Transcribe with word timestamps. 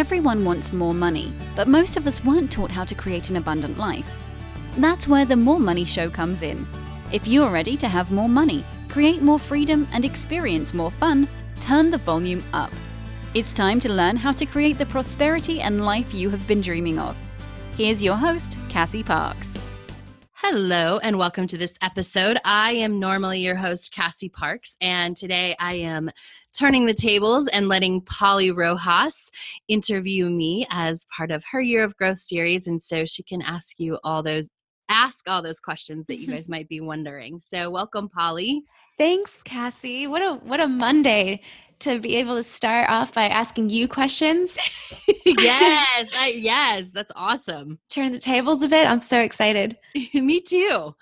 Everyone 0.00 0.46
wants 0.46 0.72
more 0.72 0.94
money, 0.94 1.30
but 1.54 1.68
most 1.68 1.98
of 1.98 2.06
us 2.06 2.24
weren't 2.24 2.50
taught 2.50 2.70
how 2.70 2.86
to 2.86 2.94
create 2.94 3.28
an 3.28 3.36
abundant 3.36 3.76
life. 3.76 4.10
That's 4.78 5.06
where 5.06 5.26
the 5.26 5.36
More 5.36 5.60
Money 5.60 5.84
Show 5.84 6.08
comes 6.08 6.40
in. 6.40 6.66
If 7.12 7.28
you're 7.28 7.50
ready 7.50 7.76
to 7.76 7.86
have 7.86 8.10
more 8.10 8.26
money, 8.26 8.64
create 8.88 9.20
more 9.20 9.38
freedom, 9.38 9.86
and 9.92 10.06
experience 10.06 10.72
more 10.72 10.90
fun, 10.90 11.28
turn 11.60 11.90
the 11.90 11.98
volume 11.98 12.42
up. 12.54 12.72
It's 13.34 13.52
time 13.52 13.78
to 13.80 13.92
learn 13.92 14.16
how 14.16 14.32
to 14.32 14.46
create 14.46 14.78
the 14.78 14.86
prosperity 14.86 15.60
and 15.60 15.84
life 15.84 16.14
you 16.14 16.30
have 16.30 16.46
been 16.46 16.62
dreaming 16.62 16.98
of. 16.98 17.14
Here's 17.76 18.02
your 18.02 18.16
host, 18.16 18.58
Cassie 18.70 19.04
Parks. 19.04 19.58
Hello, 20.32 20.98
and 21.02 21.18
welcome 21.18 21.46
to 21.48 21.58
this 21.58 21.76
episode. 21.82 22.38
I 22.42 22.72
am 22.72 22.98
normally 22.98 23.40
your 23.40 23.56
host, 23.56 23.92
Cassie 23.92 24.30
Parks, 24.30 24.78
and 24.80 25.14
today 25.14 25.54
I 25.58 25.74
am 25.74 26.10
turning 26.56 26.86
the 26.86 26.94
tables 26.94 27.46
and 27.48 27.68
letting 27.68 28.00
Polly 28.02 28.50
Rojas 28.50 29.30
interview 29.68 30.28
me 30.28 30.66
as 30.70 31.06
part 31.16 31.30
of 31.30 31.44
her 31.50 31.60
Year 31.60 31.84
of 31.84 31.96
Growth 31.96 32.18
series. 32.18 32.66
And 32.66 32.82
so 32.82 33.04
she 33.04 33.22
can 33.22 33.42
ask 33.42 33.78
you 33.78 33.98
all 34.04 34.22
those 34.22 34.50
ask 34.88 35.28
all 35.28 35.40
those 35.40 35.60
questions 35.60 36.06
that 36.08 36.18
you 36.18 36.26
guys 36.34 36.48
might 36.48 36.68
be 36.68 36.80
wondering. 36.80 37.38
So 37.38 37.70
welcome, 37.70 38.08
Polly. 38.08 38.62
Thanks, 38.98 39.42
Cassie. 39.42 40.06
What 40.06 40.22
a 40.22 40.34
what 40.44 40.60
a 40.60 40.68
Monday 40.68 41.40
to 41.80 41.98
be 41.98 42.16
able 42.16 42.36
to 42.36 42.42
start 42.42 42.88
off 42.88 43.12
by 43.12 43.28
asking 43.28 43.70
you 43.70 43.88
questions. 43.88 44.56
yes, 45.26 46.08
I, 46.16 46.34
yes, 46.36 46.90
that's 46.90 47.12
awesome. 47.16 47.78
Turn 47.88 48.12
the 48.12 48.18
tables 48.18 48.62
a 48.62 48.68
bit. 48.68 48.86
I'm 48.86 49.00
so 49.00 49.20
excited. 49.20 49.76
Me 50.14 50.40
too. 50.40 50.94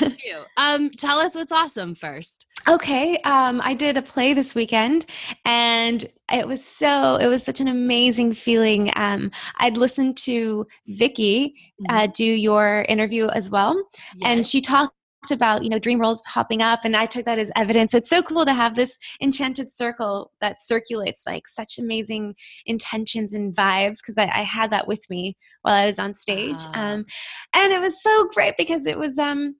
Me 0.00 0.08
too. 0.08 0.42
Um, 0.56 0.90
tell 0.90 1.18
us 1.18 1.34
what's 1.34 1.52
awesome 1.52 1.94
first. 1.94 2.46
Okay, 2.68 3.18
um, 3.24 3.60
I 3.64 3.74
did 3.74 3.96
a 3.96 4.02
play 4.02 4.34
this 4.34 4.54
weekend, 4.54 5.06
and 5.44 6.04
it 6.32 6.46
was 6.46 6.64
so 6.64 7.16
it 7.16 7.26
was 7.26 7.42
such 7.42 7.60
an 7.60 7.68
amazing 7.68 8.34
feeling. 8.34 8.90
Um, 8.94 9.30
I'd 9.58 9.76
listened 9.76 10.16
to 10.18 10.66
Vicky 10.86 11.54
uh, 11.88 12.06
do 12.08 12.24
your 12.24 12.84
interview 12.88 13.26
as 13.28 13.50
well, 13.50 13.74
yes. 14.16 14.22
and 14.22 14.46
she 14.46 14.60
talked 14.60 14.94
about 15.30 15.62
you 15.62 15.70
know 15.70 15.78
dream 15.78 16.00
roles 16.00 16.22
popping 16.22 16.62
up 16.62 16.80
and 16.84 16.96
i 16.96 17.06
took 17.06 17.24
that 17.24 17.38
as 17.38 17.50
evidence. 17.56 17.94
It's 17.94 18.08
so 18.08 18.22
cool 18.22 18.44
to 18.44 18.54
have 18.54 18.74
this 18.74 18.98
enchanted 19.20 19.70
circle 19.70 20.32
that 20.40 20.60
circulates 20.60 21.26
like 21.26 21.46
such 21.46 21.78
amazing 21.78 22.34
intentions 22.66 23.34
and 23.34 23.54
vibes 23.54 23.98
because 23.98 24.18
I, 24.18 24.24
I, 24.24 24.42
had 24.42 24.70
that 24.70 24.88
with 24.88 25.08
me 25.08 25.36
while 25.62 25.74
i 25.74 25.86
was 25.86 25.98
on 25.98 26.14
stage 26.14 26.58
uh. 26.74 26.78
um, 26.78 27.06
and 27.54 27.72
it 27.72 27.80
was 27.80 28.02
so 28.02 28.28
great 28.34 28.56
because 28.56 28.86
it 28.86 28.98
was 28.98 29.18
um, 29.18 29.56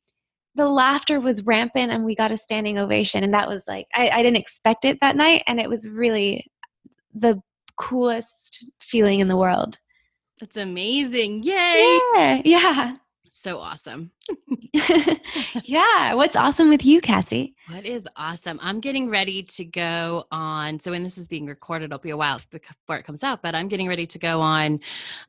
the 0.55 0.67
laughter 0.69 1.21
was 1.21 1.45
rampant 1.45 1.93
and 1.93 2.05
we 2.05 2.15
got 2.15 2.33
a 2.33 2.37
standing 2.37 2.79
ovation 2.79 3.23
and 3.23 3.33
that 3.35 3.49
was 3.49 3.65
like 3.69 3.87
I, 3.95 4.09
I 4.09 4.23
didn't 4.23 4.39
expect 4.39 4.85
it 4.85 4.99
that 5.01 5.17
night 5.17 5.43
and 5.47 5.61
it 5.61 5.69
was 5.69 5.89
really 5.89 6.51
the 7.15 7.41
coolest 7.77 8.65
feeling 8.81 9.21
in 9.21 9.29
the 9.29 9.37
world. 9.37 9.79
That's 10.41 10.57
amazing. 10.57 11.43
Yay! 11.45 12.01
Yeah 12.15 12.43
yeah 12.45 12.97
so 13.43 13.59
awesome. 13.59 14.13
yeah. 15.65 16.15
What's 16.15 16.37
awesome 16.37 16.69
with 16.69 16.85
you, 16.85 17.01
Cassie? 17.01 17.57
What 17.69 17.85
is 17.85 18.07
awesome? 18.15 18.61
I'm 18.63 18.79
getting 18.79 19.11
ready 19.11 19.43
to 19.43 19.65
go 19.65 20.25
on. 20.31 20.79
So 20.79 20.93
when 20.93 21.03
this 21.03 21.19
is 21.19 21.27
being 21.27 21.47
recorded, 21.47 21.87
it'll 21.87 21.99
be 21.99 22.11
a 22.11 22.17
while 22.17 22.41
before 22.51 22.97
it 22.97 23.05
comes 23.05 23.25
out, 23.25 23.43
but 23.43 23.55
I'm 23.55 23.67
getting 23.67 23.89
ready 23.89 24.07
to 24.07 24.19
go 24.19 24.41
on 24.41 24.79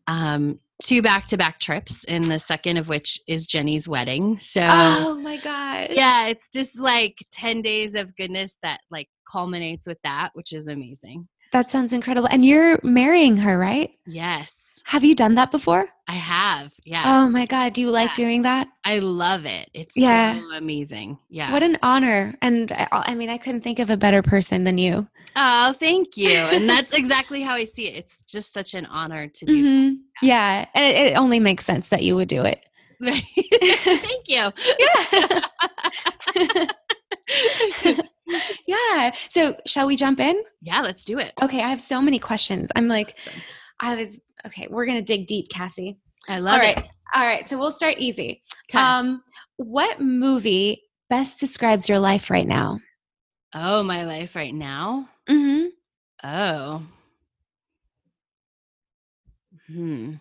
um, 0.05 0.59
two 0.83 1.01
back 1.01 1.25
to 1.27 1.37
back 1.37 1.59
trips, 1.59 2.03
and 2.03 2.25
the 2.25 2.39
second 2.39 2.77
of 2.77 2.87
which 2.87 3.19
is 3.27 3.47
Jenny's 3.47 3.87
wedding. 3.87 4.37
So, 4.37 4.61
oh 4.63 5.15
my 5.15 5.37
gosh. 5.37 5.89
Yeah. 5.91 6.27
It's 6.27 6.49
just 6.49 6.79
like 6.79 7.25
10 7.31 7.63
days 7.63 7.95
of 7.95 8.15
goodness 8.15 8.57
that 8.61 8.81
like 8.91 9.09
culminates 9.29 9.87
with 9.87 9.99
that, 10.03 10.31
which 10.33 10.53
is 10.53 10.67
amazing. 10.67 11.27
That 11.51 11.71
sounds 11.71 11.93
incredible. 11.93 12.27
And 12.31 12.45
you're 12.45 12.79
marrying 12.83 13.37
her, 13.37 13.57
right? 13.57 13.91
Yes. 14.05 14.81
Have 14.85 15.03
you 15.03 15.15
done 15.15 15.35
that 15.35 15.51
before? 15.51 15.87
I 16.07 16.13
have. 16.13 16.73
Yeah. 16.83 17.03
Oh 17.05 17.29
my 17.29 17.45
god, 17.45 17.73
do 17.73 17.81
you 17.81 17.89
like 17.89 18.13
doing 18.13 18.41
that? 18.41 18.67
I 18.83 18.99
love 18.99 19.45
it. 19.45 19.69
It's 19.73 19.95
yeah. 19.95 20.39
so 20.39 20.57
amazing. 20.57 21.17
Yeah. 21.29 21.53
What 21.53 21.63
an 21.63 21.77
honor. 21.81 22.35
And 22.41 22.71
I, 22.73 22.87
I, 22.91 23.15
mean, 23.15 23.29
I 23.29 23.37
couldn't 23.37 23.61
think 23.61 23.79
of 23.79 23.89
a 23.89 23.95
better 23.95 24.21
person 24.21 24.65
than 24.65 24.77
you. 24.77 25.07
Oh, 25.35 25.73
thank 25.73 26.17
you. 26.17 26.29
and 26.29 26.69
that's 26.69 26.91
exactly 26.93 27.41
how 27.41 27.53
I 27.53 27.63
see 27.63 27.87
it. 27.87 27.95
It's 27.95 28.21
just 28.27 28.51
such 28.51 28.73
an 28.73 28.85
honor 28.87 29.29
to 29.29 29.45
do. 29.45 29.65
Mm-hmm. 29.65 29.95
Yeah. 30.21 30.65
And 30.73 30.85
it, 30.85 31.13
it 31.13 31.17
only 31.17 31.39
makes 31.39 31.65
sense 31.65 31.87
that 31.89 32.03
you 32.03 32.15
would 32.15 32.27
do 32.27 32.43
it. 32.43 32.59
thank 33.03 34.27
you. 34.27 34.51
Yeah. 34.79 35.45
yeah. 38.67 39.11
So, 39.29 39.55
shall 39.65 39.87
we 39.87 39.95
jump 39.95 40.19
in? 40.19 40.41
Yeah, 40.61 40.81
let's 40.81 41.05
do 41.05 41.17
it. 41.17 41.33
Okay, 41.41 41.61
I 41.61 41.69
have 41.69 41.81
so 41.81 42.01
many 42.01 42.19
questions. 42.19 42.69
I'm 42.75 42.87
like, 42.87 43.15
awesome. 43.27 43.41
I 43.79 43.95
was 43.95 44.21
okay. 44.45 44.67
We're 44.69 44.85
gonna 44.85 45.01
dig 45.01 45.27
deep, 45.27 45.49
Cassie. 45.49 45.97
I 46.27 46.39
love 46.39 46.61
All 46.61 46.67
it. 46.67 46.75
Right. 46.75 46.89
All 47.15 47.23
right, 47.23 47.47
so 47.47 47.57
we'll 47.57 47.71
start 47.71 47.95
easy. 47.99 48.41
Okay. 48.69 48.79
Um, 48.79 49.21
what 49.57 50.01
movie 50.01 50.81
best 51.09 51.39
describes 51.39 51.87
your 51.87 51.99
life 51.99 52.31
right 52.31 52.47
now? 52.47 52.79
Oh, 53.53 53.83
my 53.83 54.03
life 54.05 54.35
right 54.35 54.53
now. 54.53 55.09
Mm-hmm. 55.29 55.67
Oh. 56.23 56.81
Hmm. 59.67 60.13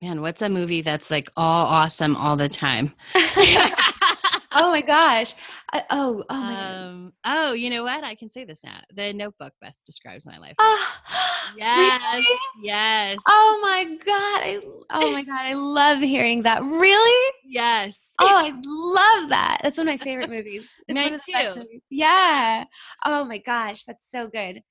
Man, 0.00 0.20
what's 0.20 0.42
a 0.42 0.48
movie 0.48 0.82
that's 0.82 1.10
like 1.10 1.28
all 1.36 1.66
awesome 1.66 2.16
all 2.16 2.36
the 2.36 2.48
time? 2.48 2.94
oh 4.54 4.70
my 4.70 4.82
gosh. 4.82 5.34
I, 5.72 5.84
oh, 5.90 6.24
oh 6.28 6.40
my 6.40 6.88
um, 6.88 7.12
Oh, 7.24 7.52
you 7.52 7.70
know 7.70 7.82
what? 7.84 8.04
I 8.04 8.14
can 8.14 8.30
say 8.30 8.44
this 8.44 8.60
now. 8.64 8.78
The 8.94 9.12
notebook 9.12 9.52
best 9.60 9.86
describes 9.86 10.26
my 10.26 10.38
life. 10.38 10.54
Oh, 10.58 10.94
yes. 11.56 11.98
Really? 11.98 12.38
Yes. 12.62 13.18
Oh 13.28 13.60
my 13.62 13.84
God. 13.84 14.42
I, 14.42 14.60
oh 14.90 15.12
my 15.12 15.22
God. 15.22 15.40
I 15.40 15.54
love 15.54 16.00
hearing 16.00 16.42
that. 16.42 16.62
Really? 16.62 17.32
Yes. 17.46 18.10
Oh, 18.20 18.26
I 18.26 18.52
love 18.64 19.30
that. 19.30 19.60
That's 19.62 19.78
one 19.78 19.88
of 19.88 19.92
my 19.92 19.98
favorite 19.98 20.30
movies. 20.30 20.62
It's 20.88 20.94
Me 20.94 21.10
too. 21.34 21.66
Yeah. 21.90 22.64
Oh 23.04 23.24
my 23.24 23.38
gosh. 23.38 23.84
That's 23.84 24.10
so 24.10 24.28
good. 24.28 24.62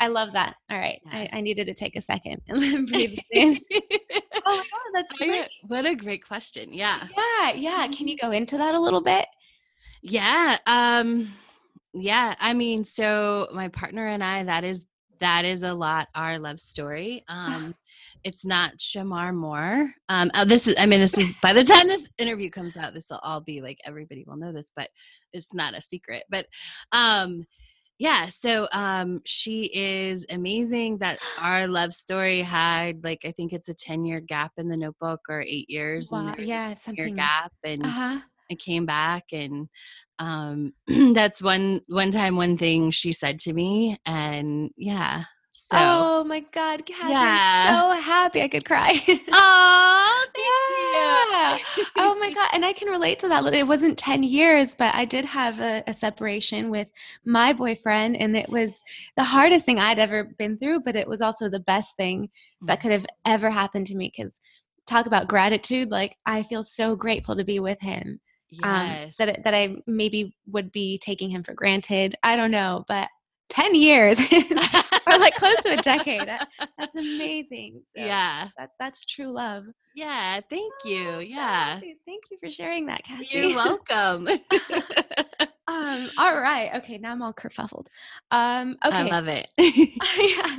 I 0.00 0.08
love 0.08 0.32
that. 0.32 0.56
All 0.70 0.78
right. 0.78 1.00
Yeah. 1.04 1.18
I, 1.18 1.28
I, 1.34 1.40
needed 1.42 1.66
to 1.66 1.74
take 1.74 1.94
a 1.94 2.00
second 2.00 2.40
and 2.48 2.86
breathe 2.90 3.18
in. 3.30 3.60
oh 3.70 3.80
my 4.46 4.56
God, 4.56 4.90
that's 4.94 5.12
great. 5.12 5.46
What 5.66 5.84
a 5.84 5.94
great 5.94 6.26
question. 6.26 6.72
Yeah. 6.72 7.06
Yeah. 7.16 7.52
Yeah. 7.52 7.88
Can 7.88 8.08
you 8.08 8.16
go 8.16 8.30
into 8.30 8.56
that 8.56 8.76
a 8.76 8.80
little 8.80 9.02
bit? 9.02 9.26
Yeah. 10.02 10.56
Um, 10.66 11.32
yeah. 11.92 12.34
I 12.40 12.54
mean, 12.54 12.84
so 12.84 13.48
my 13.52 13.68
partner 13.68 14.06
and 14.06 14.24
I, 14.24 14.44
that 14.44 14.64
is 14.64 14.86
that 15.20 15.44
is 15.44 15.62
a 15.62 15.74
lot 15.74 16.08
our 16.14 16.38
love 16.38 16.58
story. 16.58 17.24
Um 17.28 17.74
it's 18.24 18.44
not 18.44 18.78
Shemar 18.78 19.34
Moore. 19.34 19.92
Um 20.08 20.30
oh, 20.34 20.44
this 20.44 20.66
is 20.66 20.74
I 20.78 20.86
mean 20.86 21.00
this 21.00 21.16
is 21.16 21.34
by 21.42 21.52
the 21.52 21.62
time 21.62 21.86
this 21.86 22.08
interview 22.18 22.50
comes 22.50 22.76
out, 22.76 22.94
this 22.94 23.06
will 23.10 23.20
all 23.22 23.40
be 23.40 23.60
like 23.60 23.78
everybody 23.84 24.24
will 24.26 24.36
know 24.36 24.52
this, 24.52 24.72
but 24.74 24.88
it's 25.32 25.52
not 25.54 25.76
a 25.76 25.82
secret. 25.82 26.24
But 26.30 26.46
um 26.92 27.44
yeah 28.00 28.28
so 28.28 28.66
um 28.72 29.20
she 29.26 29.70
is 29.74 30.26
amazing 30.30 30.96
that 30.98 31.18
our 31.38 31.68
love 31.68 31.92
story 31.92 32.40
had 32.40 33.04
like 33.04 33.20
i 33.24 33.30
think 33.30 33.52
it's 33.52 33.68
a 33.68 33.74
10 33.74 34.04
year 34.04 34.20
gap 34.20 34.50
in 34.56 34.68
the 34.68 34.76
notebook 34.76 35.20
or 35.28 35.42
eight 35.42 35.68
years 35.68 36.10
wow. 36.10 36.34
yeah 36.38 36.74
something 36.74 37.14
gap 37.14 37.52
and 37.62 37.84
uh-huh. 37.84 38.18
i 38.50 38.54
came 38.54 38.86
back 38.86 39.24
and 39.32 39.68
um 40.18 40.72
that's 41.12 41.42
one 41.42 41.82
one 41.88 42.10
time 42.10 42.36
one 42.36 42.56
thing 42.56 42.90
she 42.90 43.12
said 43.12 43.38
to 43.38 43.52
me 43.52 43.98
and 44.06 44.70
yeah 44.76 45.24
so, 45.68 45.76
oh 45.78 46.24
my 46.24 46.40
God, 46.52 46.86
Cass, 46.86 47.10
yeah. 47.10 47.66
I'm 47.68 47.96
so 47.96 48.02
happy 48.02 48.42
I 48.42 48.48
could 48.48 48.64
cry. 48.64 48.90
oh, 49.08 50.26
thank 50.34 50.46
yeah. 50.94 51.58
you. 51.76 51.84
oh 51.96 52.18
my 52.18 52.30
God. 52.34 52.50
And 52.52 52.64
I 52.64 52.72
can 52.72 52.88
relate 52.88 53.18
to 53.20 53.28
that. 53.28 53.54
It 53.54 53.66
wasn't 53.66 53.98
10 53.98 54.22
years, 54.22 54.74
but 54.74 54.94
I 54.94 55.04
did 55.04 55.24
have 55.24 55.60
a, 55.60 55.84
a, 55.86 55.94
separation 55.94 56.70
with 56.70 56.88
my 57.24 57.52
boyfriend. 57.52 58.16
And 58.16 58.36
it 58.36 58.48
was 58.48 58.82
the 59.16 59.24
hardest 59.24 59.66
thing 59.66 59.78
I'd 59.78 59.98
ever 59.98 60.24
been 60.24 60.58
through, 60.58 60.80
but 60.80 60.96
it 60.96 61.06
was 61.06 61.20
also 61.20 61.48
the 61.48 61.60
best 61.60 61.96
thing 61.96 62.30
that 62.62 62.78
mm. 62.78 62.82
could 62.82 62.92
have 62.92 63.06
ever 63.24 63.50
happened 63.50 63.86
to 63.88 63.94
me. 63.94 64.12
Because 64.14 64.40
talk 64.86 65.06
about 65.06 65.28
gratitude. 65.28 65.90
Like, 65.90 66.16
I 66.26 66.42
feel 66.42 66.62
so 66.62 66.96
grateful 66.96 67.36
to 67.36 67.44
be 67.44 67.60
with 67.60 67.80
him. 67.80 68.20
Yes. 68.50 68.64
Um, 69.20 69.26
that, 69.26 69.44
that 69.44 69.54
I 69.54 69.76
maybe 69.86 70.34
would 70.46 70.72
be 70.72 70.98
taking 70.98 71.30
him 71.30 71.44
for 71.44 71.54
granted. 71.54 72.16
I 72.22 72.34
don't 72.36 72.50
know, 72.50 72.84
but 72.88 73.08
10 73.50 73.74
years 73.74 74.18
or 75.06 75.18
like 75.18 75.34
close 75.34 75.56
to 75.64 75.78
a 75.78 75.82
decade. 75.82 76.28
that's 76.78 76.96
amazing. 76.96 77.82
So 77.88 78.00
yeah. 78.00 78.48
That, 78.56 78.70
that's 78.78 79.04
true 79.04 79.26
love. 79.26 79.64
Yeah. 79.94 80.40
Thank 80.48 80.72
you. 80.84 81.08
Oh, 81.08 81.18
yeah. 81.18 81.80
Thank 82.06 82.24
you 82.30 82.38
for 82.40 82.50
sharing 82.50 82.86
that, 82.86 83.04
Cassie. 83.04 83.26
You're 83.30 83.54
welcome. 83.56 84.28
um, 85.66 86.10
all 86.16 86.40
right. 86.40 86.70
Okay. 86.76 86.98
Now 86.98 87.12
I'm 87.12 87.22
all 87.22 87.34
kerfuffled. 87.34 87.86
Um, 88.30 88.76
okay. 88.84 88.96
I 88.96 89.02
love 89.02 89.26
it. 89.28 89.48
yeah. 89.58 90.56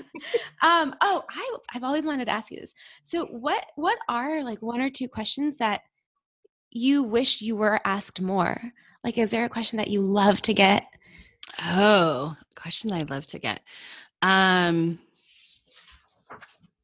Um, 0.62 0.94
oh, 1.02 1.24
I, 1.30 1.58
I've 1.74 1.84
always 1.84 2.06
wanted 2.06 2.26
to 2.26 2.32
ask 2.32 2.52
you 2.52 2.60
this. 2.60 2.74
So 3.04 3.26
what, 3.26 3.66
what 3.76 3.98
are 4.10 4.44
like 4.44 4.62
one 4.62 4.82
or 4.82 4.90
two 4.90 5.08
questions 5.08 5.58
that 5.58 5.82
you 6.70 7.04
wish 7.04 7.42
you 7.42 7.56
were 7.56 7.80
asked 7.86 8.22
more? 8.22 8.62
Like, 9.04 9.18
is 9.18 9.32
there 9.32 9.46
a 9.46 9.50
question 9.50 9.78
that 9.78 9.88
you 9.88 10.02
love 10.02 10.42
to 10.44 10.54
get? 10.54 10.84
Oh, 11.64 12.36
question 12.56 12.92
I 12.92 13.04
love 13.04 13.26
to 13.28 13.40
get. 13.40 13.62
Um, 14.22 15.00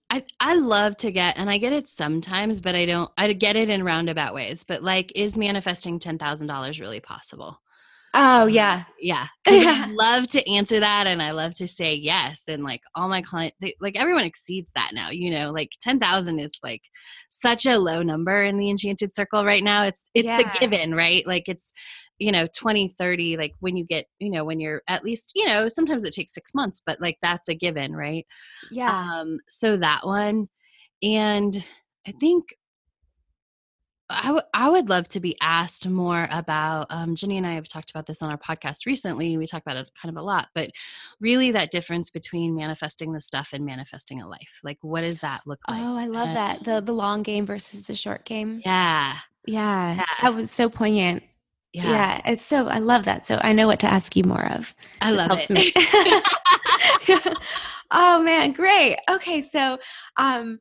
I 0.09 0.23
I 0.39 0.55
love 0.55 0.97
to 0.97 1.11
get 1.11 1.37
and 1.37 1.49
I 1.49 1.57
get 1.57 1.73
it 1.73 1.87
sometimes, 1.87 2.61
but 2.61 2.75
I 2.75 2.85
don't 2.85 3.11
I 3.17 3.31
get 3.33 3.55
it 3.55 3.69
in 3.69 3.83
roundabout 3.83 4.33
ways. 4.33 4.63
But 4.63 4.83
like 4.83 5.11
is 5.15 5.37
manifesting 5.37 5.99
ten 5.99 6.17
thousand 6.17 6.47
dollars 6.47 6.79
really 6.79 6.99
possible? 6.99 7.59
Oh 8.13 8.47
yeah. 8.47 8.83
yeah. 8.99 9.27
I 9.47 9.87
love 9.91 10.27
to 10.29 10.49
answer 10.49 10.79
that 10.79 11.07
and 11.07 11.21
I 11.21 11.31
love 11.31 11.53
to 11.55 11.67
say 11.67 11.93
yes. 11.93 12.43
And 12.47 12.63
like 12.63 12.81
all 12.95 13.07
my 13.09 13.21
clients 13.21 13.55
like 13.79 13.95
everyone 13.97 14.23
exceeds 14.23 14.71
that 14.75 14.91
now, 14.93 15.09
you 15.11 15.29
know, 15.29 15.51
like 15.51 15.69
ten 15.81 15.99
thousand 15.99 16.39
is 16.39 16.51
like 16.63 16.81
such 17.29 17.65
a 17.65 17.77
low 17.77 18.01
number 18.01 18.43
in 18.43 18.57
the 18.57 18.69
enchanted 18.69 19.13
circle 19.13 19.45
right 19.45 19.63
now. 19.63 19.83
It's 19.83 20.09
it's 20.15 20.27
Yeah. 20.27 20.37
the 20.37 20.59
given, 20.59 20.95
right? 20.95 21.25
Like 21.27 21.47
it's 21.47 21.73
you 22.19 22.31
know 22.31 22.47
20 22.57 22.87
30 22.89 23.37
like 23.37 23.53
when 23.59 23.77
you 23.77 23.85
get 23.85 24.05
you 24.19 24.31
know 24.31 24.43
when 24.43 24.59
you're 24.59 24.81
at 24.87 25.03
least 25.03 25.31
you 25.35 25.45
know 25.45 25.67
sometimes 25.67 26.03
it 26.03 26.13
takes 26.13 26.33
six 26.33 26.55
months 26.55 26.81
but 26.83 26.99
like 26.99 27.17
that's 27.21 27.47
a 27.47 27.53
given 27.53 27.95
right 27.95 28.25
Yeah. 28.71 28.89
um 29.19 29.37
so 29.47 29.77
that 29.77 30.01
one 30.03 30.49
and 31.03 31.63
i 32.07 32.11
think 32.19 32.55
I 34.09 34.31
would 34.31 34.43
I 34.53 34.69
would 34.69 34.87
love 34.87 35.09
to 35.09 35.19
be 35.19 35.35
asked 35.41 35.85
more 35.87 36.29
about 36.31 36.87
um, 36.89 37.13
Jenny 37.15 37.37
and 37.37 37.45
I 37.45 37.53
have 37.55 37.67
talked 37.67 37.89
about 37.89 38.05
this 38.05 38.21
on 38.21 38.29
our 38.31 38.37
podcast 38.37 38.85
recently. 38.85 39.35
We 39.37 39.47
talk 39.47 39.61
about 39.61 39.75
it 39.77 39.89
kind 40.01 40.15
of 40.15 40.21
a 40.21 40.25
lot, 40.25 40.47
but 40.55 40.71
really 41.19 41.51
that 41.51 41.71
difference 41.71 42.09
between 42.09 42.55
manifesting 42.55 43.11
the 43.11 43.19
stuff 43.19 43.49
and 43.51 43.65
manifesting 43.65 44.21
a 44.21 44.27
life. 44.27 44.47
Like, 44.63 44.77
what 44.81 45.01
does 45.01 45.17
that 45.19 45.41
look 45.45 45.59
like? 45.69 45.81
oh, 45.81 45.97
I 45.97 46.05
love 46.05 46.29
and- 46.29 46.37
that. 46.37 46.63
The 46.63 46.79
the 46.81 46.93
long 46.93 47.21
game 47.21 47.45
versus 47.45 47.87
the 47.87 47.95
short 47.95 48.23
game. 48.23 48.61
Yeah, 48.63 49.17
Yeah. 49.45 49.95
Yeah. 49.95 50.05
That 50.21 50.33
was 50.35 50.51
so 50.51 50.69
poignant. 50.69 51.23
yeah, 51.73 51.89
Yeah. 51.91 52.21
It's 52.31 52.45
so 52.45 52.67
I 52.67 52.79
love 52.79 53.03
that. 53.05 53.27
So 53.27 53.39
I 53.43 53.51
know 53.51 53.67
what 53.67 53.81
to 53.81 53.87
ask 53.91 54.15
you 54.15 54.23
more 54.23 54.45
of. 54.53 54.73
I 55.01 55.11
love 55.11 55.37
it. 55.37 55.49
me. 55.49 55.73
oh 57.91 58.21
man, 58.21 58.53
great. 58.53 58.97
Okay, 59.09 59.41
so 59.41 59.77
um 60.17 60.59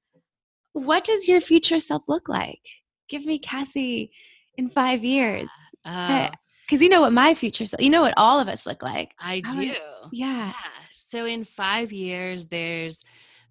what 0.72 1.04
does 1.04 1.28
your 1.28 1.40
future 1.40 1.78
self 1.78 2.08
look 2.08 2.28
like? 2.28 2.60
Give 3.08 3.24
me 3.24 3.38
Cassie 3.38 4.10
in 4.56 4.68
5 4.68 5.04
years. 5.04 5.50
oh, 5.84 6.28
Cuz 6.68 6.82
you 6.82 6.88
know 6.88 7.00
what 7.00 7.12
my 7.12 7.34
future 7.34 7.64
self, 7.64 7.80
you 7.80 7.90
know 7.90 8.00
what 8.00 8.14
all 8.16 8.40
of 8.40 8.48
us 8.48 8.66
look 8.66 8.82
like. 8.82 9.14
I 9.20 9.34
I 9.34 9.40
do. 9.40 9.62
Yeah. 9.64 10.48
Yeah. 10.48 10.52
So 10.90 11.24
in 11.24 11.44
five 11.44 11.92
years, 11.92 12.48
there's 12.48 13.04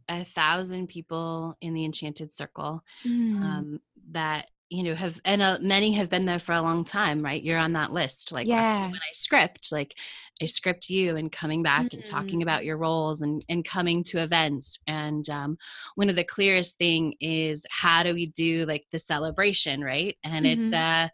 a 0.09 0.23
thousand 0.25 0.87
people 0.87 1.55
in 1.61 1.73
the 1.73 1.85
Enchanted 1.85 2.31
Circle 2.33 2.83
Mm. 3.05 3.41
um, 3.43 3.79
that 4.11 4.49
you 4.69 4.83
know 4.83 4.95
have 4.95 5.19
and 5.25 5.41
uh, 5.41 5.57
many 5.61 5.91
have 5.93 6.09
been 6.09 6.25
there 6.25 6.39
for 6.39 6.53
a 6.53 6.61
long 6.61 6.83
time 6.83 7.21
right 7.23 7.43
you're 7.43 7.57
on 7.57 7.73
that 7.73 7.93
list 7.93 8.31
like 8.31 8.47
Yeah. 8.47 8.81
when 8.81 8.93
i 8.95 9.13
script 9.13 9.71
like 9.71 9.95
i 10.41 10.45
script 10.47 10.89
you 10.89 11.15
and 11.15 11.31
coming 11.31 11.61
back 11.61 11.93
and 11.93 12.03
talking 12.03 12.39
Mm. 12.39 12.43
about 12.43 12.65
your 12.65 12.77
roles 12.77 13.21
and 13.21 13.45
and 13.47 13.63
coming 13.63 14.03
to 14.05 14.21
events 14.23 14.79
and 14.87 15.29
um, 15.29 15.57
one 15.95 16.09
of 16.09 16.15
the 16.15 16.23
clearest 16.23 16.77
thing 16.77 17.13
is 17.21 17.65
how 17.69 18.03
do 18.03 18.13
we 18.13 18.25
do 18.27 18.65
like 18.65 18.85
the 18.91 18.99
celebration 18.99 19.81
right 19.83 20.17
and 20.23 20.45
it's 20.47 20.73
uh 20.73 21.07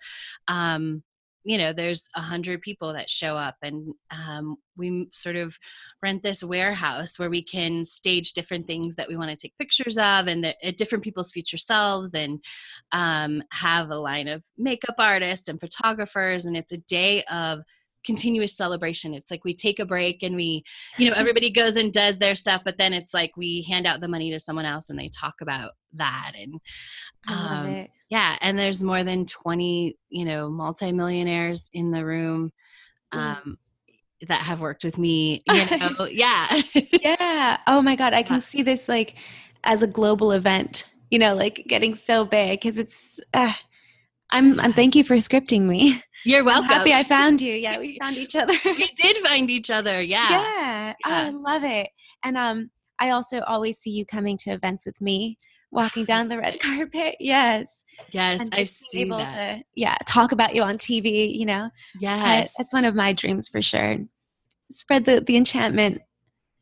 um 0.48 1.04
you 1.44 1.58
know 1.58 1.74
there's 1.74 2.08
a 2.16 2.22
hundred 2.22 2.62
people 2.62 2.94
that 2.94 3.10
show 3.10 3.36
up 3.36 3.56
and 3.62 3.94
um, 4.12 4.58
we 4.78 5.08
sort 5.12 5.36
of 5.36 5.58
rent 6.02 6.24
this 6.24 6.44
warehouse 6.44 7.18
where 7.18 7.30
we 7.30 7.42
can 7.42 7.84
stage 7.84 8.34
different 8.34 8.68
things 8.68 8.96
that 8.96 9.08
we 9.08 9.16
want 9.16 9.30
to 9.30 9.36
take 9.36 9.58
pictures 9.58 9.98
of 9.98 10.28
and 10.28 10.44
the, 10.44 10.66
at 10.66 10.78
different 10.78 11.04
people's 11.04 11.32
future 11.32 11.58
selves 11.58 12.14
and 12.14 12.44
um, 12.92 13.44
have 13.52 13.90
a 13.90 13.96
line 13.96 14.28
of 14.28 14.44
makeup 14.58 14.96
artists 14.98 15.48
and 15.48 15.60
photographers 15.60 16.46
and 16.46 16.56
it's 16.56 16.72
a 16.72 16.78
day 16.78 17.24
of 17.24 17.62
continuous 18.04 18.56
celebration 18.56 19.14
it's 19.14 19.30
like 19.32 19.44
we 19.44 19.54
take 19.54 19.80
a 19.80 19.86
break 19.86 20.24
and 20.24 20.36
we 20.36 20.64
you 20.98 21.10
know 21.10 21.16
everybody 21.16 21.50
goes 21.62 21.76
and 21.76 21.94
does 21.94 22.18
their 22.18 22.36
stuff 22.36 22.62
but 22.66 22.78
then 22.78 22.94
it's 22.94 23.14
like 23.14 23.36
we 23.38 23.62
hand 23.64 23.86
out 23.86 24.02
the 24.02 24.08
money 24.08 24.32
to 24.32 24.40
someone 24.40 24.66
else 24.66 24.90
and 24.90 24.98
they 24.98 25.10
talk 25.10 25.36
about 25.42 25.72
that 25.94 26.32
and 26.40 26.56
um, 27.28 27.88
yeah 28.10 28.38
and 28.42 28.58
there's 28.58 28.82
more 28.82 29.04
than 29.04 29.26
20 29.26 29.98
you 30.10 30.26
know 30.26 30.50
multimillionaires 30.50 31.70
in 31.74 31.92
the 31.92 32.06
room 32.06 32.52
um, 33.12 33.58
that 34.28 34.42
have 34.42 34.62
worked 34.62 34.84
with 34.84 34.98
me 34.98 35.42
you 35.48 35.78
know 35.78 36.06
yeah 36.06 36.62
Yeah. 37.02 37.58
Oh 37.68 37.82
my 37.82 37.96
god, 37.96 38.14
I 38.14 38.24
can 38.24 38.42
see 38.42 38.62
this 38.62 38.88
like 38.88 39.16
as 39.64 39.82
a 39.82 39.88
global 39.88 40.32
event. 40.32 40.86
You 41.10 41.20
know, 41.20 41.36
like 41.36 41.66
getting 41.68 41.96
so 41.96 42.24
big 42.24 42.62
cuz 42.62 42.80
it's 42.80 43.20
uh, 43.34 43.54
I'm 44.32 44.60
I'm 44.60 44.74
thank 44.74 44.96
you 44.96 45.04
for 45.04 45.16
scripting 45.16 45.64
me. 45.64 46.02
you're 46.26 46.40
I'm 46.40 46.46
welcome 46.46 46.70
happy 46.70 46.94
I 46.94 47.04
found 47.04 47.42
you. 47.42 47.54
Yeah, 47.54 47.80
we 47.80 47.98
found 48.02 48.18
each 48.18 48.36
other. 48.36 48.54
we 48.66 48.90
did 48.96 49.18
find 49.18 49.50
each 49.50 49.70
other 49.70 50.02
yeah 50.02 50.30
yeah. 50.30 50.94
Oh, 51.06 51.10
I 51.10 51.30
love 51.30 51.64
it. 51.64 51.90
And 52.24 52.38
um 52.38 52.72
I 53.00 53.10
also 53.12 53.42
always 53.42 53.80
see 53.80 53.92
you 53.92 54.06
coming 54.06 54.38
to 54.40 54.52
events 54.52 54.86
with 54.86 55.00
me, 55.02 55.38
walking 55.72 56.06
down 56.06 56.30
the 56.30 56.38
red 56.38 56.60
carpet. 56.60 57.16
Yes. 57.20 57.86
yes 58.12 58.40
and 58.42 58.54
i've 58.54 58.70
seen 58.70 59.08
able 59.08 59.18
that 59.18 59.30
to 59.34 59.64
yeah, 59.76 59.98
talk 60.06 60.32
about 60.32 60.56
you 60.56 60.62
on 60.64 60.78
TV, 60.78 61.36
you 61.36 61.46
know. 61.46 61.70
I- 62.04 62.38
yes 62.38 62.54
that's 62.58 62.74
one 62.74 62.86
of 62.86 62.96
my 62.96 63.14
dreams 63.14 63.50
for 63.50 63.62
sure. 63.62 63.98
Spread 64.72 65.06
the 65.06 65.22
the 65.22 65.36
enchantment. 65.36 66.02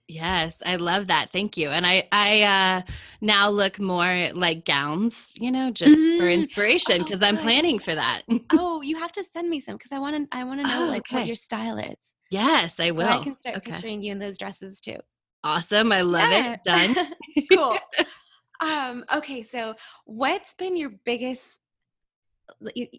Yes, 0.09 0.57
I 0.65 0.77
love 0.77 1.07
that. 1.09 1.29
Thank 1.31 1.56
you. 1.56 1.69
And 1.69 1.85
I 1.85 2.07
I 2.11 2.41
uh 2.41 2.81
now 3.21 3.50
look 3.50 3.79
more 3.79 4.29
like 4.33 4.65
gowns, 4.65 5.33
you 5.35 5.51
know, 5.51 5.69
just 5.69 5.97
for 5.97 6.25
Mhm. 6.25 6.33
inspiration 6.33 7.01
Oh, 7.01 7.03
because 7.03 7.21
I'm 7.21 7.38
planning 7.38 7.77
for 7.77 7.94
that. 7.94 8.23
Oh, 8.51 8.81
you 8.81 8.97
have 8.97 9.11
to 9.13 9.23
send 9.23 9.50
me 9.50 9.61
some 9.61 9.75
because 9.77 9.91
I 9.91 10.00
want 10.00 10.15
to. 10.31 10.38
I 10.38 10.44
want 10.45 10.61
to 10.61 10.65
know 10.67 10.85
Oh, 10.85 10.88
like 10.88 11.07
what 11.11 11.27
your 11.27 11.35
style 11.35 11.77
is. 11.77 11.95
yes, 12.31 12.79
I 12.79 12.88
So 12.89 12.95
will. 12.95 13.06
I 13.07 13.23
can 13.23 13.35
start 13.35 13.57
Okay. 13.57 13.71
picturing 13.71 14.01
you 14.01 14.11
in 14.11 14.17
those 14.17 14.39
dresses 14.39 14.81
too. 14.81 14.97
Awesome. 15.44 15.91
I 15.91 16.01
love 16.01 16.31
Yeah. 16.31 16.53
it. 16.53 16.63
Done. 16.63 16.95
cool. 17.53 17.77
um. 18.61 19.06
Okay. 19.13 19.44
So, 19.44 19.75
what's 20.06 20.56
been 20.56 20.75
your 20.75 20.89
biggest, 21.06 21.59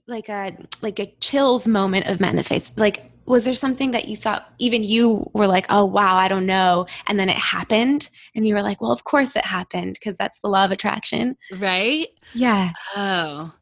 like 0.07 0.29
a 0.29 0.57
like 0.81 1.01
a 1.01 1.07
chills 1.21 1.67
moment 1.67 2.07
of 2.07 2.21
manifest? 2.21 2.79
Like, 2.79 3.11
was 3.31 3.45
there 3.45 3.55
something 3.55 3.93
that 3.93 4.09
you 4.09 4.17
thought 4.17 4.53
even 4.59 4.83
you 4.83 5.31
were 5.33 5.47
like, 5.47 5.67
oh 5.71 5.85
wow, 5.85 6.17
I 6.17 6.29
don't 6.29 6.47
know, 6.47 6.87
and 7.07 7.19
then 7.19 7.29
it 7.29 7.37
happened, 7.37 8.11
and 8.35 8.47
you 8.47 8.55
were 8.55 8.63
like, 8.63 8.81
well, 8.81 8.93
of 8.93 9.05
course 9.05 9.37
it 9.37 9.45
happened 9.45 9.95
because 9.95 10.19
that's 10.19 10.41
the 10.41 10.49
law 10.49 10.65
of 10.65 10.71
attraction. 10.71 11.37
right? 11.59 12.09
Yeah. 12.35 12.71
Oh. 12.97 13.53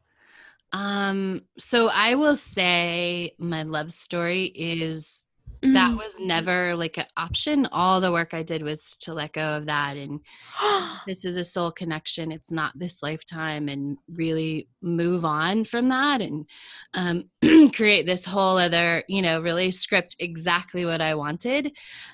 Um, 0.71 1.41
so 1.57 1.89
I 1.89 2.15
will 2.15 2.35
say 2.35 3.33
my 3.39 3.63
love 3.63 3.91
story 3.91 4.45
is 4.45 5.25
that 5.61 5.91
Mm. 5.91 5.97
was 5.97 6.19
never 6.19 6.75
like 6.75 6.97
an 6.97 7.05
option. 7.17 7.67
All 7.71 7.99
the 7.99 8.11
work 8.11 8.33
I 8.33 8.43
did 8.43 8.63
was 8.63 8.95
to 9.01 9.13
let 9.13 9.33
go 9.33 9.57
of 9.57 9.65
that 9.65 9.97
and 9.97 10.21
this 11.05 11.25
is 11.25 11.35
a 11.35 11.43
soul 11.43 11.71
connection. 11.71 12.31
It's 12.31 12.51
not 12.51 12.77
this 12.77 13.03
lifetime 13.03 13.67
and 13.67 13.97
really 14.11 14.69
move 14.81 15.25
on 15.25 15.65
from 15.65 15.89
that 15.89 16.21
and 16.21 16.45
um, 16.93 17.25
create 17.73 18.05
this 18.05 18.25
whole 18.25 18.57
other, 18.57 19.03
you 19.07 19.21
know, 19.21 19.41
really 19.41 19.71
script 19.71 20.15
exactly 20.19 20.85
what 20.85 21.01
I 21.01 21.15
wanted, 21.15 21.71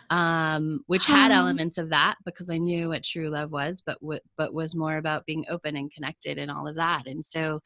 um, 0.09 0.81
which 0.87 1.05
had 1.05 1.31
Huh. 1.31 1.39
elements 1.39 1.77
of 1.77 1.89
that 1.89 2.15
because 2.25 2.49
I 2.49 2.57
knew 2.57 2.89
what 2.89 3.03
true 3.03 3.29
love 3.29 3.51
was, 3.51 3.81
but 3.85 3.99
w- 4.01 4.19
but 4.37 4.53
was 4.53 4.75
more 4.75 4.97
about 4.97 5.25
being 5.25 5.45
open 5.49 5.75
and 5.75 5.91
connected 5.91 6.37
and 6.37 6.49
all 6.51 6.67
of 6.67 6.75
that. 6.75 7.07
And 7.07 7.25
so 7.25 7.61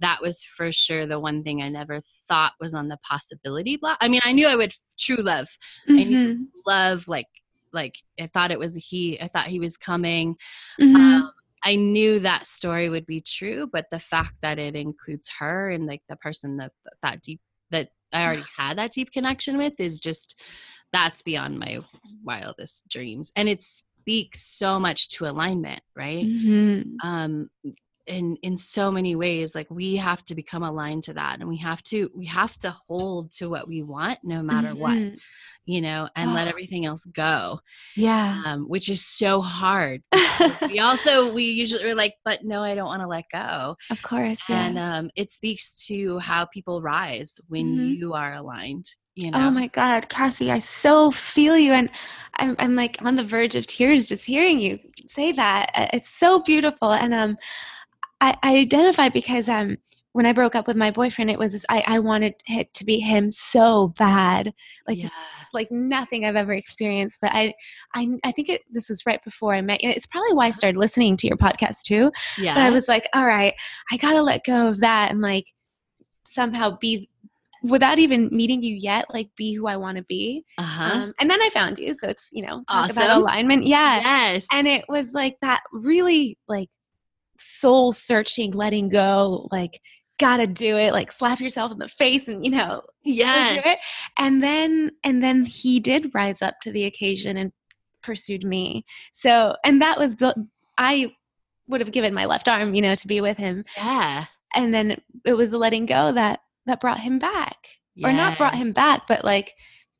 that 0.00 0.20
was 0.20 0.42
for 0.44 0.70
sure 0.72 1.06
the 1.06 1.20
one 1.20 1.42
thing 1.42 1.62
I 1.62 1.68
never 1.68 2.00
thought 2.28 2.52
was 2.60 2.74
on 2.74 2.88
the 2.88 2.98
possibility 2.98 3.76
block. 3.76 3.98
I 4.00 4.08
mean, 4.08 4.20
I 4.24 4.32
knew 4.32 4.46
I 4.48 4.56
would 4.56 4.74
true 4.98 5.16
love 5.22 5.48
knew- 5.86 6.36
Mhm. 6.36 6.46
love 6.66 7.08
like 7.08 7.26
like 7.72 7.96
I 8.18 8.26
thought 8.28 8.50
it 8.50 8.58
was 8.58 8.74
he. 8.76 9.20
I 9.20 9.28
thought 9.28 9.46
he 9.46 9.60
was 9.60 9.76
coming. 9.76 10.36
Mhm. 10.80 10.94
Um, 10.96 11.32
I 11.64 11.74
knew 11.74 12.18
that 12.20 12.46
story 12.46 12.88
would 12.88 13.04
be 13.04 13.20
true, 13.20 13.66
but 13.70 13.86
the 13.90 13.98
fact 14.00 14.34
that 14.42 14.58
it 14.58 14.74
includes 14.76 15.28
her 15.38 15.70
and 15.70 15.86
like 15.86 16.02
the 16.08 16.16
person 16.16 16.56
that 16.58 16.72
that 17.02 17.20
deep 17.22 17.40
that 17.70 17.90
I 18.12 18.24
already 18.24 18.44
had 18.56 18.78
that 18.78 18.92
deep 18.92 19.10
connection 19.12 19.58
with 19.58 19.74
is 19.78 19.98
just 19.98 20.40
that's 20.92 21.22
beyond 21.22 21.58
my 21.58 21.80
wildest 22.24 22.88
dreams, 22.88 23.32
and 23.36 23.48
it 23.48 23.60
speaks 23.62 24.40
so 24.40 24.78
much 24.80 25.08
to 25.10 25.26
alignment, 25.26 25.82
right? 25.96 26.26
Mhm. 26.26 26.96
um 27.04 27.48
in 28.06 28.36
in 28.42 28.56
so 28.56 28.90
many 28.90 29.14
ways 29.14 29.54
like 29.54 29.70
we 29.70 29.96
have 29.96 30.24
to 30.24 30.34
become 30.34 30.62
aligned 30.62 31.02
to 31.02 31.12
that 31.12 31.40
and 31.40 31.48
we 31.48 31.58
have 31.58 31.82
to 31.82 32.10
we 32.16 32.24
have 32.24 32.56
to 32.56 32.70
hold 32.88 33.30
to 33.30 33.50
what 33.50 33.68
we 33.68 33.82
want 33.82 34.18
no 34.24 34.42
matter 34.42 34.74
what 34.74 34.96
Mhm. 34.96 35.18
you 35.66 35.80
know 35.82 36.08
and 36.16 36.32
let 36.32 36.46
Oh. 36.46 36.50
everything 36.50 36.86
else 36.86 37.04
go 37.04 37.60
Yeah. 37.96 38.42
um 38.46 38.64
which 38.66 38.88
is 38.88 39.04
so 39.04 39.42
hard 39.42 40.02
we 40.70 40.78
also 40.80 41.32
we 41.34 41.44
usually 41.44 41.84
are 41.84 41.94
like 41.94 42.14
but 42.24 42.42
no 42.44 42.62
i 42.62 42.74
don't 42.74 42.86
want 42.86 43.02
to 43.02 43.06
let 43.08 43.26
go 43.30 43.76
of 43.90 44.00
course. 44.02 44.40
Yeah. 44.48 44.64
and 44.68 44.78
um 44.78 45.10
it 45.14 45.30
speaks 45.30 45.86
to 45.88 46.18
how 46.18 46.46
people 46.46 46.80
rise 46.80 47.38
when 47.48 47.66
Mhm. 47.76 47.96
you 47.98 48.14
are 48.14 48.32
aligned 48.32 48.86
you 49.18 49.30
know 49.30 49.38
Oh 49.38 49.50
my 49.50 49.66
God, 49.68 50.08
Cassie, 50.08 50.50
I 50.50 50.60
so 50.60 51.10
feel 51.10 51.56
you. 51.56 51.72
And 51.72 51.90
I'm, 52.34 52.56
I'm 52.58 52.74
like 52.74 52.98
on 53.02 53.16
the 53.16 53.24
verge 53.24 53.56
of 53.56 53.66
tears 53.66 54.08
just 54.08 54.24
hearing 54.24 54.60
you 54.60 54.78
say 55.08 55.32
that. 55.32 55.70
It's 55.92 56.10
so 56.10 56.40
beautiful. 56.40 56.92
And 56.92 57.14
um, 57.14 57.38
I, 58.20 58.36
I 58.42 58.56
identify 58.56 59.08
because 59.08 59.48
um, 59.48 59.76
when 60.12 60.26
I 60.26 60.32
broke 60.32 60.54
up 60.54 60.66
with 60.66 60.76
my 60.76 60.90
boyfriend, 60.90 61.30
it 61.30 61.38
was 61.38 61.52
this, 61.52 61.64
I, 61.68 61.82
I 61.86 61.98
wanted 61.98 62.34
it 62.46 62.72
to 62.74 62.84
be 62.84 62.98
him 62.98 63.30
so 63.30 63.94
bad, 63.98 64.52
like 64.86 64.98
yeah. 64.98 65.08
like 65.52 65.70
nothing 65.70 66.24
I've 66.24 66.36
ever 66.36 66.52
experienced. 66.52 67.20
But 67.20 67.32
I 67.32 67.54
I 67.94 68.08
I 68.24 68.32
think 68.32 68.48
it, 68.48 68.62
this 68.70 68.88
was 68.88 69.06
right 69.06 69.22
before 69.24 69.54
I 69.54 69.60
met 69.60 69.82
you. 69.82 69.90
It's 69.90 70.06
probably 70.06 70.34
why 70.34 70.46
I 70.46 70.50
started 70.50 70.78
listening 70.78 71.16
to 71.18 71.26
your 71.26 71.36
podcast 71.36 71.82
too. 71.82 72.10
Yeah. 72.36 72.54
But 72.54 72.62
I 72.62 72.70
was 72.70 72.88
like, 72.88 73.08
all 73.14 73.26
right, 73.26 73.54
I 73.92 73.96
gotta 73.96 74.22
let 74.22 74.44
go 74.44 74.68
of 74.68 74.80
that 74.80 75.10
and 75.10 75.20
like 75.20 75.46
somehow 76.26 76.76
be 76.78 77.08
without 77.62 77.98
even 77.98 78.28
meeting 78.30 78.62
you 78.62 78.74
yet, 78.74 79.06
like 79.12 79.28
be 79.36 79.54
who 79.54 79.66
I 79.66 79.76
want 79.76 79.96
to 79.96 80.04
be. 80.04 80.44
uh-huh. 80.58 80.90
Um, 80.92 81.14
and 81.20 81.30
then 81.30 81.40
I 81.42 81.48
found 81.50 81.78
you, 81.78 81.94
so 81.94 82.08
it's 82.08 82.30
you 82.32 82.46
know 82.46 82.62
talk 82.70 82.90
about 82.90 83.18
alignment. 83.18 83.66
Yeah, 83.66 84.00
yes. 84.00 84.46
and 84.52 84.66
it 84.66 84.84
was 84.88 85.12
like 85.14 85.36
that 85.42 85.62
really 85.72 86.38
like 86.48 86.70
soul 87.38 87.92
searching, 87.92 88.52
letting 88.52 88.88
go, 88.88 89.48
like 89.50 89.80
gotta 90.18 90.46
do 90.46 90.76
it, 90.76 90.92
like 90.92 91.12
slap 91.12 91.40
yourself 91.40 91.72
in 91.72 91.78
the 91.78 91.88
face 91.88 92.28
and 92.28 92.44
you 92.44 92.50
know 92.50 92.82
yes. 93.04 93.78
And 94.18 94.42
then 94.42 94.92
and 95.04 95.22
then 95.22 95.44
he 95.44 95.80
did 95.80 96.14
rise 96.14 96.42
up 96.42 96.60
to 96.62 96.72
the 96.72 96.84
occasion 96.84 97.36
and 97.36 97.52
pursued 98.02 98.44
me. 98.44 98.84
So 99.12 99.56
and 99.64 99.80
that 99.82 99.98
was 99.98 100.14
built. 100.14 100.36
I 100.76 101.12
would 101.68 101.80
have 101.80 101.92
given 101.92 102.14
my 102.14 102.24
left 102.24 102.48
arm, 102.48 102.74
you 102.74 102.82
know, 102.82 102.94
to 102.94 103.06
be 103.06 103.20
with 103.20 103.36
him. 103.36 103.64
Yeah. 103.76 104.26
And 104.54 104.72
then 104.72 105.00
it 105.24 105.34
was 105.34 105.50
the 105.50 105.58
letting 105.58 105.86
go 105.86 106.12
that 106.12 106.40
that 106.68 106.80
brought 106.80 107.00
him 107.00 107.18
back, 107.18 107.56
or 108.02 108.12
not 108.12 108.38
brought 108.38 108.54
him 108.54 108.72
back, 108.72 109.06
but 109.08 109.24
like 109.24 109.54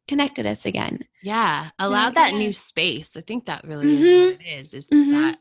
connected 0.07 0.47
us 0.47 0.65
again. 0.65 1.01
Yeah. 1.23 1.71
Allow 1.79 2.11
that 2.11 2.35
new 2.35 2.53
space. 2.53 3.17
I 3.17 3.21
think 3.21 3.47
that 3.47 3.65
really 3.65 3.89
is 3.97 4.01
Mhm. 4.01 4.33
what 4.33 4.41
it 4.41 4.47
is. 4.61 4.75
Is 4.75 4.89
Mhm. 4.89 5.11
that 5.13 5.39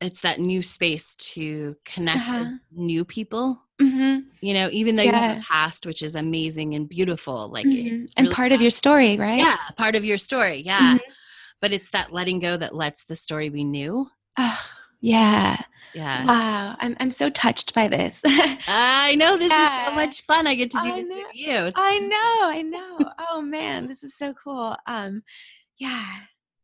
it's 0.00 0.20
that 0.22 0.40
new 0.40 0.62
space 0.62 1.14
to 1.16 1.76
connect 1.84 2.26
Uh-huh. 2.28 2.44
new 2.72 3.04
people. 3.04 3.62
Mm-hmm. 3.80 4.20
You 4.40 4.54
know, 4.54 4.68
even 4.72 4.96
though 4.96 5.02
you 5.02 5.12
have 5.12 5.38
a 5.38 5.40
past 5.42 5.86
which 5.86 6.02
is 6.02 6.14
amazing 6.14 6.74
and 6.74 6.88
beautiful, 6.88 7.48
like 7.48 7.66
it 7.66 7.70
Mhm. 7.84 8.12
And 8.16 8.30
part 8.30 8.52
of 8.52 8.60
your 8.62 8.70
story, 8.70 9.16
right? 9.18 9.38
yeah, 9.38 9.58
part 9.76 9.94
of 9.96 10.04
your 10.04 10.18
story. 10.18 10.62
Yeah. 10.64 10.94
Mhm. 10.94 11.00
But 11.60 11.72
it's 11.72 11.90
that 11.90 12.12
letting 12.12 12.40
go 12.40 12.56
that 12.56 12.74
lets 12.74 13.04
the 13.04 13.16
story 13.16 13.50
be 13.50 13.64
new. 13.64 14.10
Oh, 14.38 14.60
yeah. 15.00 15.62
Yeah. 15.94 16.24
Wow. 16.26 16.76
I'm 16.78 16.96
I'm 17.00 17.10
so 17.10 17.30
touched 17.30 17.74
by 17.74 17.88
this. 17.88 18.20
I 18.26 19.14
know 19.16 19.36
this 19.36 19.52
is 19.52 19.86
so 19.86 19.94
much 19.94 20.22
fun. 20.22 20.46
I 20.46 20.54
get 20.54 20.70
to 20.72 20.80
do 20.82 20.88
I 20.90 21.00
this 21.00 21.08
know. 21.08 21.16
with 21.16 21.26
you. 21.34 21.52
It's 21.66 21.80
I 21.80 21.98
know, 21.98 22.48
I 22.48 22.62
know. 22.66 23.10
Oh 23.30 23.42
man, 23.42 23.88
this 23.88 24.02
is 24.02 24.14
so 24.16 24.32
cool. 24.34 24.76
Um, 24.86 25.22
yeah. 25.78 26.06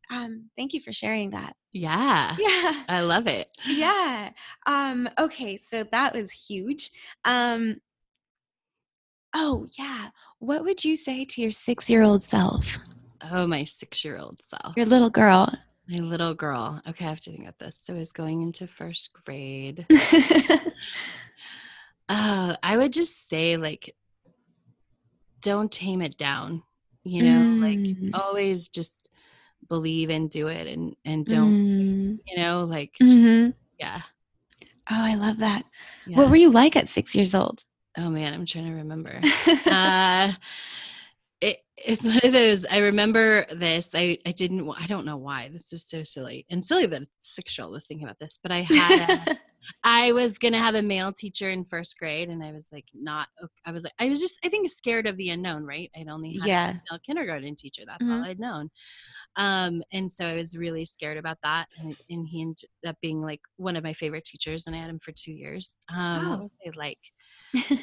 Um, 0.09 0.49
thank 0.57 0.73
you 0.73 0.79
for 0.79 0.93
sharing 0.93 1.31
that. 1.31 1.55
yeah. 1.73 2.37
Yeah. 2.39 2.83
I 2.87 3.01
love 3.01 3.27
it. 3.27 3.49
Yeah. 3.67 4.29
Um, 4.65 5.09
okay, 5.19 5.57
so 5.57 5.83
that 5.91 6.13
was 6.15 6.31
huge. 6.31 6.91
Um 7.25 7.81
Oh 9.35 9.67
yeah. 9.77 10.09
What 10.39 10.63
would 10.63 10.85
you 10.85 10.95
say 10.95 11.25
to 11.25 11.41
your 11.41 11.51
six 11.51 11.89
year 11.89 12.01
old 12.01 12.23
self? 12.23 12.77
Oh, 13.29 13.45
my 13.47 13.63
six 13.65 14.05
year 14.05 14.17
old 14.17 14.39
self. 14.43 14.77
Your 14.77 14.85
little 14.85 15.09
girl. 15.09 15.51
My 15.89 15.99
little 15.99 16.33
girl. 16.33 16.81
Okay, 16.87 17.05
I 17.05 17.09
have 17.09 17.21
to 17.21 17.29
think 17.31 17.43
about 17.43 17.59
this. 17.59 17.79
So 17.81 17.93
I 17.95 17.97
was 17.97 18.11
going 18.11 18.41
into 18.41 18.67
first 18.67 19.11
grade. 19.25 19.85
Uh, 22.09 22.55
I 22.63 22.77
would 22.77 22.93
just 22.93 23.27
say 23.27 23.57
like 23.57 23.93
don't 25.41 25.69
tame 25.69 26.01
it 26.01 26.17
down. 26.17 26.63
You 27.03 27.21
know, 27.23 27.57
like 27.59 27.79
Mm. 27.79 28.11
always 28.13 28.69
just 28.69 29.09
believe 29.67 30.09
and 30.09 30.29
do 30.29 30.47
it 30.47 30.67
and 30.67 30.95
and 31.03 31.25
don't, 31.25 31.53
Mm. 31.53 32.19
you 32.25 32.37
know, 32.37 32.63
like 32.63 32.95
Mhm. 33.01 33.53
yeah. 33.77 34.01
Oh, 34.89 35.01
I 35.03 35.15
love 35.15 35.39
that. 35.39 35.65
yeah. 36.05 36.17
What 36.17 36.29
were 36.29 36.37
you 36.37 36.49
like 36.49 36.77
at 36.77 36.87
six 36.87 37.13
years 37.13 37.35
old? 37.35 37.61
oh 37.97 38.09
man, 38.09 38.33
I'm 38.33 38.45
trying 38.45 38.67
to 38.67 38.71
remember. 38.75 39.21
uh 39.65 40.31
it, 41.41 41.57
it's 41.77 42.03
one 42.05 42.19
of 42.23 42.33
those 42.33 42.65
i 42.65 42.77
remember 42.77 43.45
this 43.51 43.89
i 43.93 44.17
i 44.25 44.31
didn't 44.31 44.69
i 44.79 44.85
don't 44.87 45.05
know 45.05 45.17
why 45.17 45.49
this 45.51 45.71
is 45.73 45.85
so 45.87 46.03
silly 46.03 46.45
and 46.49 46.63
silly 46.65 46.85
that 46.85 47.03
a 47.03 47.07
six 47.21 47.57
year 47.57 47.65
old 47.65 47.73
was 47.73 47.85
thinking 47.85 48.05
about 48.05 48.19
this 48.19 48.39
but 48.41 48.51
i 48.51 48.61
had 48.61 48.99
a, 48.99 49.07
i 49.83 50.11
was 50.13 50.37
gonna 50.37 50.57
have 50.57 50.75
a 50.75 50.81
male 50.81 51.11
teacher 51.11 51.49
in 51.49 51.65
first 51.65 51.97
grade 51.97 52.29
and 52.29 52.43
i 52.43 52.51
was 52.51 52.69
like 52.71 52.85
not 52.93 53.27
i 53.65 53.71
was 53.71 53.83
like 53.83 53.93
i 53.99 54.09
was 54.09 54.19
just 54.19 54.37
i 54.45 54.49
think 54.49 54.69
scared 54.69 55.07
of 55.07 55.17
the 55.17 55.29
unknown 55.29 55.63
right 55.63 55.91
i'd 55.97 56.07
only 56.07 56.37
had 56.39 56.47
Yeah. 56.47 56.69
a 56.71 56.73
male 56.91 56.99
kindergarten 57.05 57.55
teacher 57.55 57.83
that's 57.85 58.07
all 58.09 58.21
Mhm. 58.21 58.27
i'd 58.27 58.39
known 58.39 58.69
um 59.35 59.83
and 59.91 60.11
so 60.11 60.25
i 60.25 60.33
was 60.33 60.57
really 60.57 60.85
scared 60.85 61.17
about 61.17 61.37
that 61.43 61.67
and, 61.79 61.95
and 62.09 62.27
he 62.27 62.41
ended 62.41 62.65
up 62.85 62.95
being 63.01 63.21
like 63.21 63.41
one 63.57 63.75
of 63.75 63.83
my 63.83 63.93
favorite 63.93 64.25
teachers 64.25 64.65
and 64.67 64.75
i 64.75 64.79
had 64.79 64.89
him 64.89 64.99
for 65.03 65.11
two 65.11 65.31
years 65.31 65.75
um 65.89 66.27
what 66.27 66.39
Wow. 66.39 66.43
was 66.43 66.55
i 66.65 66.71
like 66.75 66.99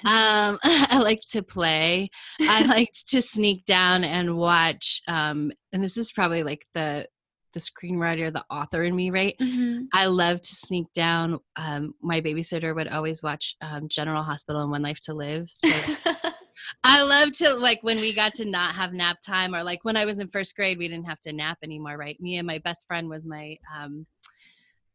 um 0.05 0.59
i 0.65 0.99
liked 1.03 1.31
to 1.33 1.43
play. 1.43 2.11
I 2.41 2.65
liked 2.65 3.09
to 3.09 3.23
sneak 3.23 3.65
down 3.65 4.05
and 4.05 4.37
watch 4.37 5.01
um 5.09 5.53
and 5.73 5.83
this 5.83 5.97
is 5.97 6.13
probably 6.13 6.43
like 6.43 6.67
the 6.75 7.07
the 7.55 7.61
screenwriter 7.61 8.33
the 8.33 8.45
author 8.51 8.83
in 8.83 8.95
me 8.97 9.11
right? 9.11 9.37
Mhm. 9.41 9.87
i 9.93 10.07
love 10.07 10.41
to 10.41 10.55
sneak 10.55 10.87
down 10.93 11.39
um 11.57 11.95
my 12.03 12.21
babysitter 12.21 12.75
would 12.75 12.89
always 12.89 13.23
watch 13.23 13.55
um, 13.63 13.89
general 13.89 14.23
hospital 14.23 14.63
and 14.63 14.71
one 14.71 14.83
life 14.83 15.01
to 15.05 15.15
live 15.15 15.49
so 15.49 15.69
i 16.85 17.03
love 17.03 17.31
to 17.33 17.55
like 17.55 17.79
when 17.83 18.01
we 18.01 18.13
got 18.13 18.35
to 18.35 18.45
not 18.45 18.75
have 18.75 18.93
nap 18.93 19.19
time 19.25 19.55
or 19.55 19.63
like 19.63 19.85
when 19.85 19.97
i 19.97 20.05
was 20.05 20.19
in 20.19 20.29
first 20.29 20.57
grade 20.57 20.79
we 20.79 20.89
didn't 20.89 21.07
have 21.07 21.21
to 21.21 21.33
nap 21.33 21.59
anymore 21.63 21.97
right? 21.97 22.21
Me 22.21 22.37
and 22.39 22.47
my 22.47 22.59
best 22.59 22.87
friend 22.89 23.09
was 23.09 23.25
my 23.25 23.57
um 23.79 24.05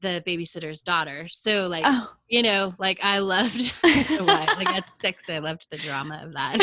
the 0.01 0.23
babysitter's 0.25 0.81
daughter 0.81 1.27
so 1.27 1.67
like 1.67 1.83
oh. 1.85 2.11
you 2.27 2.41
know, 2.43 2.73
like 2.77 2.99
I 3.03 3.19
loved 3.19 3.73
I 3.83 4.03
don't 4.03 4.19
know 4.19 4.33
why. 4.33 4.45
like 4.57 4.69
at 4.69 4.89
six, 5.01 5.29
I 5.29 5.39
loved 5.39 5.67
the 5.71 5.77
drama 5.77 6.21
of 6.23 6.33
that. 6.33 6.57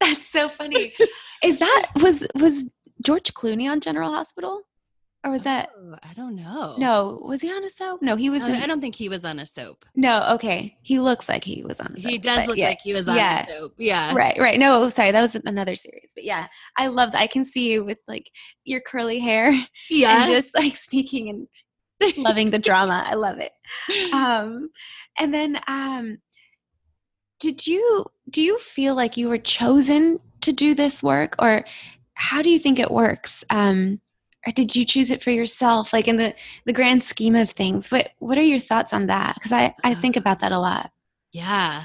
That's 0.00 0.28
so 0.28 0.48
funny. 0.48 0.94
Is 1.42 1.58
that 1.58 1.86
was 2.02 2.26
was 2.34 2.72
George 3.02 3.34
Clooney 3.34 3.70
on 3.70 3.80
General 3.80 4.10
Hospital? 4.10 4.62
Or 5.26 5.30
was 5.32 5.42
that 5.42 5.70
Oh, 5.76 5.96
I 6.02 6.12
don't 6.14 6.36
know. 6.36 6.76
no, 6.78 7.20
was 7.22 7.42
he 7.42 7.50
on 7.50 7.64
a 7.64 7.70
soap? 7.70 8.00
No, 8.00 8.14
he 8.14 8.30
was 8.30 8.44
I, 8.44 8.48
in, 8.48 8.54
I 8.54 8.66
don't 8.66 8.80
think 8.80 8.94
he 8.94 9.08
was 9.08 9.24
on 9.24 9.40
a 9.40 9.46
soap. 9.46 9.84
No, 9.96 10.24
okay. 10.34 10.76
He 10.82 11.00
looks 11.00 11.28
like 11.28 11.42
he 11.42 11.64
was 11.64 11.80
on 11.80 11.94
a 11.96 12.00
soap. 12.00 12.10
He 12.10 12.18
does 12.18 12.46
look 12.46 12.56
yeah. 12.56 12.68
like 12.68 12.80
he 12.80 12.92
was 12.92 13.08
on 13.08 13.16
yeah. 13.16 13.44
a 13.44 13.46
soap. 13.48 13.74
Yeah. 13.76 14.14
Right, 14.14 14.38
right. 14.38 14.58
No, 14.58 14.88
sorry, 14.88 15.10
that 15.10 15.22
was 15.22 15.34
another 15.44 15.74
series. 15.74 16.10
But 16.14 16.22
yeah, 16.22 16.46
I 16.76 16.86
love 16.86 17.10
that. 17.12 17.20
I 17.20 17.26
can 17.26 17.44
see 17.44 17.72
you 17.72 17.84
with 17.84 17.98
like 18.06 18.30
your 18.64 18.80
curly 18.80 19.18
hair 19.18 19.52
Yeah. 19.90 20.22
and 20.22 20.30
just 20.30 20.54
like 20.54 20.76
sneaking 20.76 21.28
and 21.28 22.16
loving 22.16 22.50
the 22.50 22.60
drama. 22.60 23.04
I 23.06 23.14
love 23.14 23.38
it. 23.38 23.52
Um 24.12 24.70
and 25.18 25.34
then 25.34 25.60
um 25.66 26.18
did 27.40 27.66
you 27.66 28.04
do 28.30 28.42
you 28.42 28.58
feel 28.60 28.94
like 28.94 29.16
you 29.16 29.28
were 29.28 29.38
chosen 29.38 30.20
to 30.42 30.52
do 30.52 30.74
this 30.74 31.02
work 31.02 31.34
or 31.40 31.64
how 32.14 32.42
do 32.42 32.50
you 32.50 32.60
think 32.60 32.78
it 32.78 32.92
works? 32.92 33.44
Um 33.50 34.00
or 34.46 34.52
did 34.52 34.76
you 34.76 34.84
choose 34.84 35.10
it 35.10 35.22
for 35.22 35.30
yourself 35.30 35.92
like 35.92 36.08
in 36.08 36.16
the 36.16 36.34
the 36.64 36.72
grand 36.72 37.02
scheme 37.02 37.34
of 37.34 37.50
things? 37.50 37.90
What 37.90 38.10
what 38.18 38.38
are 38.38 38.42
your 38.42 38.60
thoughts 38.60 38.92
on 38.92 39.06
that? 39.06 39.36
Cuz 39.42 39.52
I 39.52 39.74
I 39.84 39.94
think 39.94 40.16
Uh, 40.16 40.20
about 40.20 40.40
that 40.40 40.52
a 40.52 40.58
lot. 40.58 40.92
Yeah. 41.32 41.84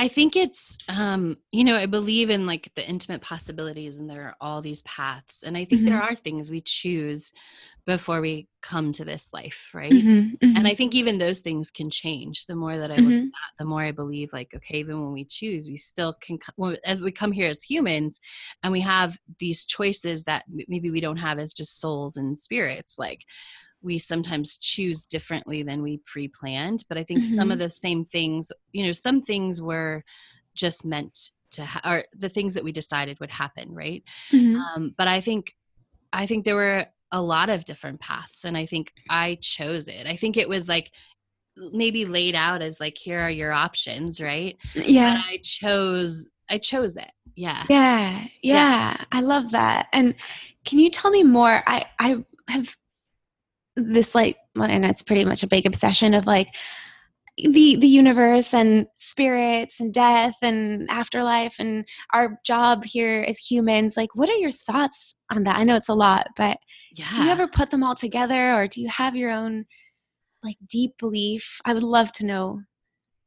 I 0.00 0.06
think 0.08 0.36
it's 0.36 0.78
um, 0.88 1.38
you 1.50 1.64
know, 1.64 1.76
I 1.76 1.86
believe 1.86 2.30
in 2.30 2.46
like 2.46 2.70
the 2.76 2.88
intimate 2.88 3.20
possibilities 3.20 3.98
and 3.98 4.08
there 4.08 4.22
are 4.28 4.36
all 4.40 4.62
these 4.62 4.82
paths. 4.82 5.42
And 5.42 5.56
I 5.56 5.64
think 5.64 5.84
there 5.84 6.00
are 6.00 6.14
things 6.14 6.50
we 6.50 6.60
choose 6.60 7.32
before 7.86 8.20
we 8.20 8.48
come 8.62 8.92
to 8.92 9.04
this 9.04 9.30
life, 9.32 9.70
right? 9.74 10.06
Mhm, 10.06 10.38
And 10.54 10.66
mhm, 10.66 10.68
I 10.68 10.74
think 10.74 10.94
even 10.94 11.18
those 11.18 11.40
things 11.40 11.70
can 11.72 11.90
change. 11.90 12.46
The 12.46 12.56
more 12.56 12.78
that 12.78 12.92
I 12.92 13.00
look 13.00 13.14
at 13.14 13.16
mhm. 13.16 13.30
that, 13.32 13.62
the 13.64 13.68
more 13.68 13.82
I 13.82 13.92
believe, 13.92 14.32
like, 14.32 14.52
okay, 14.56 14.78
even 14.80 15.02
when 15.02 15.12
we 15.12 15.24
choose, 15.24 15.68
we 15.68 15.76
still 15.76 16.14
can, 16.20 16.38
well, 16.56 16.76
as 16.84 17.00
we 17.00 17.12
come 17.12 17.32
here 17.32 17.50
as 17.50 17.62
humans 17.62 18.20
and 18.62 18.72
we 18.72 18.80
have 18.82 19.18
these 19.40 19.64
choices 19.64 20.24
that 20.24 20.44
maybe 20.68 20.90
we 20.90 21.00
don't 21.00 21.16
have 21.18 21.38
as 21.40 21.52
just 21.54 21.80
souls 21.80 22.16
and 22.16 22.38
spirits. 22.38 22.98
Like, 22.98 23.24
we 23.82 23.98
sometimes 23.98 24.56
choose 24.56 25.06
differently 25.06 25.62
than 25.62 25.82
we 25.82 26.00
pre 26.06 26.28
planned. 26.28 26.84
But 26.88 26.98
I 26.98 27.04
think 27.04 27.24
some 27.24 27.50
of 27.52 27.58
the 27.58 27.70
same 27.70 28.04
things, 28.04 28.50
you 28.72 28.84
know, 28.84 28.92
some 28.92 29.22
things 29.22 29.62
were 29.62 30.04
just 30.54 30.84
meant 30.84 31.30
to, 31.52 31.64
ha- 31.64 31.80
or 31.84 32.04
the 32.18 32.28
things 32.28 32.54
that 32.54 32.64
we 32.64 32.72
decided 32.72 33.18
would 33.20 33.30
happen, 33.30 33.72
right? 33.74 34.02
Mhm. 34.32 34.56
um, 34.56 34.94
but 34.98 35.08
i 35.08 35.20
think 35.20 35.54
i 36.12 36.26
think 36.26 36.44
there 36.44 36.56
were 36.56 36.84
a 37.12 37.22
lot 37.22 37.48
of 37.48 37.64
different 37.64 37.98
paths 38.00 38.44
and 38.44 38.56
i 38.56 38.66
think 38.66 38.92
i 39.08 39.36
chose 39.40 39.88
it 39.88 40.06
i 40.06 40.14
think 40.16 40.36
it 40.36 40.48
was 40.48 40.68
like 40.68 40.90
maybe 41.72 42.04
laid 42.04 42.34
out 42.34 42.60
as 42.62 42.80
like 42.80 42.98
here 42.98 43.20
are 43.20 43.30
your 43.30 43.52
options 43.52 44.20
right 44.20 44.56
Yeah. 44.74 45.14
but 45.14 45.24
i 45.32 45.38
chose 45.42 46.26
i 46.50 46.58
chose 46.58 46.96
it 46.96 47.10
yeah 47.34 47.64
Yeah, 47.70 48.24
yeah, 48.42 49.04
I 49.12 49.20
love 49.20 49.52
that. 49.52 49.86
And 49.92 50.14
can 50.64 50.78
you 50.80 50.90
tell 50.90 51.10
me 51.10 51.22
more? 51.22 51.62
I 51.66 51.86
I 51.98 52.24
have 52.48 52.74
this 53.78 54.14
like, 54.14 54.36
and 54.56 54.84
it's 54.84 55.02
pretty 55.02 55.24
much 55.24 55.42
a 55.42 55.46
big 55.48 55.66
obsession 55.66 56.14
of 56.14 56.26
like 56.26 56.48
the 57.36 57.76
the 57.76 57.86
universe 57.86 58.52
and 58.52 58.86
spirits 58.96 59.78
and 59.78 59.94
death 59.94 60.34
and 60.42 60.90
afterlife 60.90 61.54
and 61.60 61.84
our 62.12 62.38
job 62.44 62.84
here 62.84 63.24
as 63.28 63.38
humans. 63.38 63.96
Like, 63.96 64.14
what 64.14 64.28
are 64.28 64.34
your 64.36 64.50
thoughts 64.52 65.14
on 65.30 65.44
that? 65.44 65.56
I 65.56 65.64
know 65.64 65.76
it's 65.76 65.88
a 65.88 65.94
lot, 65.94 66.28
but 66.36 66.58
yeah 66.96 67.12
do 67.14 67.22
you 67.22 67.30
ever 67.30 67.46
put 67.46 67.70
them 67.70 67.82
all 67.84 67.94
together, 67.94 68.54
or 68.54 68.66
do 68.66 68.80
you 68.80 68.88
have 68.88 69.14
your 69.14 69.30
own 69.30 69.66
like 70.42 70.56
deep 70.68 70.98
belief? 70.98 71.60
I 71.64 71.74
would 71.74 71.82
love 71.84 72.10
to 72.12 72.26
know 72.26 72.60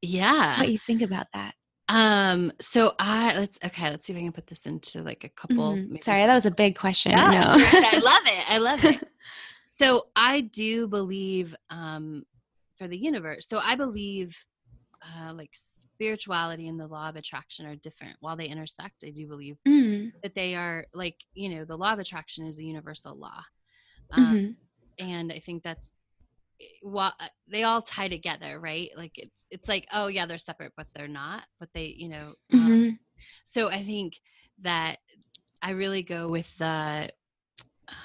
yeah 0.04 0.58
what 0.60 0.70
you 0.70 0.80
think 0.88 1.04
about 1.04 1.28
that 1.34 1.54
um 1.88 2.52
so 2.60 2.94
i 2.98 3.38
let's 3.38 3.60
okay 3.64 3.92
let's 3.92 4.08
see 4.08 4.14
if 4.14 4.18
i 4.18 4.22
can 4.24 4.32
put 4.32 4.48
this 4.48 4.66
into 4.66 5.04
like 5.04 5.24
a 5.24 5.30
couple 5.30 5.78
Mhm. 5.78 6.02
sorry 6.04 6.26
that 6.26 6.34
was 6.34 6.48
a 6.48 6.52
big 6.52 6.76
question 6.76 7.12
Yeah, 7.12 7.30
no. 7.30 7.54
it's 7.56 7.74
all 7.76 7.82
right. 7.82 7.94
i 7.94 8.00
love 8.00 8.22
it 8.26 8.50
i 8.50 8.58
love 8.58 8.84
it 8.86 8.98
so 9.82 10.08
i 10.16 10.42
do 10.42 10.88
believe 10.88 11.56
um 11.70 12.24
for 12.78 12.88
the 12.88 12.98
universe. 12.98 13.48
So 13.48 13.58
i 13.60 13.76
believe 13.76 14.36
uh 15.04 15.34
like 15.34 15.52
spirituality 15.54 16.68
and 16.68 16.80
the 16.80 16.88
law 16.88 17.10
of 17.10 17.16
attraction 17.16 17.66
are 17.66 17.76
different. 17.76 18.16
While 18.20 18.36
they 18.38 18.46
intersect 18.46 19.04
i 19.06 19.12
do 19.12 19.28
believe 19.28 19.58
Mm, 19.68 20.12
that 20.24 20.36
they 20.36 20.56
are 20.56 20.86
like 20.94 21.18
you 21.34 21.50
know 21.50 21.66
the 21.66 21.78
law 21.78 21.94
of 21.94 22.00
attraction 22.00 22.46
is 22.46 22.60
a 22.60 22.64
universal 22.64 23.16
law. 23.16 23.42
Um, 24.14 24.24
mhm. 24.36 24.56
and 25.00 25.32
i 25.32 25.40
think 25.40 25.64
that's 25.64 25.94
what 26.84 27.14
they 27.48 27.64
all 27.64 27.82
tie 27.82 28.08
together 28.08 28.60
right? 28.60 28.90
Like 28.96 29.14
it's 29.16 29.46
it's 29.50 29.68
like 29.68 29.88
oh 29.94 30.08
yeah 30.08 30.26
they're 30.26 30.38
separate 30.38 30.74
but 30.78 30.88
they're 30.94 31.08
not 31.08 31.44
but 31.60 31.70
they 31.74 31.86
you 31.98 32.10
know 32.10 32.34
um, 32.54 32.72
Mhm. 32.72 32.98
so 33.44 33.70
i 33.70 33.84
think 33.84 34.20
that 34.62 34.98
i 35.62 35.72
really 35.72 36.04
go 36.04 36.28
with 36.28 36.56
the 36.58 37.10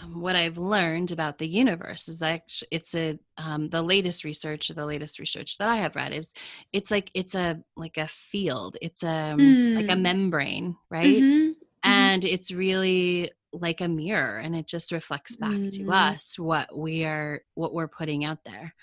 um, 0.03 0.21
what 0.21 0.37
i've 0.37 0.59
learned 0.59 1.13
about 1.13 1.39
the 1.39 1.47
universe 1.49 2.09
is 2.09 2.23
actually 2.23 2.69
it's 2.71 2.95
a 2.95 3.19
um, 3.39 3.69
the 3.71 3.83
latest 3.83 4.25
research 4.25 4.69
the 4.69 4.87
latest 4.87 5.19
research 5.19 5.59
that 5.59 5.69
i 5.69 5.77
have 5.77 5.97
read 5.97 6.13
is 6.13 6.33
it's 6.73 6.91
like 6.91 7.11
it's 7.15 7.35
a 7.35 7.59
like 7.77 7.97
a 7.99 8.09
field 8.09 8.77
it's 8.83 9.03
a 9.03 9.37
like 9.77 9.89
a 9.89 9.97
Mm. 9.97 10.03
membrane 10.03 10.77
right 10.91 11.23
Mhm. 11.23 11.55
and 11.83 12.25
it's 12.25 12.51
really 12.53 13.31
like 13.53 13.81
a 13.81 13.89
mirror 13.89 14.39
and 14.39 14.55
it 14.55 14.67
just 14.67 14.93
reflects 14.93 15.37
back 15.37 15.61
to 15.71 15.85
Mm. 15.85 15.93
us 15.93 16.39
what 16.39 16.77
we 16.77 17.05
are 17.05 17.43
what 17.55 17.73
we're 17.73 17.89
putting 17.89 18.25
out 18.25 18.39
there 18.45 18.75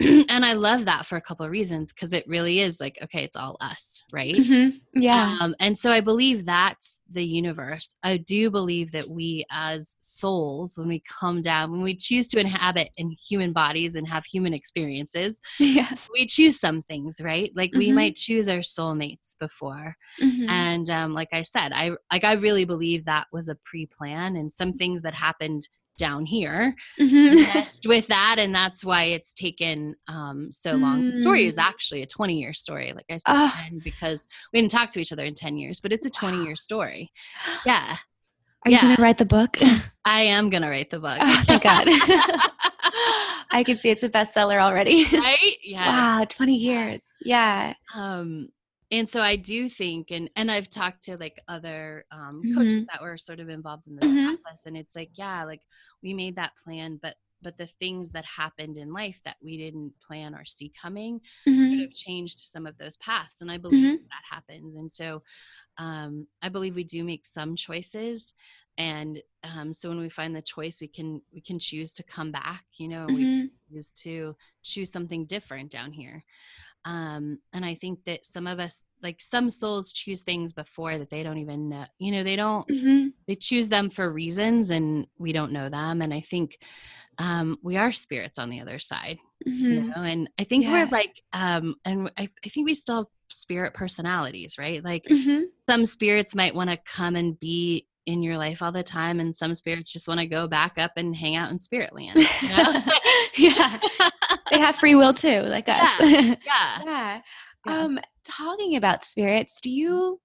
and 0.28 0.44
i 0.44 0.52
love 0.52 0.84
that 0.84 1.06
for 1.06 1.16
a 1.16 1.20
couple 1.20 1.46
of 1.46 1.52
reasons 1.52 1.92
because 1.92 2.12
it 2.12 2.26
really 2.26 2.60
is 2.60 2.80
like 2.80 2.98
okay 3.02 3.22
it's 3.22 3.36
all 3.36 3.56
us 3.60 4.02
right 4.12 4.34
Mhm. 4.34 4.80
yeah 4.92 5.38
um, 5.40 5.54
and 5.60 5.78
so 5.78 5.90
i 5.90 6.00
believe 6.00 6.44
that's 6.44 7.00
the 7.12 7.24
universe 7.24 7.94
i 8.02 8.16
do 8.16 8.50
believe 8.50 8.90
that 8.92 9.08
we 9.08 9.44
as 9.52 9.96
souls 10.00 10.76
when 10.76 10.88
we 10.88 11.00
come 11.08 11.42
down 11.42 11.70
when 11.70 11.82
we 11.82 11.94
choose 11.94 12.26
to 12.28 12.40
inhabit 12.40 12.90
in 12.96 13.10
human 13.10 13.52
bodies 13.52 13.94
and 13.94 14.08
have 14.08 14.24
human 14.24 14.52
experiences 14.52 15.40
yeah 15.60 15.94
we 16.12 16.26
choose 16.26 16.58
some 16.58 16.82
things 16.82 17.20
right 17.22 17.52
like 17.54 17.70
we 17.76 17.90
Mhm. 17.90 17.94
might 17.94 18.16
choose 18.16 18.48
our 18.48 18.58
soulmates 18.58 19.38
before 19.38 19.96
Mhm. 20.20 20.48
and 20.48 20.90
um, 20.90 21.14
like 21.14 21.28
i 21.32 21.42
said 21.42 21.72
i 21.72 21.92
like 22.12 22.24
i 22.24 22.32
really 22.34 22.64
believe 22.64 23.04
that 23.04 23.26
was 23.32 23.48
a 23.48 23.56
pre-plan 23.64 24.34
and 24.36 24.52
some 24.52 24.72
things 24.72 25.02
that 25.02 25.14
happened 25.14 25.68
down 25.96 26.26
here 26.26 26.74
Mhm. 27.00 27.34
messed 27.54 27.86
with 27.86 28.06
that 28.08 28.36
and 28.38 28.54
that's 28.54 28.84
why 28.84 29.04
it's 29.04 29.32
taken 29.34 29.94
um, 30.08 30.50
so 30.52 30.72
long. 30.76 31.06
The 31.06 31.12
story 31.20 31.46
is 31.46 31.56
Mm. 31.56 31.62
actually 31.62 32.02
a 32.02 32.06
20 32.06 32.38
year 32.40 32.52
story 32.52 32.92
like 32.92 33.06
i 33.10 33.16
said. 33.18 33.50
10 33.70 33.80
because 33.84 34.26
we 34.52 34.60
didn't 34.60 34.72
talk 34.72 34.90
to 34.90 35.00
each 35.00 35.12
other 35.12 35.24
in 35.24 35.34
10 35.34 35.56
years 35.56 35.80
but 35.80 35.92
it's 35.92 36.06
a 36.06 36.10
20 36.10 36.44
year 36.44 36.56
story. 36.56 37.12
Yeah. 37.66 37.96
Are 38.66 38.70
you 38.70 38.80
gonna 38.80 38.96
write 38.98 39.18
the 39.18 39.26
book? 39.26 39.58
I 40.06 40.22
am 40.22 40.48
gonna 40.50 40.70
write 40.70 40.90
the 40.90 40.98
book. 41.00 41.18
Oh 41.20 41.42
thank 41.46 41.62
god. 41.62 41.86
I 43.50 43.62
can 43.64 43.78
see 43.78 43.90
it's 43.90 44.02
a 44.02 44.08
bestseller 44.08 44.58
already. 44.60 45.04
Right? 45.12 45.56
Yeah. 45.62 46.18
Wow 46.18 46.24
20 46.28 46.56
years. 46.56 47.00
Yeah. 47.20 47.74
Um 47.94 48.48
and 48.94 49.08
so 49.08 49.20
i 49.20 49.36
do 49.36 49.68
think 49.68 50.10
and 50.10 50.30
and 50.36 50.50
i've 50.50 50.70
talked 50.70 51.02
to 51.02 51.16
like 51.16 51.40
other 51.48 52.04
um 52.12 52.46
coaches 52.54 52.84
that 52.92 53.02
were 53.02 53.16
sort 53.16 53.40
of 53.40 53.48
involved 53.48 53.86
in 53.86 53.96
this 53.96 54.04
Mhm. 54.08 54.24
process 54.24 54.66
and 54.66 54.76
it's 54.76 54.94
like 54.96 55.10
yeah 55.14 55.44
like 55.44 55.62
we 56.02 56.14
made 56.14 56.36
that 56.36 56.56
plan 56.62 56.98
but 57.02 57.16
but 57.42 57.58
the 57.58 57.68
things 57.78 58.10
that 58.10 58.24
happened 58.24 58.78
in 58.78 58.92
life 58.92 59.20
that 59.24 59.36
we 59.42 59.58
didn't 59.58 59.92
plan 60.06 60.34
or 60.34 60.44
see 60.44 60.72
coming 60.80 61.20
could 61.68 61.80
Mhm. 61.80 61.80
have 61.80 61.90
changed 61.92 62.38
some 62.38 62.66
of 62.66 62.78
those 62.78 62.96
paths 62.98 63.40
and 63.40 63.50
i 63.50 63.58
believe 63.58 63.82
Mhm. 63.82 63.98
that 64.10 64.24
happens 64.30 64.76
and 64.76 64.92
so 64.92 65.22
um 65.78 66.26
i 66.42 66.48
believe 66.48 66.74
we 66.74 66.84
do 66.84 67.04
make 67.04 67.26
some 67.26 67.56
choices 67.56 68.34
and 68.78 69.22
um 69.44 69.72
so 69.74 69.88
when 69.88 70.00
we 70.00 70.08
find 70.10 70.34
the 70.36 70.42
choice 70.42 70.80
we 70.80 70.88
can 70.88 71.20
we 71.32 71.40
can 71.40 71.58
choose 71.58 71.92
to 71.92 72.02
come 72.04 72.30
back 72.32 72.64
you 72.78 72.88
know 72.88 73.10
we 73.10 73.24
Mhm. 73.24 73.50
choose 73.72 73.88
to 73.92 74.36
choose 74.62 74.90
something 74.92 75.26
different 75.26 75.70
down 75.70 75.92
here 75.92 76.24
um 76.84 77.38
and 77.52 77.64
i 77.64 77.74
think 77.74 77.98
that 78.04 78.26
some 78.26 78.46
of 78.46 78.58
us 78.58 78.84
like 79.02 79.20
some 79.20 79.48
souls 79.50 79.92
choose 79.92 80.22
things 80.22 80.52
before 80.52 80.98
that 80.98 81.10
they 81.10 81.22
don't 81.22 81.38
even 81.38 81.68
know 81.68 81.84
you 81.98 82.12
know 82.12 82.22
they 82.22 82.36
don't 82.36 82.66
Mhm. 82.68 83.12
they 83.26 83.34
choose 83.36 83.68
them 83.68 83.88
for 83.90 84.10
reasons 84.10 84.70
and 84.70 85.06
we 85.18 85.32
don't 85.32 85.52
know 85.52 85.68
them 85.68 86.02
and 86.02 86.12
i 86.12 86.20
think 86.20 86.58
um 87.18 87.58
we 87.62 87.76
are 87.76 87.92
spirits 87.92 88.38
on 88.38 88.50
the 88.50 88.60
other 88.60 88.78
side 88.78 89.18
you 89.46 89.80
Mhm. 89.80 89.88
know 89.96 90.02
and 90.02 90.30
i 90.38 90.44
think 90.44 90.64
Yeah. 90.64 90.72
we're 90.72 90.90
like 90.90 91.22
um 91.32 91.76
and 91.84 92.10
I, 92.18 92.28
I 92.44 92.48
think 92.48 92.66
we 92.66 92.74
still 92.74 92.96
have 92.96 93.06
spirit 93.30 93.72
personalities 93.74 94.58
right 94.58 94.82
like 94.84 95.04
Mhm. 95.04 95.44
some 95.68 95.84
spirits 95.86 96.34
might 96.34 96.54
want 96.54 96.70
to 96.70 96.76
come 96.76 97.16
and 97.16 97.38
be 97.40 97.86
in 98.06 98.22
your 98.22 98.36
life 98.36 98.60
all 98.60 98.70
the 98.72 98.82
time 98.82 99.18
and 99.18 99.34
some 99.34 99.54
spirits 99.54 99.90
just 99.90 100.08
want 100.08 100.20
to 100.20 100.26
go 100.26 100.46
back 100.46 100.76
up 100.76 100.92
and 100.96 101.16
hang 101.16 101.36
out 101.36 101.50
in 101.50 101.58
spirit 101.58 101.94
land 101.94 102.18
you 102.42 102.48
know? 102.48 102.62
yeah 103.38 103.78
they 104.50 104.58
have 104.58 104.76
free 104.76 104.94
will 104.94 105.14
too 105.14 105.40
like 105.42 105.68
us 105.68 105.98
yeah 106.00 106.36
yeah. 106.84 107.20
Yeah. 107.64 107.84
Um, 107.84 107.98
talking 108.24 108.76
about 108.76 109.04
spirits, 109.04 109.58
do 109.62 109.70
you 109.70 110.20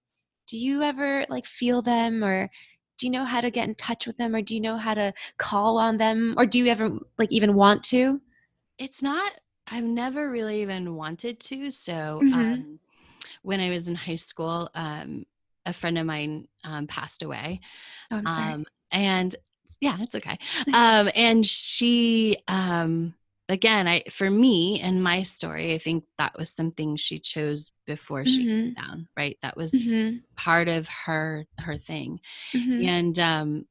do 0.47 0.57
you 0.57 0.81
ever 0.81 1.25
like 1.29 1.45
feel 1.45 1.81
them 1.81 2.23
or 2.23 2.49
do 2.97 3.05
you 3.07 3.11
know 3.11 3.23
how 3.23 3.39
to 3.39 3.49
get 3.51 3.67
in 3.67 3.75
touch 3.75 4.05
with 4.07 4.17
them 4.17 4.35
or 4.35 4.41
do 4.41 4.53
you 4.55 4.61
know 4.61 4.77
how 4.77 4.93
to 4.93 5.13
call 5.37 5.77
on 5.77 5.97
them 5.97 6.35
or 6.37 6.45
do 6.45 6.59
you 6.59 6.67
ever 6.67 6.89
like 7.17 7.31
even 7.31 7.53
want 7.55 7.83
to? 7.85 8.21
it's 8.77 9.01
not 9.01 9.31
i've 9.67 9.83
never 9.83 10.29
really 10.29 10.61
even 10.61 10.95
wanted 10.95 11.39
to 11.39 11.71
so 11.71 12.21
Mhm. 12.21 12.33
um 12.33 12.79
when 13.43 13.59
i 13.59 13.69
was 13.69 13.87
in 13.87 13.95
high 13.95 14.15
school 14.15 14.69
um 14.75 15.25
a 15.65 15.73
friend 15.73 15.97
of 15.97 16.05
mine 16.05 16.47
um 16.63 16.87
passed 16.87 17.23
away 17.23 17.59
Oh, 18.11 18.17
I'm 18.17 18.27
sorry. 18.27 18.53
um 18.53 18.65
and 18.91 19.35
yeah 19.81 19.97
it's 20.01 20.15
okay 20.15 20.37
um 20.73 21.09
and 21.15 21.45
she 21.45 22.37
um 22.47 23.13
again 23.47 23.87
i 23.87 24.03
for 24.11 24.29
me 24.29 24.79
and 24.81 25.03
my 25.03 25.23
story 25.23 25.73
i 25.73 25.77
think 25.77 26.03
that 26.17 26.37
was 26.37 26.49
something 26.49 26.95
she 26.95 27.19
chose 27.19 27.71
before 27.85 28.25
she 28.25 28.45
came 28.45 28.73
down 28.73 29.07
right 29.17 29.37
that 29.41 29.57
was 29.57 29.73
Mhm. 29.73 30.21
part 30.35 30.67
of 30.67 30.87
her 31.05 31.45
her 31.59 31.77
thing 31.77 32.19
Mhm. 32.55 32.87
and 32.87 33.19
um 33.19 33.65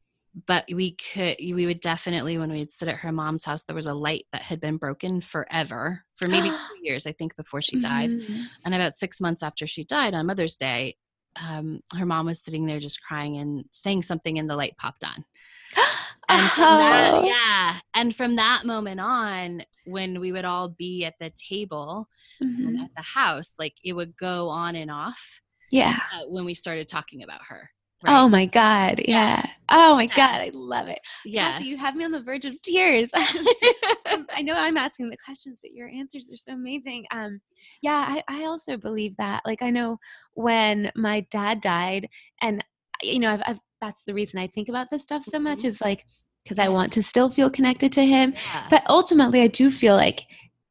but 0.46 0.64
we 0.72 0.92
could 0.96 1.36
we 1.40 1.66
would 1.66 1.80
definitely 1.80 2.36
when 2.38 2.52
we'd 2.52 2.70
sit 2.70 2.88
at 2.88 2.96
her 2.96 3.10
mom's 3.12 3.44
house 3.44 3.64
there 3.64 3.74
was 3.76 3.86
a 3.86 3.94
light 3.94 4.26
that 4.32 4.42
had 4.42 4.60
been 4.60 4.76
broken 4.76 5.20
forever 5.20 6.04
for 6.16 6.28
maybe 6.28 6.48
two 6.68 6.78
years 6.82 7.06
i 7.06 7.12
think 7.12 7.34
before 7.36 7.62
she 7.62 7.78
died 7.78 8.10
Mhm. 8.10 8.40
and 8.64 8.74
about 8.74 8.94
six 8.94 9.20
months 9.20 9.42
after 9.42 9.66
she 9.66 9.84
died 9.84 10.14
on 10.14 10.26
mother's 10.26 10.56
day 10.56 10.96
um, 11.36 11.80
her 11.96 12.04
mom 12.06 12.26
was 12.26 12.40
sitting 12.42 12.66
there 12.66 12.80
just 12.80 13.02
crying 13.02 13.36
and 13.36 13.64
saying 13.72 14.02
something 14.02 14.38
and 14.38 14.50
the 14.50 14.56
light 14.56 14.76
popped 14.76 15.04
on 15.04 15.24
and 16.28 16.42
from 16.52 16.78
that, 16.78 17.14
Oh. 17.14 17.24
yeah 17.24 17.78
and 17.94 18.14
from 18.14 18.36
that 18.36 18.64
moment 18.64 19.00
on 19.00 19.62
when 19.84 20.20
we 20.20 20.32
would 20.32 20.44
all 20.44 20.68
be 20.68 21.04
at 21.04 21.14
the 21.20 21.30
table 21.50 22.08
and 22.40 22.76
Mhm. 22.78 22.84
at 22.84 22.90
the 22.96 23.02
house 23.02 23.54
like 23.58 23.74
it 23.84 23.92
would 23.94 24.16
go 24.16 24.48
on 24.48 24.76
and 24.76 24.90
off 24.90 25.40
Yeah. 25.70 25.98
uh, 26.14 26.24
when 26.28 26.44
we 26.44 26.54
started 26.54 26.88
talking 26.88 27.22
about 27.22 27.40
her 27.48 27.70
Oh 28.06 28.28
my 28.28 28.46
God. 28.46 29.00
Yeah. 29.08 29.44
Oh 29.70 29.96
my 29.96 30.04
Yeah. 30.04 30.14
God. 30.14 30.40
I 30.40 30.50
love 30.54 30.86
it. 30.86 31.00
yeah 31.24 31.54
Cassie, 31.54 31.64
you 31.64 31.76
have 31.76 31.96
me 31.96 32.04
on 32.04 32.12
the 32.12 32.22
verge 32.22 32.44
of 32.44 32.60
tears. 32.62 33.10
Um, 34.10 34.26
I 34.32 34.40
know 34.40 34.54
I'm 34.54 34.78
asking 34.78 35.10
the 35.10 35.18
questions, 35.22 35.60
but 35.60 35.72
your 35.72 35.88
answers 35.88 36.30
are 36.32 36.36
so 36.36 36.52
amazing. 36.54 37.04
Um, 37.10 37.40
yeah, 37.82 38.06
I, 38.08 38.22
I 38.26 38.44
also 38.44 38.78
believe 38.78 39.14
that. 39.18 39.42
Like, 39.44 39.60
I 39.60 39.68
know 39.68 39.98
when 40.32 40.90
my 40.96 41.26
dad 41.30 41.60
died, 41.60 42.08
and 42.40 42.64
you 43.02 43.18
know, 43.18 43.32
I've, 43.34 43.42
I've 43.46 43.58
that's 43.80 44.02
the 44.04 44.14
reason 44.14 44.38
I 44.38 44.46
think 44.46 44.68
about 44.68 44.88
this 44.90 45.02
stuff 45.02 45.24
so 45.24 45.38
much 45.38 45.60
Mhm. 45.60 45.64
is 45.66 45.80
like 45.80 46.04
because 46.44 46.58
I 46.58 46.68
want 46.68 46.92
to 46.94 47.02
still 47.02 47.28
feel 47.28 47.50
connected 47.50 47.92
to 47.92 48.06
him. 48.06 48.32
yeah. 48.34 48.66
But 48.70 48.82
ultimately, 48.88 49.42
I 49.42 49.48
do 49.48 49.70
feel 49.70 49.96
like 49.96 50.22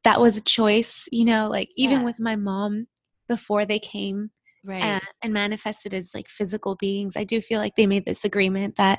that 0.04 0.20
was 0.20 0.36
a 0.36 0.40
choice. 0.42 1.06
You 1.12 1.24
know, 1.24 1.48
like 1.48 1.68
even 1.76 1.98
Yeah. 2.00 2.04
with 2.04 2.18
my 2.18 2.34
mom 2.36 2.86
before 3.28 3.64
they 3.66 3.78
came 3.78 4.30
right 4.64 4.82
and, 4.82 5.02
and 5.22 5.32
manifested 5.32 5.94
as 5.94 6.12
like 6.14 6.28
physical 6.28 6.74
beings. 6.76 7.16
I 7.16 7.24
do 7.24 7.40
feel 7.40 7.60
like 7.60 7.76
they 7.76 7.86
made 7.86 8.06
this 8.06 8.24
agreement 8.24 8.76
that 8.76 8.98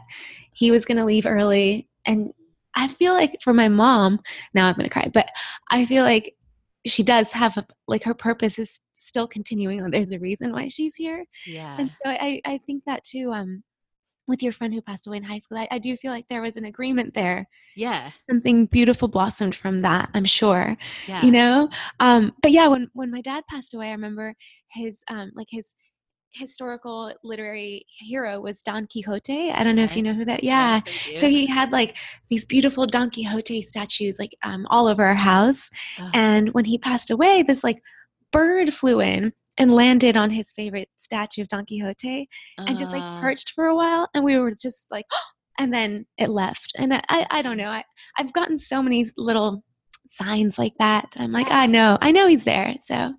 he 0.54 0.72
was 0.72 0.86
going 0.86 0.98
to 0.98 1.06
leave 1.06 1.26
early. 1.26 1.90
And 2.06 2.32
I 2.76 2.88
feel 2.88 3.14
like 3.14 3.38
for 3.44 3.54
my 3.54 3.68
mom, 3.70 4.20
now 4.54 4.68
I'm 4.68 4.76
going 4.76 4.86
to 4.88 4.94
cry, 4.94 5.10
but 5.14 5.30
I 5.72 5.86
feel 5.86 6.04
like 6.04 6.36
she 6.86 7.04
does 7.04 7.32
have 7.34 7.58
a, 7.58 7.66
like 7.88 8.04
her 8.04 8.14
purpose 8.14 8.58
is 8.60 8.80
still 8.94 9.28
continuing. 9.28 9.82
and 9.82 9.94
There's 9.94 10.14
a 10.14 10.20
reason 10.20 10.54
why 10.54 10.68
she's 10.70 10.96
here. 10.96 11.26
yeah 11.46 11.76
And 11.80 11.90
so 11.90 12.10
I, 12.12 12.40
I 12.46 12.60
think 12.66 12.84
that 12.86 13.04
too, 13.04 13.32
um, 13.34 13.64
with 14.30 14.42
your 14.42 14.54
friend 14.54 14.74
who 14.74 14.82
passed 14.82 15.08
away 15.08 15.18
in 15.18 15.24
high 15.24 15.40
school, 15.40 15.58
I, 15.58 15.68
I 15.72 15.80
do 15.80 15.98
feel 15.98 16.12
like 16.12 16.28
there 16.30 16.42
was 16.42 16.56
an 16.56 16.66
agreement 16.66 17.14
there. 17.14 17.48
yeah. 17.76 18.12
Something 18.30 18.68
beautiful 18.68 19.08
blossomed 19.08 19.56
from 19.56 19.82
that, 19.82 20.10
I'm 20.14 20.26
sure 20.26 20.78
yeah. 21.08 21.26
you 21.26 21.32
know? 21.32 21.70
Um 22.00 22.34
but 22.42 22.52
yeah 22.52 22.68
when 22.68 22.90
when 22.94 23.12
my 23.12 23.22
dad 23.22 23.44
passed 23.50 23.74
away 23.74 23.90
i 23.90 23.92
remember 23.92 24.36
his 24.72 25.04
um 25.10 25.32
like 25.36 25.48
his 25.50 25.76
historical 26.32 27.12
literary 27.24 27.86
hero 27.88 28.40
was 28.40 28.62
don 28.62 28.86
quixote. 28.88 29.52
I 29.52 29.64
don't 29.64 29.76
know 29.76 29.84
if 29.84 29.96
you 29.96 30.04
know 30.04 30.14
who 30.14 30.26
that 30.26 30.44
yeah 30.44 30.82
Yes, 30.86 31.18
I 31.18 31.22
so 31.22 31.28
he 31.28 31.48
had 31.48 31.72
like 31.72 31.98
these 32.30 32.46
beautiful 32.46 32.86
don 32.86 33.10
quixote 33.10 33.64
statues 33.64 34.20
like 34.20 34.36
um 34.44 34.68
all 34.70 34.88
over 34.88 35.04
our 35.04 35.16
house. 35.16 35.70
Ugh. 35.98 36.12
and 36.14 36.54
when 36.54 36.66
he 36.66 36.78
passed 36.78 37.10
away 37.10 37.44
this 37.44 37.64
like 37.64 37.82
bird 38.32 38.74
flew 38.74 39.02
in 39.02 39.34
and 39.60 39.74
landed 39.74 40.18
on 40.18 40.30
his 40.32 40.52
favorite 40.54 40.90
statue 40.98 41.42
of 41.44 41.50
Don 41.50 41.66
Quixote 41.66 42.28
and 42.58 42.78
just 42.78 42.92
like 42.94 43.04
Uh, 43.04 43.20
perched 43.22 43.52
for 43.52 43.66
a 43.66 43.76
while. 43.76 44.08
And 44.14 44.24
we 44.24 44.38
were 44.40 44.52
just 44.52 44.88
like, 44.90 45.06
and 45.60 45.74
then 45.74 46.06
it 46.18 46.30
left. 46.30 46.72
And 46.78 46.94
I, 46.94 47.04
I, 47.10 47.28
I 47.30 47.42
don't 47.42 47.58
know. 47.58 47.70
I, 47.70 47.84
I've 48.18 48.34
gotten 48.34 48.58
so 48.58 48.82
many 48.82 49.12
little 49.18 49.64
signs 50.12 50.58
like 50.58 50.74
that 50.80 51.10
that 51.14 51.22
I'm 51.22 51.32
like, 51.32 51.52
I 51.52 51.66
know, 51.68 51.98
I 52.02 52.12
know 52.12 52.28
he's 52.28 52.46
there. 52.46 52.74
So 52.84 53.14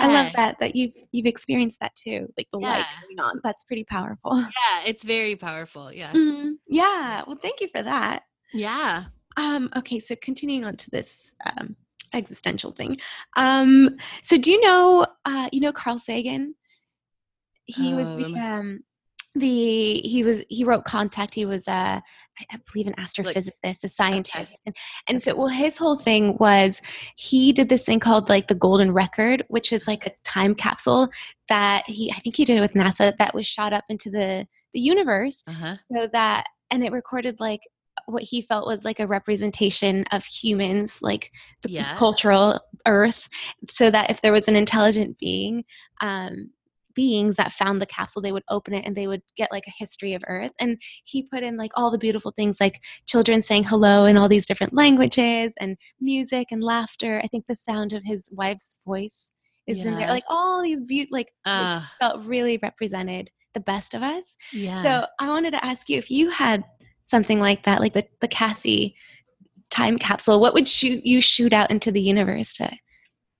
I 0.00 0.06
love 0.12 0.32
that 0.34 0.58
that 0.58 0.74
you've 0.76 0.92
you've 1.12 1.26
experienced 1.26 1.78
that 1.80 1.94
too, 1.96 2.26
like 2.36 2.48
the 2.52 2.58
light 2.58 2.78
Yeah. 2.78 2.84
going 3.06 3.20
on. 3.20 3.40
That's 3.44 3.64
pretty 3.64 3.84
powerful. 3.84 4.32
Yeah, 4.42 4.82
it's 4.86 5.04
very 5.04 5.36
powerful. 5.36 5.92
Yeah. 5.92 6.12
Mhm. 6.12 6.54
Yeah. 6.68 7.22
Well, 7.26 7.38
thank 7.40 7.60
you 7.60 7.68
for 7.68 7.82
that. 7.82 8.22
Yeah. 8.52 9.04
Um, 9.36 9.70
okay, 9.76 9.98
so 10.00 10.14
continuing 10.20 10.64
on 10.64 10.76
to 10.76 10.90
this 10.90 11.34
um, 11.44 11.76
existential 12.14 12.72
thing. 12.72 12.98
Um, 13.36 13.96
so 14.22 14.36
do 14.38 14.50
you 14.52 14.60
know 14.60 15.06
uh, 15.24 15.48
you 15.52 15.60
know 15.60 15.72
Carl 15.72 15.98
Sagan? 15.98 16.54
He 17.66 17.94
was 17.94 18.16
the 18.16 18.24
Um, 18.26 18.36
um, 18.36 18.80
the 19.34 19.94
he 20.00 20.22
was 20.22 20.42
he 20.48 20.64
wrote 20.64 20.84
Contact. 20.84 21.34
He 21.34 21.44
was 21.46 21.66
uh, 21.66 22.00
I, 22.40 22.58
believe 22.72 22.86
an 22.88 22.94
astrophysicist, 22.94 23.84
a 23.84 23.88
scientist, 23.88 24.60
and, 24.66 24.76
and 25.08 25.22
so 25.22 25.34
well 25.36 25.48
his 25.48 25.76
whole 25.76 25.98
thing 25.98 26.36
was 26.38 26.80
he 27.16 27.52
did 27.52 27.68
this 27.68 27.84
thing 27.86 28.00
called 28.00 28.28
like 28.28 28.48
the 28.48 28.54
Golden 28.54 28.92
Record, 28.92 29.44
which 29.48 29.72
is 29.72 29.88
like 29.88 30.06
a 30.06 30.12
time 30.24 30.54
capsule 30.54 31.08
that 31.48 31.82
he 31.86 32.12
I 32.12 32.18
think 32.20 32.36
he 32.36 32.44
did 32.44 32.58
it 32.58 32.60
with 32.60 32.74
NASA 32.74 33.16
that 33.16 33.34
was 33.34 33.46
shot 33.46 33.72
up 33.72 33.84
into 33.88 34.10
the 34.10 34.46
the 34.72 34.80
universe 34.80 35.42
Uh-huh. 35.46 35.76
so 35.92 36.08
that 36.12 36.46
and 36.70 36.84
it 36.84 36.92
recorded 36.92 37.38
like 37.40 37.60
what 38.06 38.22
he 38.22 38.42
felt 38.42 38.66
was 38.66 38.84
like 38.84 39.00
a 39.00 39.06
representation 39.06 40.04
of 40.12 40.24
humans 40.24 40.98
like 41.02 41.30
the 41.62 41.68
Yeah. 41.70 41.96
cultural 41.96 42.60
earth 42.86 43.28
so 43.70 43.90
that 43.90 44.10
if 44.10 44.20
there 44.20 44.32
was 44.32 44.48
an 44.48 44.56
intelligent 44.56 45.18
being 45.18 45.64
um 46.00 46.50
beings 46.94 47.34
that 47.36 47.52
found 47.52 47.80
the 47.82 47.86
capsule 47.86 48.22
they 48.22 48.30
would 48.30 48.44
open 48.48 48.72
it 48.72 48.84
and 48.86 48.94
they 48.94 49.06
would 49.08 49.22
get 49.36 49.50
like 49.50 49.66
a 49.66 49.72
history 49.76 50.14
of 50.14 50.22
earth 50.28 50.52
and 50.60 50.78
he 51.04 51.22
put 51.24 51.42
in 51.42 51.56
like 51.56 51.72
all 51.74 51.90
the 51.90 51.98
beautiful 51.98 52.32
things 52.36 52.60
like 52.60 52.80
children 53.06 53.42
saying 53.42 53.64
hello 53.64 54.04
in 54.04 54.16
all 54.16 54.28
these 54.28 54.46
different 54.46 54.72
languages 54.72 55.52
and 55.60 55.76
music 56.00 56.48
and 56.52 56.62
laughter 56.62 57.20
i 57.24 57.26
think 57.26 57.44
the 57.48 57.56
sound 57.56 57.92
of 57.92 58.02
his 58.04 58.28
wife's 58.32 58.76
voice 58.86 59.32
is 59.66 59.84
in 59.84 59.96
there 59.96 60.08
like 60.08 60.24
all 60.28 60.62
these 60.62 60.80
beautiful 60.82 61.16
like 61.16 61.32
Uh, 61.44 61.80
felt 61.98 62.24
really 62.26 62.58
represented 62.62 63.28
the 63.54 63.60
best 63.60 63.94
of 63.94 64.02
us 64.02 64.36
yeah. 64.52 64.82
so 64.82 65.06
I 65.20 65.28
wanted 65.28 65.52
to 65.52 65.64
ask 65.64 65.88
you 65.88 65.96
if 65.98 66.10
you 66.10 66.28
had 66.28 66.64
something 67.04 67.40
like 67.40 67.64
that, 67.64 67.80
like 67.80 67.92
the, 67.92 68.06
the 68.20 68.28
Cassie 68.28 68.96
time 69.70 69.98
capsule, 69.98 70.40
what 70.40 70.54
would 70.54 70.68
shoot 70.68 71.04
you 71.04 71.20
shoot 71.20 71.52
out 71.52 71.70
into 71.70 71.90
the 71.90 72.00
universe 72.00 72.54
to 72.54 72.70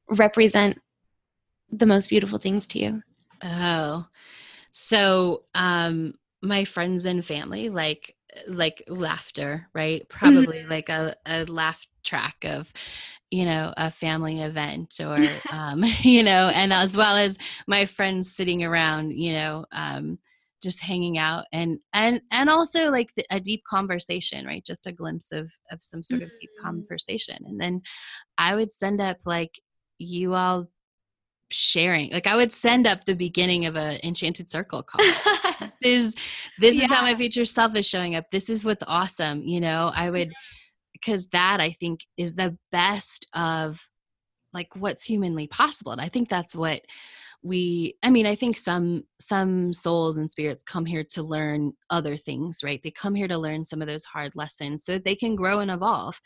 represent 0.08 0.80
the 1.70 1.86
most 1.86 2.08
beautiful 2.08 2.38
things 2.38 2.66
to 2.68 2.78
you? 2.78 3.02
Oh, 3.42 4.06
so 4.72 5.44
um, 5.54 6.14
my 6.42 6.64
friends 6.64 7.04
and 7.04 7.24
family 7.24 7.68
like 7.68 8.16
like 8.48 8.82
laughter, 8.88 9.68
right? 9.74 10.08
Probably 10.08 10.64
like 10.64 10.88
a, 10.88 11.14
a 11.26 11.44
laugh 11.44 11.86
track 12.02 12.36
of, 12.44 12.72
you 13.30 13.44
know, 13.44 13.72
a 13.76 13.90
family 13.90 14.42
event 14.42 15.00
or, 15.00 15.18
um, 15.52 15.84
you 16.00 16.22
know, 16.22 16.50
and 16.52 16.72
as 16.72 16.96
well 16.96 17.16
as 17.16 17.38
my 17.66 17.86
friends 17.86 18.34
sitting 18.34 18.64
around, 18.64 19.12
you 19.12 19.32
know, 19.32 19.66
um, 19.72 20.18
just 20.64 20.80
hanging 20.82 21.16
out 21.18 21.44
and 21.52 21.78
and 21.92 22.20
and 22.32 22.50
also 22.50 22.90
like 22.90 23.10
the, 23.16 23.24
a 23.30 23.38
deep 23.38 23.62
conversation 23.70 24.46
right? 24.46 24.64
Just 24.64 24.86
a 24.88 24.92
glimpse 24.92 25.30
of 25.30 25.52
of 25.70 25.78
some 25.82 26.02
sort 26.02 26.22
of 26.22 26.30
deep 26.40 26.50
Mm. 26.58 26.62
conversation. 26.64 27.38
And 27.46 27.60
then 27.60 27.82
i 28.38 28.54
would 28.56 28.72
send 28.72 29.00
up 29.00 29.18
like 29.26 29.52
you 29.98 30.34
all 30.34 30.68
sharing 31.50 32.10
like 32.10 32.26
i 32.26 32.34
would 32.34 32.52
send 32.52 32.86
up 32.86 33.04
the 33.04 33.14
beginning 33.14 33.66
of 33.66 33.76
a 33.76 34.04
enchanted 34.04 34.50
circle 34.50 34.82
call 34.82 35.04
this 35.04 35.72
is 35.82 36.14
this 36.58 36.76
is 36.76 36.90
how 36.90 37.02
my 37.02 37.14
future 37.14 37.44
self 37.44 37.76
is 37.76 37.86
showing 37.86 38.16
up. 38.16 38.24
This 38.32 38.50
is 38.50 38.64
what's 38.64 38.82
awesome 38.86 39.42
you 39.42 39.60
know? 39.60 39.92
I 39.94 40.10
would 40.10 40.32
because 40.92 41.26
that 41.32 41.60
i 41.60 41.70
think 41.72 42.00
is 42.16 42.34
the 42.34 42.56
best 42.72 43.26
of 43.34 43.80
like 44.52 44.74
what's 44.76 45.04
humanly 45.04 45.46
possible. 45.46 45.92
And 45.92 46.00
i 46.00 46.08
think 46.08 46.28
that's 46.28 46.54
what 46.54 46.80
we 47.44 47.94
i 48.02 48.08
mean 48.10 48.26
i 48.26 48.34
think 48.34 48.56
some 48.56 49.04
some 49.20 49.70
souls 49.72 50.16
and 50.16 50.30
spirits 50.30 50.62
come 50.62 50.86
here 50.86 51.04
to 51.04 51.22
learn 51.22 51.72
other 51.90 52.16
things 52.16 52.60
right 52.64 52.80
they 52.82 52.90
come 52.90 53.14
here 53.14 53.28
to 53.28 53.36
learn 53.38 53.64
some 53.64 53.82
of 53.82 53.86
those 53.86 54.04
hard 54.04 54.32
lessons 54.34 54.82
so 54.84 54.92
that 54.92 55.04
they 55.04 55.14
can 55.14 55.36
grow 55.36 55.60
and 55.60 55.70
evolve 55.70 56.20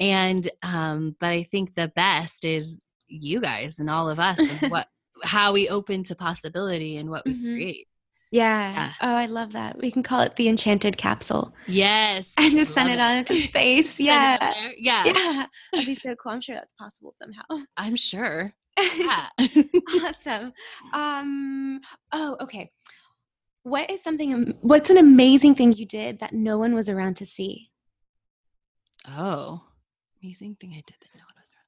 and 0.00 0.50
um 0.62 1.14
but 1.20 1.28
i 1.28 1.42
think 1.42 1.74
the 1.74 1.88
best 1.94 2.44
is 2.46 2.80
you 3.06 3.40
guys 3.40 3.78
and 3.78 3.90
all 3.90 4.08
of 4.08 4.18
us 4.18 4.38
and 4.40 4.70
what 4.70 4.86
how 5.22 5.52
we 5.52 5.68
open 5.68 6.02
to 6.02 6.14
possibility 6.14 6.96
and 6.96 7.10
what 7.10 7.24
we 7.26 7.34
Mhm. 7.34 7.54
create 7.54 7.86
yeah. 8.30 8.72
Yeah. 8.74 8.92
Oh, 9.00 9.14
I 9.14 9.24
love 9.24 9.52
that. 9.52 9.78
We 9.78 9.90
can 9.90 10.02
call 10.02 10.20
it 10.20 10.36
the 10.36 10.50
enchanted 10.50 10.98
capsule 10.98 11.54
yes 11.66 12.30
and 12.36 12.54
just 12.54 12.74
send 12.74 12.90
love 12.90 12.98
it 12.98 13.00
out 13.00 13.16
into 13.16 13.40
space. 13.48 13.98
It 13.98 14.04
Yeah. 14.04 14.52
yeah 14.78 15.04
Yeah. 15.06 15.46
That'd 15.72 15.86
be 15.86 15.98
so 16.06 16.14
cool. 16.16 16.32
I'm 16.32 16.42
sure 16.42 16.54
that's 16.54 16.74
possible 16.74 17.14
somehow. 17.16 17.64
i'm 17.78 17.96
sure 17.96 18.52
yeah 18.78 19.28
awesome. 20.04 20.52
Um, 20.92 21.80
oh, 22.12 22.36
okay. 22.40 22.70
What 23.62 23.90
is 23.90 24.02
something, 24.02 24.54
what's 24.60 24.90
an 24.90 24.96
amazing 24.96 25.54
thing 25.54 25.72
you 25.72 25.86
did 25.86 26.20
that 26.20 26.32
no 26.32 26.58
one 26.58 26.74
was 26.74 26.88
around 26.88 27.16
to 27.16 27.26
see? 27.26 27.70
Oh, 29.06 29.62
amazing 30.22 30.56
thing 30.60 30.70
I 30.72 30.82
did 30.86 30.96
that 31.00 31.14
no 31.14 31.22
one 31.24 31.34
was 31.36 31.50
around. 31.52 31.64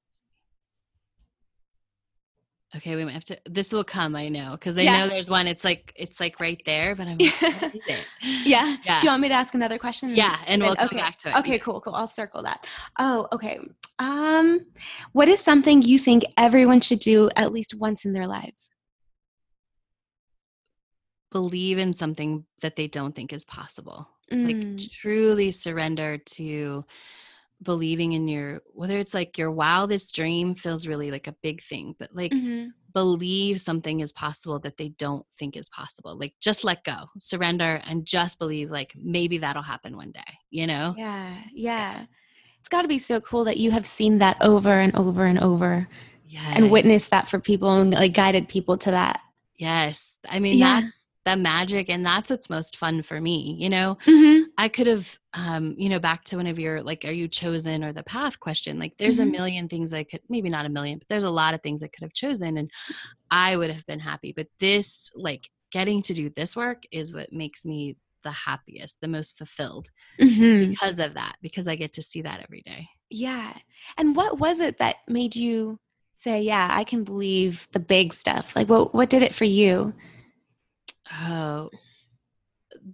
Okay, 2.76 2.94
we 2.94 3.04
might 3.04 3.14
have 3.14 3.24
to. 3.24 3.38
This 3.46 3.72
will 3.72 3.82
come, 3.82 4.14
I 4.14 4.28
know, 4.28 4.52
because 4.52 4.78
I 4.78 4.82
Yeah. 4.82 4.92
know 4.92 5.08
there's 5.08 5.28
one. 5.28 5.48
It's 5.48 5.64
like 5.64 5.92
it's 5.96 6.20
like 6.20 6.38
right 6.38 6.60
there, 6.64 6.94
but 6.94 7.08
I'm 7.08 7.18
like, 7.18 7.40
what 7.40 7.74
is 7.74 7.82
it? 7.86 8.06
Yeah. 8.44 8.76
yeah, 8.84 9.00
Do 9.00 9.06
you 9.06 9.10
want 9.10 9.22
me 9.22 9.28
to 9.28 9.34
ask 9.34 9.54
another 9.54 9.76
question? 9.78 10.14
yeah, 10.14 10.38
and 10.46 10.62
we'll 10.62 10.76
come 10.76 10.88
back 10.88 11.18
to 11.18 11.30
it. 11.30 11.36
Okay, 11.36 11.58
cool, 11.58 11.80
cool. 11.80 11.94
I'll 11.94 12.06
circle 12.06 12.42
that. 12.44 12.64
Oh, 12.98 13.26
okay. 13.32 13.58
Um, 13.98 14.66
what 15.12 15.28
is 15.28 15.40
something 15.40 15.82
you 15.82 15.98
think 15.98 16.22
everyone 16.36 16.80
should 16.80 17.00
do 17.00 17.28
at 17.34 17.52
least 17.52 17.74
once 17.74 18.04
in 18.04 18.12
their 18.12 18.28
lives? 18.28 18.70
Believe 21.32 21.78
in 21.78 21.92
something 21.92 22.44
that 22.60 22.76
they 22.76 22.86
don't 22.88 23.14
think 23.14 23.32
is 23.32 23.44
possible. 23.44 24.08
Mm, 24.32 24.44
Like 24.46 24.90
truly 24.92 25.50
surrender 25.50 26.18
to 26.18 26.84
believing 27.62 28.12
in 28.12 28.26
your 28.28 28.60
whether 28.72 28.98
it's 28.98 29.14
like 29.14 29.36
your 29.36 29.50
wildest 29.50 30.14
dream 30.14 30.54
feels 30.54 30.86
really 30.86 31.10
like 31.10 31.26
a 31.26 31.34
big 31.42 31.62
thing, 31.64 31.94
but 31.98 32.08
like 32.14 32.32
mhm. 32.32 32.70
believe 32.94 33.60
something 33.60 34.00
is 34.00 34.12
possible 34.12 34.58
that 34.60 34.76
they 34.76 34.88
don't 34.90 35.26
think 35.38 35.56
is 35.56 35.68
possible. 35.68 36.18
Like 36.18 36.34
just 36.40 36.64
let 36.64 36.84
go, 36.84 37.06
surrender, 37.18 37.80
and 37.84 38.04
just 38.06 38.38
believe 38.38 38.70
like 38.70 38.92
maybe 38.96 39.38
that'll 39.38 39.62
happen 39.62 39.96
one 39.96 40.12
day, 40.12 40.38
you 40.50 40.66
know? 40.66 40.94
Yeah, 40.96 41.36
yeah. 41.52 42.04
It's 42.60 42.68
got 42.68 42.82
to 42.82 42.88
be 42.88 42.98
so 42.98 43.20
cool 43.20 43.44
that 43.44 43.56
you 43.56 43.70
have 43.70 43.86
seen 43.86 44.18
that 44.18 44.36
over 44.40 44.80
and 44.80 44.94
over 44.96 45.26
and 45.26 45.38
over 45.38 45.88
Yes. 46.26 46.52
and 46.54 46.70
witnessed 46.70 47.10
that 47.10 47.28
for 47.28 47.40
people 47.40 47.80
and 47.80 47.92
like 47.92 48.14
guided 48.14 48.48
people 48.48 48.78
to 48.78 48.92
that. 48.92 49.20
Yes. 49.56 50.18
I 50.28 50.38
mean, 50.38 50.58
Yeah. 50.58 50.82
that's 50.82 51.08
the 51.24 51.36
magic 51.36 51.88
and 51.90 52.04
that's 52.04 52.30
what's 52.30 52.48
most 52.50 52.76
fun 52.76 53.02
for 53.02 53.20
me, 53.20 53.56
you 53.58 53.68
know? 53.68 53.98
Mm-hmm. 54.06 54.44
I 54.58 54.68
could 54.68 54.86
have, 54.86 55.18
um, 55.34 55.74
you 55.78 55.88
know, 55.88 55.98
back 56.00 56.24
to 56.24 56.36
one 56.36 56.46
of 56.46 56.58
your 56.58 56.82
like, 56.82 57.04
are 57.04 57.12
you 57.12 57.28
chosen 57.28 57.84
or 57.84 57.92
the 57.92 58.02
path 58.02 58.40
question? 58.40 58.78
Like, 58.78 58.94
there's 58.98 59.18
Mhm. 59.18 59.22
a 59.22 59.26
million 59.26 59.68
things 59.68 59.92
I 59.94 60.04
could, 60.04 60.20
maybe 60.28 60.48
not 60.48 60.66
a 60.66 60.70
million, 60.70 60.98
but 60.98 61.08
there's 61.08 61.24
a 61.24 61.30
lot 61.30 61.54
of 61.54 61.62
things 61.62 61.82
I 61.82 61.88
could 61.88 62.02
have 62.02 62.12
chosen 62.14 62.56
and 62.56 62.70
I 63.30 63.56
would 63.56 63.70
have 63.70 63.86
been 63.86 64.00
happy. 64.00 64.32
But 64.36 64.48
this, 64.58 65.10
like, 65.14 65.48
getting 65.72 66.02
to 66.02 66.14
do 66.14 66.30
this 66.30 66.56
work 66.56 66.82
is 66.90 67.14
what 67.14 67.32
makes 67.32 67.64
me 67.64 67.96
the 68.24 68.32
happiest, 68.32 69.00
the 69.00 69.08
most 69.08 69.36
fulfilled 69.38 69.88
Mm-hmm. 70.20 70.70
because 70.70 70.98
of 70.98 71.14
that, 71.14 71.36
because 71.40 71.66
I 71.68 71.76
get 71.76 71.94
to 71.94 72.02
see 72.02 72.22
that 72.22 72.40
every 72.42 72.60
day. 72.62 72.88
Yeah. 73.08 73.54
And 73.96 74.14
what 74.14 74.38
was 74.38 74.60
it 74.60 74.78
that 74.78 74.96
made 75.08 75.34
you 75.34 75.78
say, 76.14 76.42
"Yeah, 76.42 76.68
I 76.70 76.84
can 76.84 77.02
believe 77.04 77.66
the 77.72 77.80
big 77.80 78.12
stuff"? 78.12 78.54
Like, 78.54 78.68
what 78.68 78.94
what 78.94 79.08
did 79.08 79.22
it 79.22 79.34
for 79.34 79.44
you? 79.46 79.94
Oh, 81.12 81.70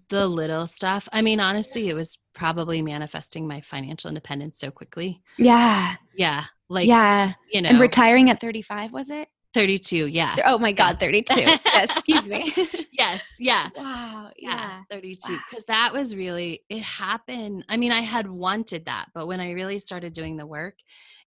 the 0.09 0.27
little 0.27 0.67
stuff. 0.67 1.09
I 1.13 1.23
mean, 1.23 1.41
honestly, 1.41 1.89
it 1.89 1.95
was 1.95 2.19
probably 2.35 2.83
manifesting 2.83 3.47
my 3.47 3.61
financial 3.61 4.09
independence 4.09 4.59
so 4.59 4.71
quickly. 4.71 5.23
Yeah. 5.39 5.95
Yeah. 6.15 6.45
Like, 6.69 6.89
yeah. 6.89 7.35
you 7.53 7.63
know, 7.63 7.71
And 7.71 7.81
retiring 7.81 8.31
at 8.31 8.41
35 8.41 8.93
was 8.93 9.11
it? 9.11 9.29
32. 9.55 10.09
Yeah. 10.09 10.37
Oh 10.45 10.59
my 10.59 10.73
god, 10.73 11.01
32. 11.01 11.41
yes, 11.41 11.91
excuse 11.97 12.27
me. 12.27 12.53
Yes. 12.93 13.23
Yeah. 13.39 13.69
wow. 13.77 14.31
Yeah. 14.39 14.51
Yeah. 14.51 14.81
32. 14.91 15.33
Wow. 15.33 15.39
Because 15.51 15.65
that 15.67 15.93
was 15.93 16.17
really, 16.17 16.63
it 16.71 16.83
happened. 16.83 17.65
I 17.69 17.77
mean, 17.77 17.93
I 17.93 18.01
had 18.01 18.27
wanted 18.27 18.87
that, 18.87 19.09
but 19.15 19.27
when 19.27 19.39
I 19.39 19.51
really 19.53 19.79
started 19.79 20.15
doing 20.15 20.37
the 20.37 20.47
work, 20.47 20.77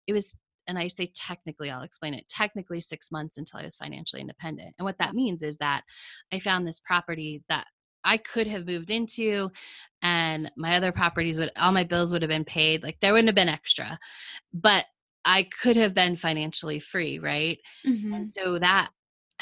it 0.08 0.12
was, 0.12 0.36
and 0.70 0.78
I 0.78 0.88
say 0.88 1.10
technically, 1.14 1.70
I'll 1.70 1.82
explain 1.82 2.14
it 2.14 2.28
technically 2.28 2.80
six 2.80 3.10
months 3.12 3.36
until 3.36 3.60
I 3.60 3.64
was 3.64 3.76
financially 3.76 4.22
independent. 4.22 4.74
And 4.78 4.86
what 4.86 4.98
that 4.98 5.14
means 5.14 5.42
is 5.42 5.58
that 5.58 5.82
I 6.32 6.38
found 6.38 6.66
this 6.66 6.80
property 6.80 7.42
that 7.50 7.66
I 8.04 8.16
could 8.16 8.46
have 8.46 8.66
moved 8.66 8.90
into 8.90 9.50
and 10.02 10.50
my 10.56 10.76
other 10.76 10.92
properties 10.92 11.38
would 11.38 11.50
all 11.56 11.72
my 11.72 11.84
bills 11.84 12.12
would 12.12 12.22
have 12.22 12.30
been 12.30 12.46
paid 12.46 12.82
like 12.82 12.96
there 13.02 13.12
wouldn't 13.12 13.28
have 13.28 13.34
been 13.34 13.48
extra 13.50 13.98
but 14.52 14.86
I 15.24 15.44
could 15.44 15.76
have 15.76 15.94
been 15.94 16.16
financially 16.16 16.80
free, 16.80 17.18
right? 17.18 17.58
Mhm. 17.86 18.14
And 18.16 18.30
so 18.30 18.58
that 18.58 18.90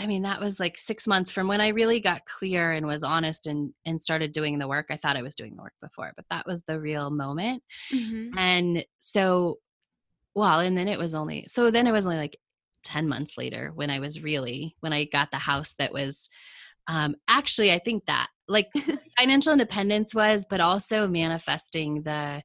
I 0.01 0.07
mean, 0.07 0.23
that 0.23 0.41
was 0.41 0.61
like 0.61 0.79
6 0.79 1.09
months 1.09 1.33
from 1.33 1.49
when 1.49 1.61
I 1.61 1.69
really 1.69 1.99
got 1.99 2.25
clear 2.25 2.71
and 2.73 2.87
was 2.87 3.03
honest 3.03 3.49
and 3.49 3.73
and 3.85 4.01
started 4.01 4.33
doing 4.33 4.59
the 4.59 4.69
work. 4.69 4.87
I 4.91 4.97
thought 4.97 5.17
I 5.17 5.23
was 5.23 5.35
doing 5.35 5.57
the 5.57 5.63
work 5.63 5.75
before, 5.83 6.13
but 6.17 6.27
that 6.31 6.47
was 6.47 6.63
the 6.65 6.81
real 6.81 7.11
moment. 7.11 7.63
Mhm. 7.93 8.33
And 8.37 8.87
so 8.99 9.59
well, 10.35 10.61
and 10.61 10.77
then 10.77 10.89
it 10.89 10.99
was 10.99 11.15
only 11.15 11.47
so 11.49 11.71
then 11.71 11.87
it 11.87 11.93
was 11.93 12.07
only 12.07 12.19
like 12.19 12.39
10 12.85 13.09
months 13.09 13.37
later 13.37 13.73
when 13.75 13.91
I 13.91 13.99
was 13.99 14.23
really 14.23 14.77
when 14.81 14.93
I 14.93 15.05
got 15.05 15.31
the 15.31 15.37
house 15.39 15.75
that 15.79 15.93
was 15.93 16.29
um 16.87 17.17
actually 17.29 17.73
I 17.73 17.79
think 17.81 18.07
that 18.07 18.29
like 18.47 18.69
financial 19.19 19.53
independence 19.53 20.15
was 20.15 20.47
but 20.49 20.61
also 20.61 21.07
manifesting 21.09 22.03
the 22.03 22.43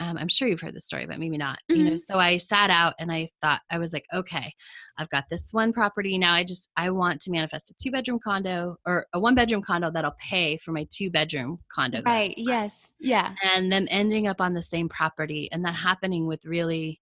um, 0.00 0.16
I'm 0.16 0.28
sure 0.28 0.46
you've 0.46 0.60
heard 0.60 0.76
the 0.76 0.80
story, 0.80 1.06
but 1.06 1.18
maybe 1.18 1.36
not. 1.36 1.58
You 1.68 1.82
know, 1.82 1.90
Mhm. 1.94 2.00
so 2.00 2.20
I 2.20 2.36
sat 2.36 2.70
out 2.70 2.94
and 3.00 3.10
I 3.10 3.30
thought 3.40 3.62
I 3.68 3.78
was 3.78 3.92
like, 3.92 4.04
okay, 4.14 4.52
I've 4.96 5.08
got 5.08 5.24
this 5.28 5.48
one 5.52 5.72
property 5.72 6.18
now. 6.18 6.34
I 6.34 6.44
just 6.44 6.68
I 6.76 6.90
want 6.90 7.20
to 7.22 7.32
manifest 7.32 7.72
a 7.72 7.74
two 7.82 7.90
bedroom 7.90 8.20
condo 8.22 8.76
or 8.86 9.06
a 9.12 9.18
one 9.18 9.34
bedroom 9.34 9.60
condo 9.60 9.90
that'll 9.90 10.14
pay 10.20 10.56
for 10.56 10.70
my 10.70 10.86
two 10.88 11.10
bedroom 11.10 11.58
condo. 11.68 12.00
Right. 12.04 12.32
Yes. 12.36 12.76
Yeah. 13.00 13.34
and 13.42 13.72
them 13.72 13.88
ending 13.90 14.28
up 14.28 14.40
on 14.40 14.54
the 14.54 14.62
same 14.62 14.88
property 14.88 15.48
and 15.50 15.64
that 15.64 15.74
happening 15.74 16.28
with 16.28 16.44
really 16.44 17.00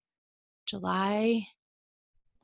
July 0.67 1.47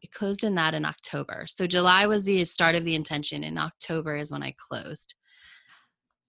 it 0.02 0.12
closed 0.12 0.44
in 0.44 0.56
that 0.56 0.74
in 0.74 0.84
October. 0.84 1.46
So 1.48 1.66
July 1.66 2.08
was 2.08 2.24
the 2.24 2.44
start 2.44 2.76
of 2.76 2.84
the 2.84 2.94
intention 2.96 3.44
and 3.46 3.58
October 3.58 4.18
is 4.18 4.32
when 4.32 4.44
I 4.44 4.54
closed. 4.58 5.14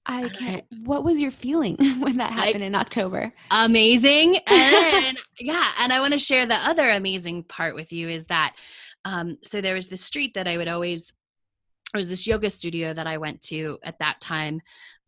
I 0.06 0.24
I- 0.24 0.28
can't. 0.28 0.64
What 0.84 1.02
was 1.02 1.20
your 1.20 1.30
feeling 1.32 1.76
when 1.98 2.18
that 2.18 2.30
I- 2.32 2.46
happened 2.46 2.62
in 2.64 2.74
October? 2.74 3.32
Amazing. 3.50 4.38
And 4.46 5.18
yeah, 5.40 5.68
and 5.80 5.92
I 5.92 6.00
want 6.00 6.12
to 6.12 6.18
share 6.18 6.46
the 6.46 6.54
other 6.54 6.88
amazing 6.90 7.42
part 7.44 7.74
with 7.74 7.92
you 7.92 8.08
is 8.08 8.26
that 8.26 8.54
um 9.04 9.38
so 9.42 9.60
there 9.60 9.74
was 9.74 9.88
this 9.88 10.02
street 10.02 10.34
that 10.34 10.46
I 10.46 10.56
would 10.56 10.68
always 10.68 11.12
there 11.92 11.98
was 11.98 12.08
this 12.08 12.26
yoga 12.26 12.50
studio 12.50 12.94
that 12.94 13.06
I 13.06 13.18
went 13.18 13.40
to 13.42 13.78
at 13.82 13.98
that 13.98 14.20
time 14.20 14.60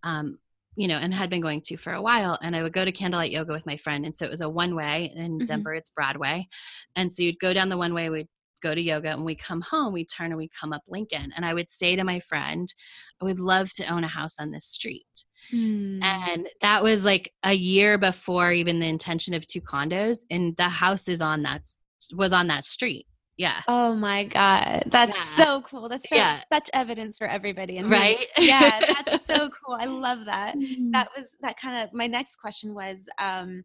um 0.03 0.39
you 0.77 0.87
know, 0.87 0.99
and 0.99 1.13
had 1.13 1.31
been 1.31 1.41
going 1.41 1.63
to 1.63 1.77
for 1.77 1.93
a 1.93 2.03
while. 2.03 2.39
And 2.43 2.55
I 2.55 2.63
would 2.63 2.73
go 2.73 2.85
to 2.85 2.93
candlelight 2.93 3.33
yoga 3.33 3.53
with 3.53 3.67
my 3.67 3.77
friend. 3.79 4.05
And 4.05 4.17
so 4.17 4.27
it 4.27 4.31
was 4.31 4.43
a 4.43 4.49
one 4.49 4.75
way 4.75 5.13
in 5.15 5.39
Mhm. 5.39 5.47
Denver, 5.47 5.75
it's 5.75 5.91
Broadway. 5.91 6.47
And 6.95 7.11
so 7.13 7.23
you'd 7.23 7.39
go 7.39 7.55
down 7.55 7.71
the 7.71 7.77
one 7.77 7.95
way, 7.95 8.11
we'd 8.11 8.29
go 8.63 8.75
to 8.75 8.81
yoga, 8.81 9.11
and 9.13 9.25
we 9.25 9.35
come 9.35 9.63
home, 9.63 9.93
we 9.93 10.05
turn 10.05 10.27
and 10.27 10.37
we 10.37 10.49
come 10.49 10.73
up 10.73 10.83
Lincoln. 10.87 11.33
And 11.35 11.45
I 11.45 11.55
would 11.55 11.69
say 11.69 11.97
to 11.97 12.05
my 12.05 12.21
friend, 12.21 12.73
I 13.21 13.25
would 13.25 13.41
love 13.41 13.73
to 13.75 13.87
own 13.87 14.05
a 14.05 14.09
house 14.09 14.39
on 14.39 14.51
this 14.51 14.67
street. 14.67 15.07
Mm. 15.53 16.03
And 16.03 16.49
that 16.61 16.83
was 16.83 17.05
like 17.05 17.33
a 17.43 17.53
year 17.53 17.99
before 17.99 18.53
even 18.53 18.81
the 18.81 18.87
intention 18.87 19.33
of 19.35 19.47
two 19.47 19.61
condos. 19.61 20.19
And 20.31 20.57
the 20.57 20.69
house 20.69 21.09
is 21.09 21.21
on 21.21 21.43
that, 21.43 21.67
was 22.15 22.33
on 22.33 22.49
that 22.49 22.65
street. 22.65 23.07
Yeah. 23.37 23.61
Oh 23.69 23.95
my 23.95 24.25
God. 24.25 24.85
That's 24.87 25.17
Yeah. 25.17 25.45
so 25.45 25.63
cool. 25.63 25.89
That's 25.89 26.09
so, 26.09 26.17
Yeah. 26.17 26.41
such 26.53 26.71
evidence 26.73 27.19
for 27.19 27.27
everybody. 27.27 27.77
And. 27.79 27.91
Right? 27.91 28.27
Yeah, 28.39 28.81
that's 29.05 29.27
so 29.27 29.51
cool. 29.51 29.77
I 29.79 29.85
love 29.85 30.25
that. 30.25 30.57
Mm. 30.57 30.93
That 30.93 31.09
was 31.17 31.37
that 31.43 31.59
kind 31.59 31.83
of 31.87 31.93
my 31.93 32.07
next 32.07 32.37
question 32.37 32.75
was 32.75 33.07
um 33.19 33.63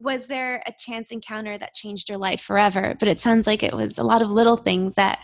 was 0.00 0.26
there 0.26 0.62
a 0.66 0.72
chance 0.78 1.12
encounter 1.12 1.56
that 1.56 1.72
changed 1.72 2.08
your 2.10 2.18
life 2.18 2.40
forever? 2.42 2.94
But 2.98 3.08
it 3.08 3.20
sounds 3.20 3.46
like 3.46 3.62
it 3.62 3.72
was 3.72 3.96
a 3.96 4.02
lot 4.02 4.20
of 4.22 4.28
little 4.28 4.56
things 4.58 4.94
that 4.96 5.20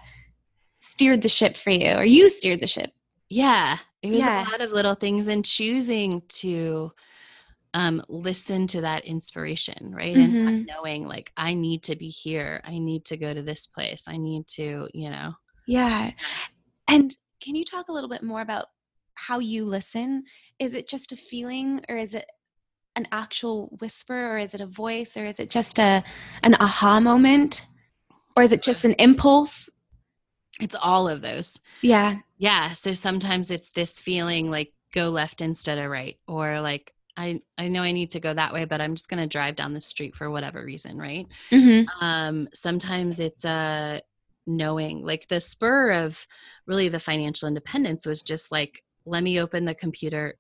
steered 0.79 1.21
the 1.23 1.29
ship 1.29 1.57
for 1.57 1.71
you 1.71 1.93
or 1.97 2.05
you 2.05 2.31
steered 2.31 2.61
the 2.61 2.67
ship. 2.67 2.91
Yeah, 3.29 3.77
it 4.03 4.09
was 4.11 4.19
Yeah. 4.21 4.43
a 4.43 4.49
lot 4.51 4.63
of 4.63 4.71
little 4.73 4.95
things 4.95 5.29
and 5.29 5.45
choosing 5.45 6.23
to 6.41 6.93
um 7.75 8.03
listen 8.09 8.67
to 8.69 8.81
that 8.81 9.05
inspiration, 9.05 9.93
right? 9.95 10.17
And 10.17 10.35
Mhm. 10.35 10.45
not 10.45 10.77
knowing 10.77 11.07
like 11.07 11.33
I 11.37 11.55
need 11.55 11.83
to 11.85 11.97
be 11.97 12.09
here. 12.09 12.61
I 12.65 12.79
need 12.79 13.05
to 13.07 13.17
go 13.17 13.33
to 13.33 13.43
this 13.43 13.67
place. 13.67 14.05
I 14.09 14.17
need 14.17 14.47
to, 14.49 14.89
you 14.93 15.11
know. 15.11 15.35
Yeah. 15.67 16.13
And 16.89 17.15
can 17.41 17.55
you 17.55 17.65
talk 17.65 17.89
a 17.89 17.93
little 17.93 18.11
bit 18.11 18.23
more 18.23 18.41
about 18.41 18.67
how 19.15 19.39
you 19.39 19.65
listen? 19.65 20.25
Is 20.59 20.75
it 20.75 20.89
just 20.89 21.13
a 21.13 21.17
feeling 21.17 21.85
or 21.89 21.97
is 21.97 22.15
it 22.15 22.27
an 22.97 23.07
actual 23.13 23.69
whisper 23.81 24.35
or 24.35 24.39
is 24.39 24.55
it 24.55 24.61
a 24.61 24.67
voice 24.67 25.17
or 25.17 25.25
is 25.25 25.39
it 25.39 25.49
just 25.51 25.79
a 25.79 26.03
an 26.43 26.57
aha 26.59 26.99
moment? 27.01 27.63
Or 28.37 28.43
is 28.43 28.53
it 28.53 28.63
just 28.63 28.85
an 28.85 28.95
impulse? 28.95 29.69
It's 30.61 30.77
all 30.81 31.09
of 31.09 31.23
those. 31.23 31.59
Yeah. 31.83 32.19
Yeah, 32.39 32.73
so 32.73 32.95
sometimes 32.95 33.51
it's 33.51 33.71
this 33.71 33.99
feeling 33.99 34.51
like 34.51 34.73
go 34.93 35.11
left 35.11 35.41
instead 35.41 35.79
of 35.79 35.91
right 35.91 36.19
or 36.27 36.61
like 36.61 36.93
I 37.17 37.41
I 37.59 37.69
know 37.69 37.83
I 37.83 37.93
need 37.93 38.11
to 38.13 38.21
go 38.21 38.33
that 38.35 38.53
way 38.53 38.65
but 38.65 38.81
I'm 38.81 38.95
just 38.95 39.09
going 39.09 39.21
to 39.23 39.27
drive 39.27 39.57
down 39.57 39.73
the 39.75 39.81
street 39.81 40.15
for 40.17 40.31
whatever 40.31 40.65
reason, 40.65 40.97
right? 40.99 41.27
Mhm. 41.51 41.87
um 42.01 42.49
sometimes 42.55 43.21
it's 43.21 43.45
a 43.45 44.01
knowing 44.47 45.05
like 45.05 45.29
the 45.29 45.39
spur 45.41 45.93
of 45.93 46.27
really 46.67 46.89
the 46.89 46.99
financial 47.01 47.47
independence 47.47 48.07
was 48.07 48.23
just 48.23 48.51
like 48.51 48.83
let 49.07 49.23
me 49.23 49.41
open 49.41 49.65
the 49.65 49.75
computer 49.75 50.35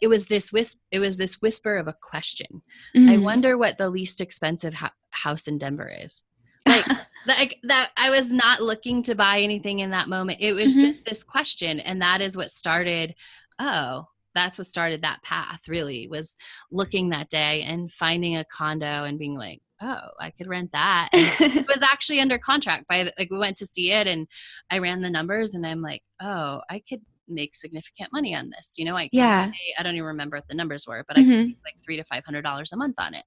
it 0.00 0.08
was 0.08 0.26
this 0.26 0.52
whisp 0.52 0.78
it 0.90 0.98
was 0.98 1.16
this 1.16 1.42
whisper 1.42 1.76
of 1.76 1.86
a 1.88 1.96
question 2.00 2.62
i 2.96 3.16
Mm. 3.16 3.22
wonder 3.22 3.58
what 3.58 3.76
the 3.76 3.90
least 3.90 4.20
expensive 4.20 4.74
ho- 4.74 4.88
house 5.10 5.46
in 5.48 5.58
denver 5.58 5.90
is 6.02 6.22
like 6.66 6.86
like 7.26 7.58
that 7.64 7.90
i 7.96 8.08
was 8.10 8.32
not 8.32 8.62
looking 8.62 9.02
to 9.02 9.14
buy 9.14 9.40
anything 9.40 9.80
in 9.80 9.90
that 9.90 10.08
moment 10.08 10.38
it 10.40 10.52
was 10.54 10.74
Mhm. 10.76 10.80
just 10.80 11.04
this 11.04 11.22
question 11.24 11.80
and 11.80 12.00
that 12.02 12.20
is 12.20 12.36
what 12.36 12.50
started 12.50 13.14
oh 13.58 14.06
that's 14.34 14.58
what 14.58 14.66
started 14.66 15.02
that 15.02 15.22
path 15.22 15.62
really 15.68 16.06
was 16.08 16.36
looking 16.70 17.10
that 17.10 17.28
day 17.30 17.62
and 17.62 17.90
finding 17.92 18.36
a 18.36 18.44
condo 18.44 19.04
and 19.04 19.18
being 19.18 19.36
like 19.36 19.60
oh 19.82 20.08
i 20.20 20.30
could 20.30 20.46
rent 20.48 20.70
that 20.72 21.08
it 21.12 21.66
was 21.68 21.82
actually 21.82 22.20
under 22.20 22.38
contract 22.38 22.86
by 22.88 23.04
the, 23.04 23.12
like 23.18 23.30
we 23.30 23.38
went 23.38 23.56
to 23.56 23.66
see 23.66 23.90
it 23.92 24.06
and 24.06 24.26
i 24.70 24.78
ran 24.78 25.00
the 25.00 25.10
numbers 25.10 25.54
and 25.54 25.66
i'm 25.66 25.80
like 25.82 26.02
oh 26.20 26.60
i 26.70 26.82
could 26.88 27.00
make 27.28 27.54
significant 27.54 28.12
money 28.12 28.34
on 28.34 28.50
this 28.50 28.72
you 28.76 28.84
know 28.84 28.96
i 28.96 29.08
Yeah. 29.12 29.46
pay- 29.46 29.74
i 29.78 29.82
don't 29.82 29.94
even 29.94 30.06
remember 30.06 30.36
what 30.36 30.48
the 30.48 30.54
numbers 30.54 30.86
were 30.86 31.04
but 31.06 31.16
i 31.16 31.22
could 31.22 31.28
Mhm. 31.30 31.46
make 31.46 31.58
like 31.64 31.76
three 31.84 31.96
to 31.96 32.04
five 32.04 32.24
hundred 32.24 32.42
dollars 32.42 32.72
a 32.72 32.76
month 32.76 32.96
on 32.98 33.14
it 33.14 33.24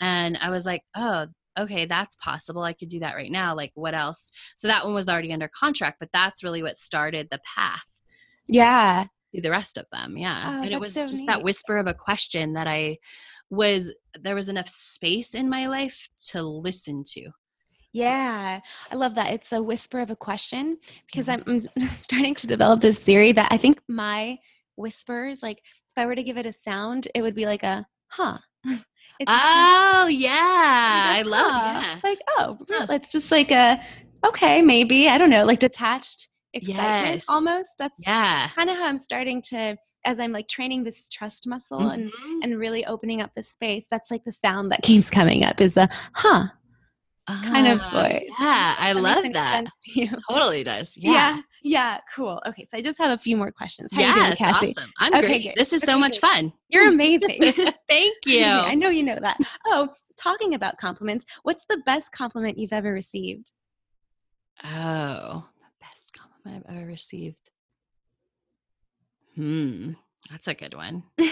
and 0.00 0.36
i 0.40 0.50
was 0.50 0.66
like 0.66 0.82
oh 0.94 1.26
okay 1.58 1.84
that's 1.86 2.16
possible 2.16 2.62
i 2.62 2.72
could 2.72 2.88
do 2.88 3.00
that 3.00 3.14
right 3.16 3.32
now 3.32 3.54
like 3.56 3.72
what 3.74 3.94
else 3.94 4.30
so 4.56 4.68
that 4.68 4.84
one 4.84 4.94
was 4.94 5.08
already 5.08 5.32
under 5.32 5.48
contract 5.48 5.96
but 5.98 6.10
that's 6.12 6.44
really 6.44 6.62
what 6.62 6.76
started 6.76 7.28
the 7.30 7.40
path 7.56 7.82
yeah. 8.52 9.04
The 9.32 9.50
rest 9.50 9.76
of 9.78 9.86
them 9.92 10.16
yeah 10.18 10.54
Oh, 10.58 10.62
and 10.62 10.72
it 10.72 10.80
was 10.80 10.94
so 10.94 11.06
just 11.06 11.26
that 11.26 11.42
whisper 11.42 11.78
of 11.78 11.86
a 11.86 11.94
question 11.94 12.54
that 12.54 12.66
i 12.66 12.98
was 13.50 13.92
there 14.20 14.34
was 14.34 14.48
enough 14.48 14.68
space 14.68 15.34
in 15.34 15.48
my 15.48 15.66
life 15.66 16.08
to 16.28 16.42
listen 16.42 17.02
to 17.14 17.30
Yeah, 17.92 18.60
I 18.92 18.94
love 18.94 19.16
that. 19.16 19.32
It's 19.32 19.52
a 19.52 19.60
whisper 19.62 19.98
of 20.00 20.10
a 20.10 20.16
question 20.16 20.78
because 21.06 21.26
Mhm. 21.26 21.42
I'm, 21.48 21.70
I'm 21.76 21.88
starting 22.00 22.34
to 22.36 22.46
develop 22.46 22.80
this 22.80 22.98
theory 23.00 23.32
that 23.32 23.48
I 23.50 23.56
think 23.56 23.80
my 23.88 24.38
whispers, 24.76 25.42
like 25.42 25.58
if 25.58 25.94
I 25.96 26.06
were 26.06 26.14
to 26.14 26.22
give 26.22 26.38
it 26.38 26.46
a 26.46 26.52
sound, 26.52 27.08
it 27.14 27.22
would 27.22 27.34
be 27.34 27.46
like 27.46 27.62
a 27.64 27.86
huh. 28.08 28.38
It's 29.20 29.30
just 29.32 29.42
kind 29.52 29.66
oh 29.66 30.06
yeah 30.06 31.10
of 31.10 31.18
i 31.18 31.22
love 31.22 31.52
"Huh." 31.52 31.62
yeah 31.66 32.00
Like 32.04 32.20
oh, 32.38 32.58
Huh. 32.70 32.86
it's 32.90 33.12
just 33.12 33.30
like 33.30 33.50
a 33.50 33.78
okay, 34.24 34.62
maybe 34.62 35.08
I 35.08 35.18
don't 35.18 35.30
know, 35.30 35.44
like 35.44 35.58
detached 35.60 36.29
excitement 36.52 37.16
Yes. 37.16 37.24
almost. 37.28 37.70
That's 37.78 38.00
yeah 38.06 38.48
kind 38.54 38.70
of 38.70 38.76
how 38.76 38.84
I'm 38.86 38.98
starting 38.98 39.42
to 39.50 39.76
as 40.04 40.18
I'm 40.18 40.32
like 40.32 40.48
training 40.48 40.84
this 40.84 41.08
trust 41.08 41.46
muscle 41.46 41.88
and 41.88 42.10
Mhm. 42.10 42.38
and 42.42 42.58
really 42.58 42.84
opening 42.86 43.20
up 43.20 43.32
the 43.34 43.42
space. 43.42 43.86
That's 43.90 44.10
like 44.10 44.24
the 44.24 44.32
sound 44.32 44.70
that 44.72 44.82
keeps 44.82 45.10
coming 45.10 45.44
up 45.44 45.60
is 45.60 45.74
the 45.74 45.88
huh 46.14 46.46
kind 47.44 47.68
of 47.68 47.78
Ah, 47.80 47.90
voice. 48.08 48.22
yeah 48.40 48.74
i 48.78 48.92
That 48.92 49.00
love 49.00 49.32
that 49.34 49.64
totally 50.28 50.64
does 50.64 50.96
Yeah. 50.96 51.12
yeah 51.12 51.42
yeah. 51.62 51.98
Cool. 52.14 52.40
Okay. 52.46 52.64
So 52.64 52.78
I 52.78 52.80
just 52.80 52.96
have 52.98 53.10
a 53.10 53.18
few 53.18 53.36
more 53.36 53.52
questions. 53.52 53.92
How 53.92 54.00
yeah 54.00 54.08
you 54.08 54.14
doing, 54.14 54.36
Cassie? 54.36 54.74
awesome 54.76 54.90
i'm 54.98 55.12
Okay, 55.12 55.26
great 55.26 55.42
good. 55.42 55.54
this 55.56 55.72
is 55.74 55.82
so 55.82 55.98
much 55.98 56.14
good. 56.14 56.20
fun 56.22 56.52
You're 56.70 56.88
amazing. 56.88 57.38
thank 57.88 58.16
you 58.26 58.44
I 58.44 58.74
know 58.74 58.88
you 58.88 59.02
know 59.02 59.18
that. 59.20 59.36
Oh, 59.66 59.90
talking 60.18 60.54
about 60.54 60.78
compliments, 60.78 61.24
what's 61.42 61.66
the 61.68 61.76
best 61.86 62.10
compliment 62.12 62.58
you've 62.58 62.72
ever 62.72 62.92
received? 62.92 63.52
Oh, 64.64 64.64
the 64.64 64.70
best 64.70 64.70
compliment 64.70 65.59
I've 66.46 66.64
ever 66.68 66.86
received. 66.86 67.36
Hmm, 69.34 69.92
that's 70.30 70.48
a 70.48 70.54
good 70.54 70.74
one. 70.74 71.04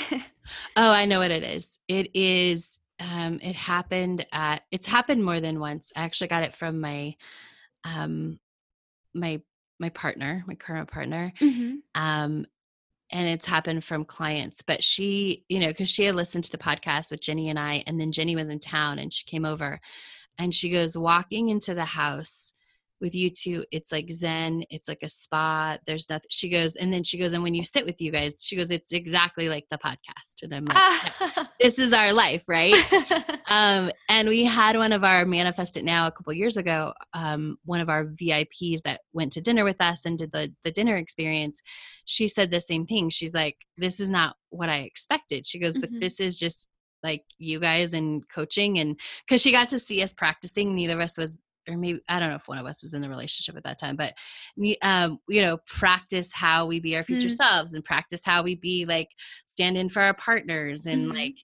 Oh, 0.77 0.91
I 0.91 1.05
know 1.05 1.19
what 1.19 1.31
it 1.31 1.43
is. 1.43 1.79
It 1.89 2.11
is. 2.15 2.79
Um, 3.01 3.39
it 3.43 3.55
happened 3.55 4.25
at. 4.33 4.63
It's 4.71 4.87
happened 4.87 5.23
more 5.23 5.41
than 5.41 5.61
once. 5.61 5.93
I 5.95 6.01
actually 6.05 6.29
got 6.29 6.43
it 6.43 6.55
from 6.55 6.81
my, 6.81 7.17
um, 7.85 8.39
my 9.13 9.43
my 9.79 9.91
partner, 9.91 10.43
my 10.47 10.55
current 10.55 10.91
partner. 10.91 11.35
hmm 11.39 11.75
Um, 11.95 12.47
and 13.11 13.29
it's 13.29 13.45
happened 13.45 13.85
from 13.85 14.07
clients. 14.07 14.63
But 14.63 14.83
she, 14.83 15.45
you 15.51 15.61
know, 15.61 15.69
because 15.69 15.91
she 15.91 16.05
had 16.05 16.15
listened 16.15 16.45
to 16.45 16.51
the 16.51 16.57
podcast 16.57 17.11
with 17.11 17.21
Jenny 17.21 17.51
and 17.51 17.59
I, 17.59 17.85
and 17.87 18.01
then 18.01 18.11
Jenny 18.11 18.35
was 18.35 18.49
in 18.49 18.59
town 18.59 18.99
and 18.99 19.13
she 19.13 19.27
came 19.27 19.45
over, 19.45 19.81
and 20.39 20.55
she 20.55 20.71
goes 20.71 20.97
walking 20.97 21.51
into 21.51 21.75
the 21.75 21.85
house 21.85 22.55
with 23.01 23.15
you 23.15 23.31
two 23.31 23.65
it's 23.71 23.93
like 23.93 24.11
zen 24.11 24.63
it's 24.71 24.89
like 24.89 24.99
a 25.03 25.09
spa 25.09 25.77
there's 25.87 26.09
nothing 26.11 26.29
she 26.31 26.49
goes 26.49 26.77
and 26.77 26.93
then 26.93 27.03
she 27.05 27.19
goes 27.19 27.33
and 27.33 27.43
when 27.43 27.55
you 27.55 27.65
sit 27.65 27.85
with 27.87 28.01
you 28.01 28.11
guys 28.11 28.39
she 28.43 28.57
goes 28.57 28.71
it's 28.71 28.93
exactly 28.93 29.49
like 29.49 29.65
the 29.71 29.79
podcast 29.79 30.43
and 30.43 30.53
i'm 30.55 30.65
like 30.65 30.77
"Yeah, 30.77 31.09
Ah. 31.37 31.51
this 31.61 31.79
is 31.79 31.93
our 31.93 32.13
life 32.13 32.45
right 32.49 32.75
um 33.49 33.91
and 34.09 34.29
we 34.29 34.45
had 34.45 34.77
one 34.77 34.93
of 34.93 35.05
our 35.05 35.25
manifest 35.25 35.77
it 35.77 35.85
now 35.85 36.07
a 36.07 36.13
couple 36.13 36.33
years 36.33 36.57
ago 36.57 36.93
um, 37.15 37.57
one 37.65 37.81
of 37.81 37.89
our 37.89 38.05
vips 38.05 38.83
that 38.85 39.01
went 39.13 39.33
to 39.33 39.41
dinner 39.41 39.65
with 39.65 39.81
us 39.81 40.05
and 40.05 40.19
did 40.19 40.33
the, 40.33 40.53
the 40.65 40.71
dinner 40.71 40.97
experience 40.97 41.61
she 42.05 42.27
said 42.29 42.51
the 42.51 42.61
same 42.61 42.87
thing 42.87 43.11
she's 43.11 43.35
like 43.35 43.57
this 43.77 44.01
is 44.01 44.11
not 44.11 44.37
what 44.51 44.69
i 44.69 44.79
expected 44.79 45.47
she 45.47 45.59
goes 45.59 45.77
but 45.79 45.91
Mhm. 45.93 46.01
this 46.01 46.21
is 46.21 46.37
just 46.39 46.67
like 47.03 47.23
you 47.39 47.61
guys 47.61 47.93
and 47.95 48.29
coaching 48.29 48.79
and 48.81 48.99
because 49.25 49.41
she 49.41 49.53
got 49.53 49.69
to 49.69 49.79
see 49.79 50.03
us 50.03 50.13
practicing 50.13 50.75
neither 50.75 50.95
of 50.95 51.01
us 51.01 51.17
was 51.17 51.41
or 51.69 51.77
maybe 51.77 52.01
i 52.09 52.19
don't 52.19 52.31
know 52.31 52.37
if 52.37 52.49
one 52.49 52.59
of 52.59 52.67
us 52.67 52.83
was 52.83 52.95
in 52.95 53.01
the 53.03 53.09
relationship 53.09 53.57
at 53.57 53.65
that 53.65 53.79
time 53.79 53.97
but 53.97 54.15
we 54.57 54.77
um 54.83 55.19
you 55.29 55.41
know 55.41 55.59
practice 55.67 56.33
how 56.33 56.67
we 56.67 56.81
be 56.81 56.97
our 56.97 57.05
future 57.05 57.29
Mm. 57.29 57.37
selves 57.37 57.75
and 57.75 57.85
practice 57.85 58.23
how 58.25 58.43
we 58.43 58.55
be 58.57 58.85
like 58.87 59.09
stand 59.47 59.77
in 59.77 59.89
for 59.89 60.03
our 60.03 60.15
partners 60.15 60.87
and 60.87 61.09
Mhm. 61.09 61.15
like 61.15 61.37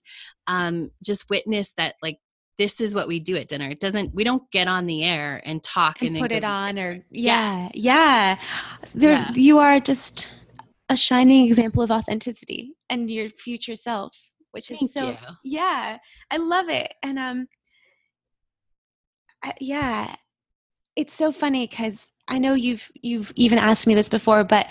um 0.47 0.91
just 1.03 1.29
witness 1.29 1.73
that 1.77 1.95
like 2.01 2.19
this 2.57 2.79
is 2.79 2.95
what 2.95 3.07
we 3.07 3.19
do 3.19 3.35
at 3.35 3.49
dinner 3.49 3.69
it 3.69 3.79
doesn't 3.79 4.13
we 4.13 4.23
don't 4.23 4.49
get 4.51 4.67
on 4.67 4.85
the 4.85 5.03
air 5.03 5.41
and 5.45 5.61
talk 5.63 5.97
and, 6.01 6.07
and 6.07 6.15
then 6.15 6.23
put 6.23 6.31
it 6.31 6.43
on 6.43 6.79
or 6.79 7.05
yeah 7.11 7.69
yeah, 7.73 8.37
There, 8.93 9.11
Yeah. 9.13 9.31
you 9.33 9.59
are 9.59 9.79
just 9.79 10.33
a 10.89 10.95
shining 10.95 11.47
example 11.47 11.81
of 11.83 11.91
authenticity 11.91 12.75
and 12.89 13.09
your 13.09 13.29
future 13.29 13.75
self 13.75 14.15
which 14.51 14.71
is 14.71 14.79
Thank 14.79 14.91
so 14.93 15.01
you. 15.09 15.15
yeah 15.43 15.97
i 16.31 16.37
love 16.37 16.69
it 16.69 16.93
and 17.03 17.19
um 17.19 17.47
I, 19.45 19.53
yeah 19.59 20.15
it's 20.95 21.13
so 21.13 21.31
funny 21.31 21.67
because 21.67 22.11
i 22.27 22.37
know 22.37 22.53
you've 22.53 22.91
you've 22.95 23.31
even 23.35 23.59
asked 23.59 23.87
me 23.87 23.95
this 23.95 24.09
before 24.09 24.43
but 24.43 24.67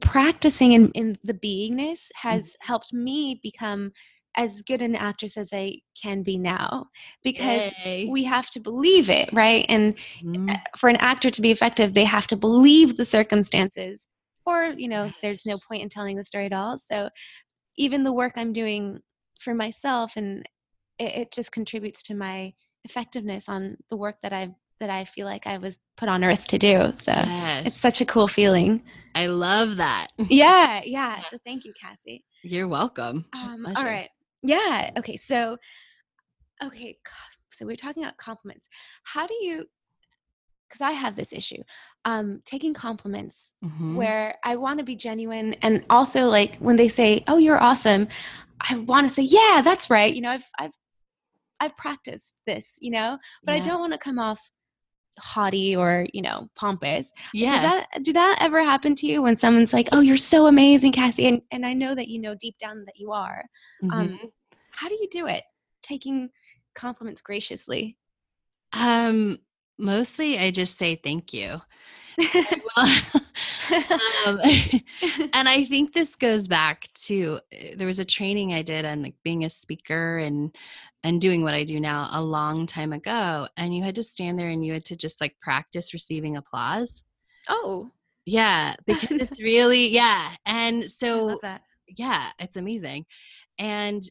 practicing 0.00 0.72
in, 0.72 0.90
in 0.92 1.18
the 1.24 1.34
beingness 1.34 2.08
has 2.14 2.54
helped 2.60 2.92
me 2.92 3.40
become 3.42 3.92
as 4.36 4.62
good 4.62 4.82
an 4.82 4.94
actress 4.94 5.36
as 5.36 5.52
i 5.52 5.74
can 6.00 6.22
be 6.22 6.38
now 6.38 6.86
because 7.24 7.74
Yay. 7.84 8.06
we 8.10 8.24
have 8.24 8.48
to 8.50 8.60
believe 8.60 9.10
it 9.10 9.28
right 9.32 9.66
and 9.68 9.96
Mhm. 10.22 10.60
for 10.76 10.88
an 10.88 10.96
actor 10.96 11.30
to 11.30 11.42
be 11.42 11.50
effective, 11.50 11.94
they 11.94 12.04
have 12.04 12.26
to 12.28 12.36
believe 12.36 12.96
the 12.96 13.04
circumstances, 13.04 14.06
or 14.46 14.74
you 14.76 14.88
know, 14.88 15.10
there's 15.22 15.46
no 15.46 15.58
point 15.68 15.82
in 15.82 15.88
telling 15.88 16.16
the 16.16 16.24
story 16.24 16.46
at 16.46 16.52
all. 16.52 16.78
So, 16.78 17.10
even 17.76 18.04
the 18.04 18.12
work 18.12 18.34
I'm 18.36 18.52
doing 18.52 19.00
for 19.40 19.54
myself, 19.54 20.12
and 20.16 20.48
it, 20.98 21.14
it 21.20 21.32
just 21.32 21.52
contributes 21.52 22.02
to 22.04 22.14
my 22.14 22.54
effectiveness 22.88 23.48
on 23.48 23.76
the 23.90 23.96
work 23.96 24.16
that 24.22 24.32
I 24.32 24.54
that 24.80 24.90
I 24.90 25.04
feel 25.04 25.26
like 25.26 25.46
I 25.46 25.58
was 25.58 25.78
put 25.96 26.08
on 26.08 26.22
earth 26.22 26.46
to 26.48 26.58
do. 26.58 26.92
So, 27.02 27.12
yes. 27.12 27.66
it's 27.66 27.76
such 27.76 28.00
a 28.00 28.06
cool 28.06 28.28
feeling. 28.28 28.82
i 29.14 29.26
love 29.26 29.76
that 29.78 30.08
Yeah, 30.44 30.80
yeah. 30.84 31.20
So, 31.30 31.38
thank 31.44 31.64
you, 31.64 31.72
Cassie. 31.80 32.24
you're 32.42 32.68
welcome 32.68 33.24
Um, 33.32 33.66
all 33.76 33.84
right. 33.84 34.08
Yeah. 34.42 34.90
Okay. 34.98 35.16
So, 35.16 35.56
okay. 36.62 36.96
So 37.50 37.66
we're 37.66 37.76
talking 37.84 38.04
about 38.04 38.16
compliments. 38.18 38.68
How 39.02 39.26
do 39.26 39.34
you? 39.34 39.66
Because 40.68 40.82
I 40.82 40.92
have 40.92 41.16
this 41.16 41.32
issue, 41.32 41.62
um, 42.04 42.40
taking 42.44 42.72
compliments 42.74 43.54
Mhm. 43.64 43.94
where 43.96 44.36
I 44.44 44.54
want 44.56 44.78
to 44.78 44.84
be 44.84 44.94
genuine, 44.96 45.54
and 45.62 45.84
also 45.90 46.28
like 46.28 46.56
when 46.58 46.76
they 46.76 46.88
say, 46.88 47.24
"Oh, 47.26 47.38
you're 47.38 47.60
awesome," 47.70 48.06
I 48.60 48.76
want 48.76 49.08
to 49.08 49.14
say, 49.14 49.22
"Yeah, 49.22 49.60
that's 49.64 49.88
right." 49.90 50.14
You 50.14 50.20
know, 50.22 50.30
I've 50.36 50.48
I've 50.62 50.76
I've 51.60 51.76
practiced 51.76 52.34
this. 52.46 52.78
You 52.80 52.90
know, 52.92 53.18
but 53.44 53.54
I 53.54 53.60
don't 53.60 53.80
want 53.80 53.92
to 53.92 53.98
come 53.98 54.18
off 54.18 54.40
haughty 55.18 55.74
or 55.74 56.06
you 56.12 56.22
know 56.22 56.48
pompous. 56.54 57.12
yeah 57.34 57.50
Does 57.50 57.62
that 57.62 57.86
did 58.04 58.14
that 58.16 58.38
ever 58.40 58.62
happen 58.64 58.94
to 58.96 59.06
you 59.06 59.22
when 59.22 59.36
someone's 59.36 59.72
like, 59.72 59.88
"Oh, 59.92 60.00
you're 60.00 60.16
so 60.16 60.46
amazing, 60.46 60.92
Cassie," 60.92 61.26
and 61.26 61.42
and 61.50 61.66
I 61.66 61.72
know 61.74 61.94
that 61.94 62.08
you 62.08 62.20
know 62.20 62.34
deep 62.40 62.56
down 62.58 62.84
that 62.86 62.96
you 62.96 63.12
are. 63.12 63.44
um, 63.92 64.08
Mhm. 64.08 64.30
How 64.70 64.88
do 64.88 64.94
you 65.00 65.08
do 65.10 65.26
it? 65.26 65.42
Taking 65.82 66.30
compliments 66.74 67.22
graciously. 67.22 67.96
um 68.72 69.38
mostly 69.78 70.38
i 70.38 70.50
just 70.50 70.76
say 70.76 70.94
thank 70.96 71.32
you 71.32 71.58
um, 72.76 74.40
and 75.32 75.48
I 75.48 75.64
think 75.68 75.92
this 75.92 76.16
goes 76.16 76.48
back 76.48 76.88
to 77.06 77.40
uh, 77.52 77.56
there 77.76 77.86
was 77.86 77.98
a 77.98 78.04
training 78.04 78.52
I 78.52 78.62
did 78.62 78.84
on 78.84 79.02
like 79.02 79.14
being 79.22 79.44
a 79.44 79.50
speaker 79.50 80.18
and 80.18 80.54
and 81.04 81.20
doing 81.20 81.42
what 81.42 81.54
I 81.54 81.64
do 81.64 81.78
now 81.78 82.08
a 82.12 82.22
long 82.22 82.66
time 82.66 82.92
ago. 82.92 83.48
And 83.56 83.74
you 83.74 83.82
had 83.82 83.94
to 83.96 84.02
stand 84.02 84.38
there 84.38 84.48
and 84.48 84.64
you 84.64 84.72
had 84.72 84.84
to 84.86 84.96
just 84.96 85.20
like 85.20 85.36
practice 85.40 85.92
receiving 85.92 86.36
applause. 86.36 87.04
oh, 87.48 87.90
Yeah, 88.26 88.74
because 88.86 89.18
it's 89.18 89.40
really 89.40 89.88
yeah. 89.88 90.34
And 90.44 90.90
so 90.90 91.40
yeah, 91.86 92.30
it's 92.38 92.56
amazing. 92.56 93.06
And 93.58 94.02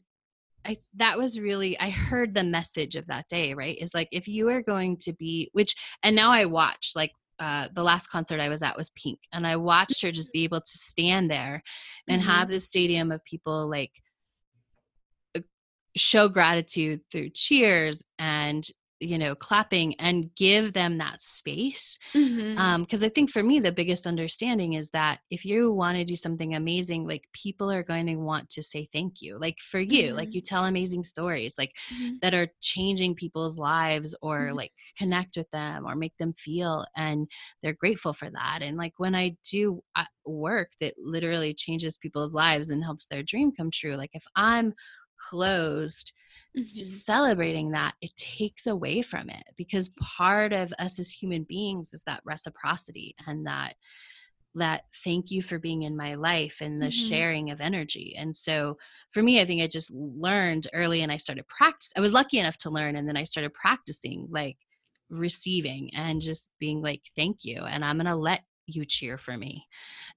I 0.64 0.78
that 0.94 1.18
was 1.18 1.38
really 1.38 1.78
I 1.78 1.90
heard 1.90 2.34
the 2.34 2.44
message 2.44 2.96
of 2.96 3.06
that 3.06 3.28
day, 3.28 3.54
right? 3.54 3.78
Is 3.78 3.94
like 3.94 4.08
if 4.12 4.28
you 4.28 4.48
are 4.48 4.62
going 4.62 4.96
to 4.98 5.12
be 5.12 5.50
which 5.52 5.74
and 6.02 6.16
now 6.16 6.30
I 6.30 6.46
watch 6.46 6.92
like 6.96 7.12
uh, 7.38 7.68
the 7.74 7.82
last 7.82 8.08
concert 8.08 8.40
I 8.40 8.48
was 8.48 8.62
at 8.62 8.76
was 8.76 8.90
Pink, 8.90 9.20
and 9.32 9.46
I 9.46 9.56
watched 9.56 10.02
her 10.02 10.10
just 10.10 10.32
be 10.32 10.44
able 10.44 10.60
to 10.60 10.66
stand 10.78 11.30
there 11.30 11.62
and 12.08 12.20
Mhm. 12.20 12.26
have 12.26 12.48
this 12.48 12.66
stadium 12.66 13.12
of 13.12 13.24
people 13.24 13.68
like 13.68 13.92
uh, 15.36 15.40
show 15.96 16.28
gratitude 16.28 17.00
through 17.10 17.30
cheers 17.30 18.02
and 18.18 18.68
you 19.00 19.18
know 19.18 19.34
clapping 19.34 19.94
and 20.00 20.34
give 20.34 20.72
them 20.72 20.98
that 20.98 21.20
space 21.20 21.98
Mhm. 22.14 22.58
um 22.58 22.82
because 22.82 23.04
i 23.04 23.08
think 23.08 23.30
for 23.30 23.42
me 23.42 23.60
the 23.60 23.72
biggest 23.72 24.06
understanding 24.06 24.74
is 24.74 24.90
that 24.90 25.20
if 25.30 25.44
you 25.44 25.72
want 25.72 25.96
to 25.96 26.04
do 26.04 26.16
something 26.16 26.54
amazing 26.54 27.06
like 27.06 27.28
people 27.32 27.70
are 27.70 27.82
going 27.82 28.06
to 28.06 28.16
want 28.16 28.48
to 28.50 28.62
say 28.62 28.88
thank 28.92 29.20
you 29.20 29.38
like 29.38 29.58
for 29.60 29.80
you 29.80 30.12
like 30.14 30.30
Mhm. 30.30 30.34
you 30.34 30.40
tell 30.40 30.64
amazing 30.64 31.04
stories 31.04 31.54
like 31.58 31.72
Mhm. 31.90 32.20
that 32.22 32.34
are 32.34 32.48
changing 32.60 33.14
people's 33.14 33.58
lives 33.58 34.14
or 34.22 34.52
Mhm. 34.52 34.54
like 34.54 34.72
connect 34.96 35.36
with 35.36 35.50
them 35.50 35.86
or 35.86 35.94
make 35.94 36.16
them 36.18 36.34
feel 36.38 36.86
and 36.96 37.28
they're 37.62 37.72
grateful 37.74 38.12
for 38.12 38.30
that 38.30 38.60
and 38.62 38.76
like 38.76 38.94
when 38.98 39.14
i 39.14 39.36
do 39.50 39.82
uh, 39.96 40.04
work 40.24 40.70
that 40.80 40.94
literally 40.98 41.54
changes 41.54 41.98
people's 41.98 42.34
lives 42.34 42.70
and 42.70 42.84
helps 42.84 43.06
their 43.06 43.22
dream 43.22 43.52
come 43.52 43.70
true 43.70 43.96
like 43.96 44.10
if 44.14 44.24
i'm 44.36 44.74
closed 45.30 46.12
Mhm. 46.58 46.74
just 46.74 47.04
celebrating 47.06 47.70
that 47.70 47.94
it 48.00 48.14
takes 48.16 48.66
away 48.66 49.02
from 49.02 49.30
it 49.30 49.44
because 49.56 49.90
part 50.00 50.52
of 50.52 50.72
us 50.78 50.98
as 50.98 51.10
human 51.10 51.44
beings 51.44 51.94
is 51.94 52.02
that 52.04 52.22
reciprocity 52.24 53.14
and 53.26 53.46
that 53.46 53.76
that 54.54 54.84
thank 55.04 55.30
you 55.30 55.42
for 55.42 55.58
being 55.58 55.82
in 55.82 55.96
my 55.96 56.14
life 56.14 56.58
and 56.60 56.80
the 56.82 56.86
Mhm. 56.86 56.92
sharing 56.92 57.50
of 57.50 57.60
energy 57.60 58.14
and 58.16 58.34
so 58.34 58.78
for 59.10 59.22
me 59.22 59.40
i 59.40 59.44
think 59.44 59.62
i 59.62 59.66
just 59.66 59.90
learned 59.92 60.66
early 60.72 61.02
and 61.02 61.12
i 61.12 61.16
started 61.16 61.46
practice 61.46 61.92
i 61.96 62.00
was 62.00 62.12
lucky 62.12 62.38
enough 62.38 62.56
to 62.58 62.70
learn 62.70 62.96
and 62.96 63.06
then 63.06 63.16
i 63.16 63.24
started 63.24 63.52
practicing 63.54 64.26
like 64.30 64.56
receiving 65.10 65.90
and 65.94 66.20
just 66.20 66.50
being 66.58 66.82
like 66.82 67.02
thank 67.14 67.44
you 67.44 67.62
and 67.62 67.84
i'm 67.84 67.98
gonna 67.98 68.16
let 68.16 68.42
you 68.68 68.84
cheer 68.84 69.18
for 69.18 69.36
me 69.36 69.66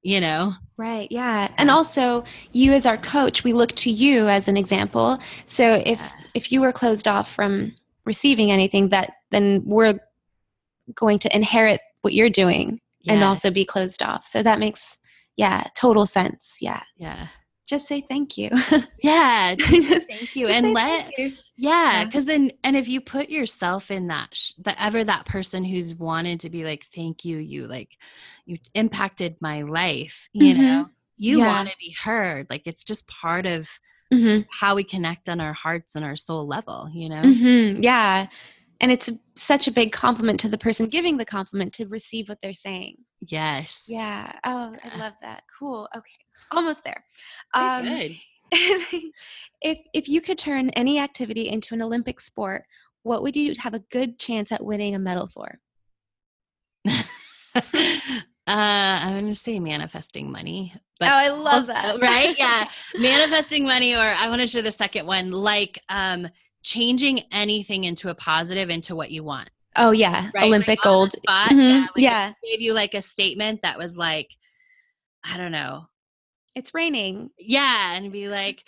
you 0.03 0.19
know 0.21 0.53
Right. 0.77 1.11
Yeah. 1.11 1.53
And 1.59 1.69
also, 1.69 2.23
you 2.53 2.73
as 2.73 2.87
our 2.87 2.97
coach, 2.97 3.43
we 3.43 3.53
look 3.53 3.71
to 3.73 3.91
you 3.91 4.27
as 4.27 4.47
an 4.47 4.57
example. 4.57 5.19
So 5.45 5.73
if 5.85 5.99
Yeah. 5.99 6.09
if 6.33 6.51
you 6.51 6.59
were 6.59 6.71
closed 6.71 7.07
off 7.07 7.31
from 7.31 7.75
receiving 8.03 8.49
anything, 8.51 8.89
that 8.89 9.11
then 9.29 9.61
we're 9.63 9.99
going 10.95 11.19
to 11.19 11.35
inherit 11.35 11.81
what 12.01 12.15
you're 12.15 12.31
doing 12.31 12.81
and 13.07 13.23
also 13.23 13.51
be 13.51 13.63
closed 13.63 14.01
off. 14.01 14.25
So 14.25 14.41
that 14.41 14.57
makes 14.57 14.97
yeah 15.37 15.67
total 15.75 16.07
sense. 16.07 16.57
Yeah. 16.59 16.81
yeah 16.97 17.27
Just 17.71 17.87
say 17.87 18.01
thank 18.01 18.37
you. 18.37 18.49
yeah 19.01 19.55
just 19.57 20.09
thank 20.09 20.35
you 20.35 20.45
and 20.47 20.73
let 20.73 21.17
you. 21.17 21.31
Yeah, 21.55 21.99
Yeah. 21.99 22.03
because 22.05 22.25
then, 22.25 22.51
and 22.65 22.75
if 22.75 22.89
you 22.89 22.99
put 22.99 23.29
yourself 23.29 23.91
in 23.91 24.07
that, 24.07 24.27
sh- 24.33 24.51
that 24.63 24.75
ever 24.77 25.05
that 25.05 25.25
person 25.25 25.63
who's 25.63 25.95
wanted 25.95 26.41
to 26.41 26.49
be 26.49 26.65
like, 26.65 26.85
thank 26.93 27.23
you, 27.23 27.37
you 27.37 27.67
like, 27.67 27.95
you 28.45 28.57
impacted 28.75 29.37
my 29.39 29.61
life, 29.61 30.27
you 30.33 30.53
Mhm. 30.53 30.57
know, 30.57 30.89
you 31.15 31.37
Yeah. 31.37 31.47
want 31.47 31.69
to 31.69 31.75
be 31.79 31.95
heard. 31.97 32.47
Like, 32.49 32.63
it's 32.65 32.83
just 32.83 33.07
part 33.07 33.45
of 33.45 33.69
Mhm. 34.11 34.45
how 34.51 34.75
we 34.75 34.83
connect 34.83 35.29
on 35.29 35.39
our 35.39 35.53
hearts 35.53 35.95
and 35.95 36.03
our 36.03 36.17
soul 36.17 36.45
level, 36.45 36.89
you 36.93 37.07
know? 37.07 37.21
Mhm. 37.21 37.81
Yeah. 37.81 38.27
And 38.81 38.91
it's 38.91 39.09
such 39.35 39.69
a 39.69 39.71
big 39.71 39.93
compliment 39.93 40.41
to 40.41 40.49
the 40.49 40.57
person 40.57 40.87
giving 40.89 41.15
the 41.15 41.25
compliment 41.25 41.71
to 41.75 41.85
receive 41.87 42.27
what 42.27 42.39
they're 42.41 42.51
saying. 42.51 42.97
Yes. 43.21 43.85
Yeah. 43.87 44.33
Oh, 44.43 44.75
I 44.83 44.97
love 44.97 45.13
that. 45.21 45.43
Cool. 45.57 45.87
Okay. 45.95 46.17
Almost 46.51 46.83
there. 46.83 47.03
Um, 47.53 47.85
good. 47.85 48.15
if 49.61 49.79
if 49.93 50.09
you 50.09 50.21
could 50.21 50.37
turn 50.37 50.69
any 50.71 50.99
activity 50.99 51.49
into 51.49 51.73
an 51.73 51.81
Olympic 51.81 52.19
sport, 52.19 52.65
what 53.03 53.23
would 53.23 53.35
you 53.35 53.53
have 53.59 53.73
a 53.73 53.79
good 53.79 54.19
chance 54.19 54.51
at 54.51 54.63
winning 54.63 54.95
a 54.95 54.99
medal 54.99 55.27
for? 55.27 55.59
uh, 57.55 57.61
I'm 58.47 59.13
going 59.13 59.27
to 59.27 59.35
say 59.35 59.59
manifesting 59.59 60.31
money. 60.31 60.73
But 60.99 61.09
oh, 61.09 61.15
I 61.15 61.29
love 61.29 61.53
also- 61.53 61.67
that. 61.67 61.99
right? 62.01 62.37
Yeah. 62.37 62.65
manifesting 62.97 63.65
money, 63.65 63.95
or 63.95 63.99
I 64.01 64.27
want 64.29 64.41
to 64.41 64.47
share 64.47 64.61
the 64.61 64.71
second 64.71 65.05
one, 65.07 65.31
like 65.31 65.79
um, 65.89 66.27
changing 66.63 67.21
anything 67.31 67.83
into 67.85 68.09
a 68.09 68.15
positive 68.15 68.69
into 68.69 68.95
what 68.95 69.11
you 69.11 69.23
want. 69.23 69.49
oh 69.77 69.91
yeah, 69.91 70.29
Right? 70.33 70.45
Olympic 70.45 70.79
like 70.79 70.83
gold. 70.83 71.11
spot. 71.11 71.49
Mhm. 71.51 71.57
Yeah. 71.57 71.79
Like 71.81 71.89
yeah. 71.95 72.33
Gave 72.43 72.61
you 72.61 72.73
like 72.73 72.93
a 72.93 73.01
statement 73.01 73.61
that 73.63 73.77
was 73.77 73.97
like, 73.97 74.29
I 75.23 75.37
don't 75.37 75.51
know. 75.51 75.87
It's 76.55 76.73
raining. 76.73 77.29
Yeah. 77.37 77.95
And 77.95 78.11
be 78.11 78.21
mm-hmm. 78.21 78.31
like, 78.31 78.63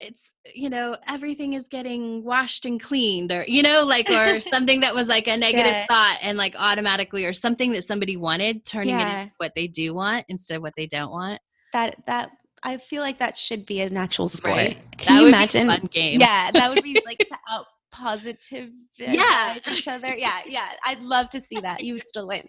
it's 0.00 0.34
you 0.52 0.68
know 0.68 0.96
everything 1.06 1.52
is 1.52 1.68
getting 1.68 2.24
washed 2.24 2.66
and 2.66 2.82
cleaned 2.82 3.30
or 3.30 3.44
you 3.46 3.62
know 3.62 3.84
like 3.84 4.10
or 4.10 4.40
something 4.52 4.80
that 4.80 4.92
was 4.92 5.06
like 5.06 5.28
a 5.28 5.36
negative 5.36 5.70
yeah. 5.70 5.86
thought 5.86 6.18
and 6.20 6.36
like 6.36 6.56
automatically 6.58 7.24
or 7.24 7.32
something 7.32 7.70
that 7.70 7.84
somebody 7.84 8.16
wanted 8.16 8.64
turning 8.64 8.98
yeah. 8.98 9.20
it 9.20 9.22
into 9.22 9.32
what 9.36 9.52
they 9.54 9.68
do 9.68 9.94
want 9.94 10.26
instead 10.28 10.56
of 10.56 10.62
what 10.62 10.72
they 10.76 10.88
don't 10.88 11.12
want 11.12 11.40
that 11.72 11.94
that 12.06 12.30
I 12.62 12.78
feel 12.78 13.02
like 13.02 13.18
that 13.18 13.36
should 13.36 13.66
be 13.66 13.80
a 13.80 13.90
natural 13.90 14.28
sport. 14.28 14.56
Right. 14.56 14.98
Can 14.98 15.16
that 15.16 15.22
you 15.22 15.28
imagine? 15.28 15.66
fun 15.66 15.88
game. 15.92 16.20
Yeah, 16.20 16.50
that 16.52 16.70
would 16.70 16.82
be 16.82 17.00
like 17.04 17.18
to 17.18 17.36
out 17.50 17.66
positive 17.90 18.70
yeah 18.96 19.58
each 19.70 19.88
other. 19.88 20.14
Yeah, 20.14 20.40
yeah. 20.46 20.68
I'd 20.84 21.00
love 21.00 21.28
to 21.30 21.40
see 21.40 21.60
that. 21.60 21.82
You 21.82 21.94
would 21.94 22.06
still 22.06 22.28
win. 22.28 22.46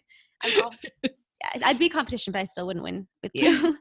All, 0.61 0.73
I'd 1.63 1.79
be 1.79 1.89
competition, 1.89 2.31
but 2.33 2.39
I 2.39 2.45
still 2.45 2.65
wouldn't 2.65 2.83
win 2.83 3.07
with 3.21 3.31
you. 3.33 3.77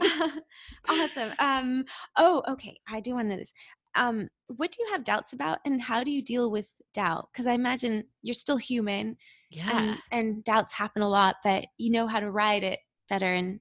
awesome. 0.88 1.32
Um, 1.38 1.84
oh, 2.16 2.42
okay. 2.48 2.78
I 2.88 3.00
do 3.00 3.14
want 3.14 3.26
to 3.26 3.30
know 3.30 3.36
this. 3.36 3.52
Um, 3.94 4.28
what 4.48 4.72
do 4.72 4.82
you 4.82 4.92
have 4.92 5.04
doubts 5.04 5.32
about, 5.32 5.58
and 5.64 5.80
how 5.80 6.04
do 6.04 6.10
you 6.10 6.22
deal 6.22 6.50
with 6.50 6.68
doubt? 6.92 7.28
Because 7.32 7.46
I 7.46 7.52
imagine 7.52 8.04
you're 8.22 8.34
still 8.34 8.58
human. 8.58 9.16
Yeah. 9.50 9.70
And, 9.70 9.98
and 10.12 10.44
doubts 10.44 10.72
happen 10.72 11.02
a 11.02 11.08
lot, 11.08 11.36
but 11.42 11.66
you 11.78 11.90
know 11.90 12.06
how 12.06 12.20
to 12.20 12.30
ride 12.30 12.62
it 12.62 12.80
better 13.08 13.32
and 13.32 13.60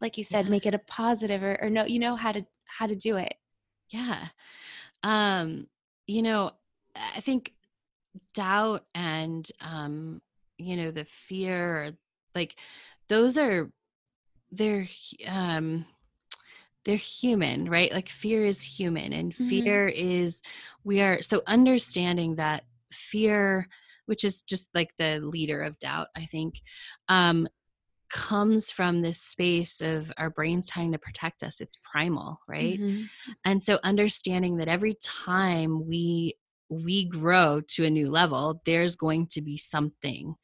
like 0.00 0.18
you 0.18 0.24
said 0.24 0.46
yeah. 0.46 0.50
make 0.50 0.66
it 0.66 0.74
a 0.74 0.78
positive 0.78 1.42
or, 1.42 1.58
or 1.62 1.70
no 1.70 1.84
you 1.84 1.98
know 1.98 2.16
how 2.16 2.32
to 2.32 2.44
how 2.64 2.86
to 2.86 2.96
do 2.96 3.16
it 3.16 3.34
yeah 3.90 4.28
um 5.02 5.66
you 6.06 6.22
know 6.22 6.50
i 7.14 7.20
think 7.20 7.52
doubt 8.34 8.84
and 8.94 9.50
um 9.60 10.20
you 10.58 10.76
know 10.76 10.90
the 10.90 11.06
fear 11.28 11.92
like 12.36 12.54
those 13.08 13.36
are 13.36 13.70
they're 14.52 14.88
um 15.26 15.84
they're 16.84 16.96
human 16.96 17.68
right 17.68 17.92
like 17.92 18.08
fear 18.08 18.44
is 18.44 18.62
human 18.62 19.12
and 19.12 19.34
mm-hmm. 19.34 19.48
fear 19.48 19.88
is 19.88 20.40
we 20.84 21.00
are 21.00 21.20
so 21.22 21.42
understanding 21.46 22.36
that 22.36 22.62
fear 22.92 23.66
which 24.06 24.22
is 24.22 24.42
just 24.42 24.70
like 24.72 24.90
the 24.98 25.18
leader 25.18 25.62
of 25.62 25.78
doubt 25.80 26.08
i 26.16 26.24
think 26.24 26.60
um 27.08 27.48
comes 28.08 28.70
from 28.70 29.02
this 29.02 29.20
space 29.20 29.80
of 29.80 30.12
our 30.16 30.30
brains 30.30 30.70
trying 30.70 30.92
to 30.92 30.98
protect 30.98 31.42
us 31.42 31.60
it's 31.60 31.76
primal 31.82 32.38
right 32.46 32.80
mm-hmm. 32.80 33.02
and 33.44 33.60
so 33.60 33.80
understanding 33.82 34.58
that 34.58 34.68
every 34.68 34.96
time 35.02 35.88
we 35.88 36.36
we 36.68 37.04
grow 37.04 37.60
to 37.66 37.84
a 37.84 37.90
new 37.90 38.08
level 38.08 38.60
there's 38.64 38.94
going 38.94 39.26
to 39.26 39.42
be 39.42 39.56
something 39.56 40.36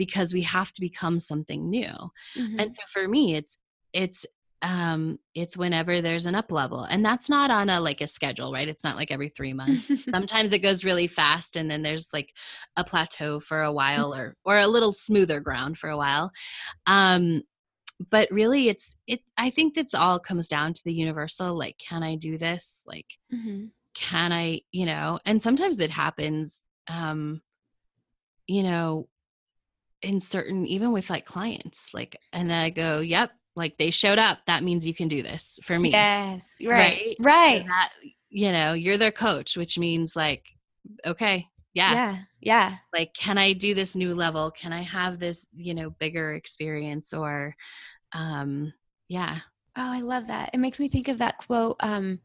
because 0.00 0.32
we 0.32 0.40
have 0.40 0.72
to 0.72 0.80
become 0.80 1.20
something 1.20 1.68
new. 1.68 1.92
Mm-hmm. 2.34 2.58
and 2.58 2.74
so 2.74 2.82
for 2.90 3.06
me 3.06 3.34
it's 3.34 3.58
it's 3.92 4.24
um 4.62 5.18
it's 5.34 5.58
whenever 5.58 6.00
there's 6.00 6.24
an 6.24 6.34
up 6.34 6.50
level 6.50 6.84
and 6.84 7.04
that's 7.04 7.28
not 7.28 7.50
on 7.50 7.68
a 7.68 7.78
like 7.80 8.00
a 8.00 8.06
schedule 8.06 8.50
right? 8.50 8.66
It's 8.66 8.82
not 8.82 8.96
like 8.96 9.10
every 9.10 9.28
3 9.28 9.52
months. 9.52 9.90
Sometimes 10.10 10.52
it 10.52 10.60
goes 10.60 10.84
really 10.84 11.06
fast 11.06 11.54
and 11.56 11.70
then 11.70 11.82
there's 11.82 12.08
like 12.14 12.30
a 12.76 12.84
plateau 12.84 13.40
for 13.40 13.60
a 13.62 13.72
while 13.72 14.14
or 14.14 14.36
or 14.42 14.56
a 14.58 14.66
little 14.66 14.94
smoother 14.94 15.38
ground 15.38 15.76
for 15.76 15.90
a 15.90 15.98
while. 15.98 16.30
Um 16.86 17.42
but 18.10 18.26
really 18.30 18.70
it's 18.70 18.96
it 19.06 19.20
i 19.36 19.50
think 19.50 19.74
that's 19.74 19.92
all 19.92 20.18
comes 20.18 20.48
down 20.48 20.72
to 20.72 20.80
the 20.86 20.94
universal 20.94 21.54
like 21.54 21.76
can 21.76 22.02
i 22.02 22.16
do 22.16 22.38
this? 22.38 22.82
Like 22.86 23.10
mm-hmm. 23.30 23.66
can 23.94 24.32
i 24.32 24.62
you 24.72 24.86
know? 24.86 25.18
And 25.26 25.42
sometimes 25.42 25.78
it 25.78 25.90
happens 25.90 26.64
um 26.88 27.42
you 28.46 28.62
know 28.62 29.06
in 30.02 30.20
certain 30.20 30.66
even 30.66 30.92
with 30.92 31.10
like 31.10 31.26
clients 31.26 31.92
like 31.92 32.16
and 32.32 32.52
i 32.52 32.70
go 32.70 33.00
yep 33.00 33.32
like 33.56 33.76
they 33.78 33.90
showed 33.90 34.18
up 34.18 34.38
that 34.46 34.62
means 34.62 34.86
you 34.86 34.94
can 34.94 35.08
do 35.08 35.22
this 35.22 35.58
for 35.64 35.78
me. 35.78 35.90
Yes 35.90 36.46
right 36.64 37.16
right, 37.20 37.60
right. 37.60 37.66
that 37.66 37.90
you 38.28 38.52
know 38.52 38.72
you're 38.72 38.98
their 38.98 39.12
coach 39.12 39.56
which 39.56 39.78
means 39.78 40.14
like 40.14 40.46
okay 41.04 41.46
yeah 41.74 41.92
yeah 41.92 42.18
yeah. 42.40 42.76
like 42.92 43.12
can 43.14 43.38
i 43.38 43.52
do 43.52 43.74
this 43.74 43.94
new 43.94 44.14
level? 44.14 44.50
Can 44.50 44.72
i 44.72 44.82
have 44.82 45.18
this 45.18 45.46
you 45.52 45.74
know 45.74 45.90
bigger 45.90 46.34
experience? 46.34 47.12
Or 47.12 47.54
um 48.12 48.72
yeah. 49.08 49.40
Oh 49.76 49.92
i 49.92 50.00
love 50.00 50.28
that. 50.28 50.50
It 50.54 50.58
makes 50.58 50.80
me 50.80 50.88
think 50.88 51.08
of 51.08 51.18
that 51.18 51.38
quote 51.38 51.76
um 51.80 52.20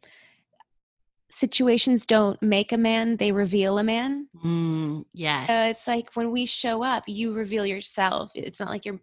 situations 1.30 2.06
don't 2.06 2.42
make 2.42 2.72
a 2.72 2.78
man 2.78 3.18
they 3.18 3.32
reveal 3.32 3.78
a 3.78 3.84
man. 3.84 4.28
Mm, 4.44 5.06
yes 5.14 5.48
so 5.48 5.54
it's 5.64 5.88
like 5.88 6.16
when 6.16 6.32
we 6.32 6.46
show 6.46 6.84
up 6.84 7.04
you 7.08 7.34
reveal 7.34 7.66
yourself. 7.66 8.32
It's 8.36 8.60
not 8.60 8.70
like 8.70 8.86
you're 8.86 9.02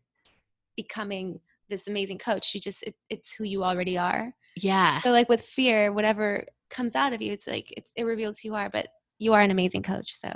becoming 0.77 1.41
this 1.69 1.89
amazing 1.89 2.19
coach 2.19 2.55
you 2.55 2.61
just 2.61 2.83
it, 2.83 2.95
it's 3.11 3.33
who 3.33 3.45
you 3.45 3.65
already 3.65 3.99
are. 3.99 4.35
Yeah. 4.57 5.01
So 5.03 5.11
like 5.11 5.29
with 5.29 5.43
fear 5.43 5.93
whatever 5.93 6.47
comes 6.71 6.97
out 6.97 7.13
of 7.13 7.21
you 7.21 7.33
it's 7.33 7.47
like 7.47 7.71
it, 7.73 7.85
it 7.97 8.05
reveals 8.05 8.39
who 8.39 8.49
you 8.49 8.55
are 8.55 8.71
but 8.71 8.89
you 9.19 9.35
are 9.35 9.43
an 9.43 9.51
amazing 9.51 9.83
coach 9.83 10.17
so 10.19 10.33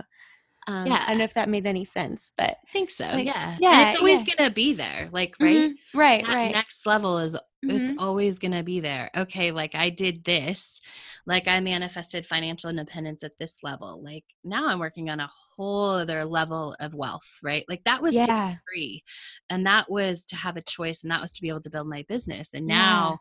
um, 0.69 0.87
yeah. 0.87 1.05
I 1.07 1.11
don't 1.11 1.19
know 1.19 1.25
if 1.25 1.35
that 1.35 1.49
made 1.49 1.67
any 1.67 1.85
sense, 1.85 2.33
but 2.37 2.51
I 2.51 2.73
think 2.73 2.91
so. 2.91 3.05
Like, 3.05 3.27
yeah. 3.27 3.57
Yeah. 3.61 3.81
And 3.81 3.91
it's 3.91 3.99
always 3.99 4.27
yeah. 4.27 4.35
going 4.35 4.51
to 4.51 4.55
be 4.55 4.73
there. 4.73 5.09
Like, 5.13 5.37
right? 5.41 5.57
Mm-hmm. 5.71 5.99
Right. 5.99 6.25
That 6.25 6.35
right. 6.35 6.53
Next 6.53 6.87
level 6.87 7.19
is, 7.19 7.35
mm-hmm. 7.35 7.71
it's 7.71 7.93
always 7.99 8.39
going 8.39 8.53
to 8.53 8.65
be 8.65 8.81
there. 8.81 9.11
Okay. 9.17 9.53
Like 9.53 9.75
I 9.75 9.91
did 9.91 10.25
this, 10.25 10.81
like 11.25 11.47
I 11.47 11.61
manifested 11.61 12.27
financial 12.27 12.71
independence 12.71 13.23
at 13.23 13.39
this 13.39 13.59
level. 13.63 14.03
Like 14.03 14.25
now 14.43 14.67
I'm 14.67 14.81
working 14.81 15.09
on 15.09 15.21
a 15.21 15.31
whole 15.57 15.91
other 15.91 16.25
level 16.25 16.75
of 16.81 16.95
wealth, 16.95 17.39
right? 17.43 17.65
Like 17.69 17.85
that 17.85 18.03
was 18.03 18.15
yeah. 18.15 18.57
free. 18.69 19.05
And 19.49 19.67
that 19.67 19.89
was 19.91 20.25
to 20.27 20.37
have 20.37 20.57
a 20.57 20.63
choice 20.63 21.03
and 21.03 21.13
that 21.13 21.21
was 21.21 21.33
to 21.33 21.43
be 21.43 21.49
able 21.49 21.63
to 21.63 21.71
build 21.71 21.89
my 21.89 22.05
business. 22.09 22.55
And 22.55 22.67
now. 22.67 23.21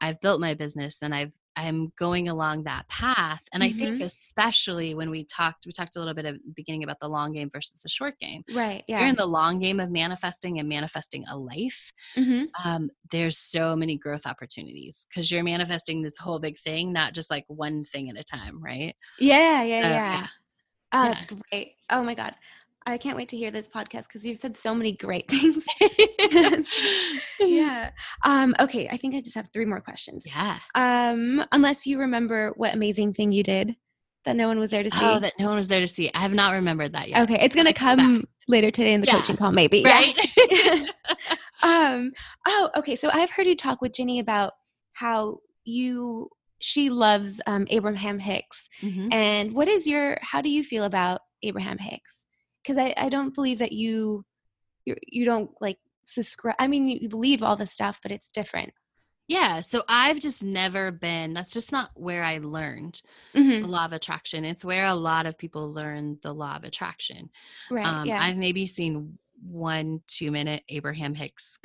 I've 0.00 0.20
built 0.20 0.40
my 0.40 0.54
business 0.54 0.98
and 1.02 1.14
I've 1.14 1.32
I'm 1.56 1.90
going 1.98 2.28
along 2.28 2.64
that 2.64 2.86
path. 2.88 3.40
And 3.52 3.62
mm-hmm. 3.62 3.74
I 3.74 3.78
think 3.78 3.94
mm-hmm. 3.94 4.02
especially 4.04 4.94
when 4.94 5.08
we 5.08 5.24
talked, 5.24 5.64
we 5.64 5.72
talked 5.72 5.96
a 5.96 5.98
little 5.98 6.12
bit 6.12 6.26
at 6.26 6.34
the 6.34 6.52
beginning 6.54 6.84
about 6.84 7.00
the 7.00 7.08
long 7.08 7.32
game 7.32 7.48
versus 7.50 7.80
the 7.80 7.88
short 7.88 8.18
game. 8.18 8.42
Right. 8.54 8.84
Yeah. 8.86 9.00
You're 9.00 9.08
in 9.08 9.16
the 9.16 9.26
long 9.26 9.58
game 9.58 9.80
of 9.80 9.90
manifesting 9.90 10.58
and 10.58 10.68
manifesting 10.68 11.24
a 11.28 11.36
life. 11.36 11.92
Mm-hmm. 12.14 12.44
Um, 12.62 12.90
there's 13.10 13.38
so 13.38 13.74
many 13.74 13.96
growth 13.96 14.26
opportunities 14.26 15.06
because 15.08 15.30
you're 15.30 15.42
manifesting 15.42 16.02
this 16.02 16.18
whole 16.18 16.38
big 16.38 16.58
thing, 16.58 16.92
not 16.92 17.14
just 17.14 17.30
like 17.30 17.44
one 17.48 17.84
thing 17.86 18.10
at 18.10 18.18
a 18.18 18.24
time, 18.24 18.62
right? 18.62 18.94
Yeah, 19.18 19.62
yeah, 19.62 19.76
uh, 19.76 19.80
yeah. 19.80 19.88
yeah. 19.88 20.26
Oh, 20.92 21.02
yeah. 21.04 21.08
that's 21.08 21.26
great. 21.26 21.72
Oh 21.90 22.02
my 22.02 22.14
God. 22.14 22.34
I 22.86 22.98
can't 22.98 23.16
wait 23.16 23.28
to 23.30 23.36
hear 23.36 23.50
this 23.50 23.68
podcast 23.68 24.04
because 24.04 24.24
you've 24.24 24.38
said 24.38 24.56
so 24.56 24.74
many 24.74 24.92
great 24.92 25.28
things. 25.30 25.66
yeah. 27.40 27.90
Um, 28.24 28.54
okay, 28.60 28.88
I 28.88 28.96
think 28.96 29.14
I 29.14 29.20
just 29.20 29.34
have 29.34 29.48
three 29.52 29.64
more 29.64 29.80
questions. 29.80 30.24
Yeah. 30.24 30.58
Um, 30.74 31.44
unless 31.50 31.86
you 31.86 31.98
remember 31.98 32.52
what 32.56 32.74
amazing 32.74 33.12
thing 33.14 33.32
you 33.32 33.42
did 33.42 33.76
that 34.24 34.36
no 34.36 34.48
one 34.48 34.58
was 34.58 34.70
there 34.70 34.82
to 34.82 34.90
see. 34.90 35.04
Oh, 35.04 35.18
that 35.20 35.34
no 35.38 35.46
one 35.46 35.56
was 35.56 35.68
there 35.68 35.80
to 35.80 35.88
see. 35.88 36.10
I 36.14 36.20
have 36.20 36.32
not 36.32 36.52
remembered 36.52 36.92
that 36.92 37.08
yet. 37.08 37.22
Okay, 37.22 37.38
it's 37.42 37.56
gonna 37.56 37.72
come 37.72 38.24
later 38.48 38.70
today 38.70 38.92
in 38.92 39.00
the 39.00 39.06
yeah. 39.06 39.14
coaching 39.14 39.36
call, 39.36 39.52
maybe. 39.52 39.82
Right. 39.82 40.14
Yeah. 40.50 40.86
um. 41.62 42.12
Oh, 42.46 42.70
okay. 42.76 42.96
So 42.96 43.08
I've 43.12 43.30
heard 43.30 43.46
you 43.46 43.56
talk 43.56 43.80
with 43.80 43.94
Ginny 43.94 44.18
about 44.18 44.52
how 44.92 45.38
you 45.64 46.28
she 46.58 46.90
loves 46.90 47.40
um, 47.46 47.66
Abraham 47.70 48.18
Hicks, 48.18 48.68
mm-hmm. 48.82 49.12
and 49.12 49.54
what 49.54 49.68
is 49.68 49.86
your? 49.86 50.18
How 50.20 50.42
do 50.42 50.50
you 50.50 50.64
feel 50.64 50.84
about 50.84 51.20
Abraham 51.42 51.78
Hicks? 51.78 52.25
Because 52.66 52.78
I, 52.78 52.94
I 52.96 53.08
don't 53.08 53.34
believe 53.34 53.58
that 53.58 53.72
you 53.72 54.24
you 54.84 54.96
you 55.06 55.24
don't 55.24 55.50
like 55.60 55.78
subscribe 56.04 56.56
i 56.58 56.66
mean 56.66 56.88
you, 56.88 57.08
believe 57.08 57.42
all 57.42 57.56
the 57.56 57.66
stuff 57.66 57.98
but 58.02 58.12
it's 58.12 58.28
different 58.28 58.72
yeah 59.28 59.60
so 59.60 59.82
i've 59.88 60.20
just 60.20 60.42
never 60.42 60.92
been 60.92 61.34
that's 61.34 61.52
just 61.52 61.72
not 61.72 61.90
where 61.94 62.22
i 62.22 62.38
learned 62.38 63.02
mm-hmm. 63.34 63.62
the 63.62 63.68
law 63.68 63.84
of 63.84 63.92
attraction 63.92 64.44
it's 64.44 64.64
where 64.64 64.86
a 64.86 64.94
lot 64.94 65.26
of 65.26 65.36
people 65.36 65.72
learn 65.72 66.18
the 66.22 66.32
law 66.32 66.56
of 66.56 66.64
attraction 66.64 67.28
right 67.70 67.86
um, 67.86 68.06
yeah. 68.06 68.22
i've 68.22 68.36
maybe 68.36 68.66
seen 68.66 69.18
one 69.42 70.00
two 70.06 70.30
minute 70.30 70.62
abraham 70.68 71.14
hicks 71.14 71.58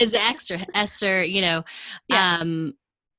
as 0.00 0.14
extra 0.14 0.64
esther 0.74 1.22
you 1.22 1.40
know 1.40 1.64
yeah. 2.08 2.38
um 2.38 2.74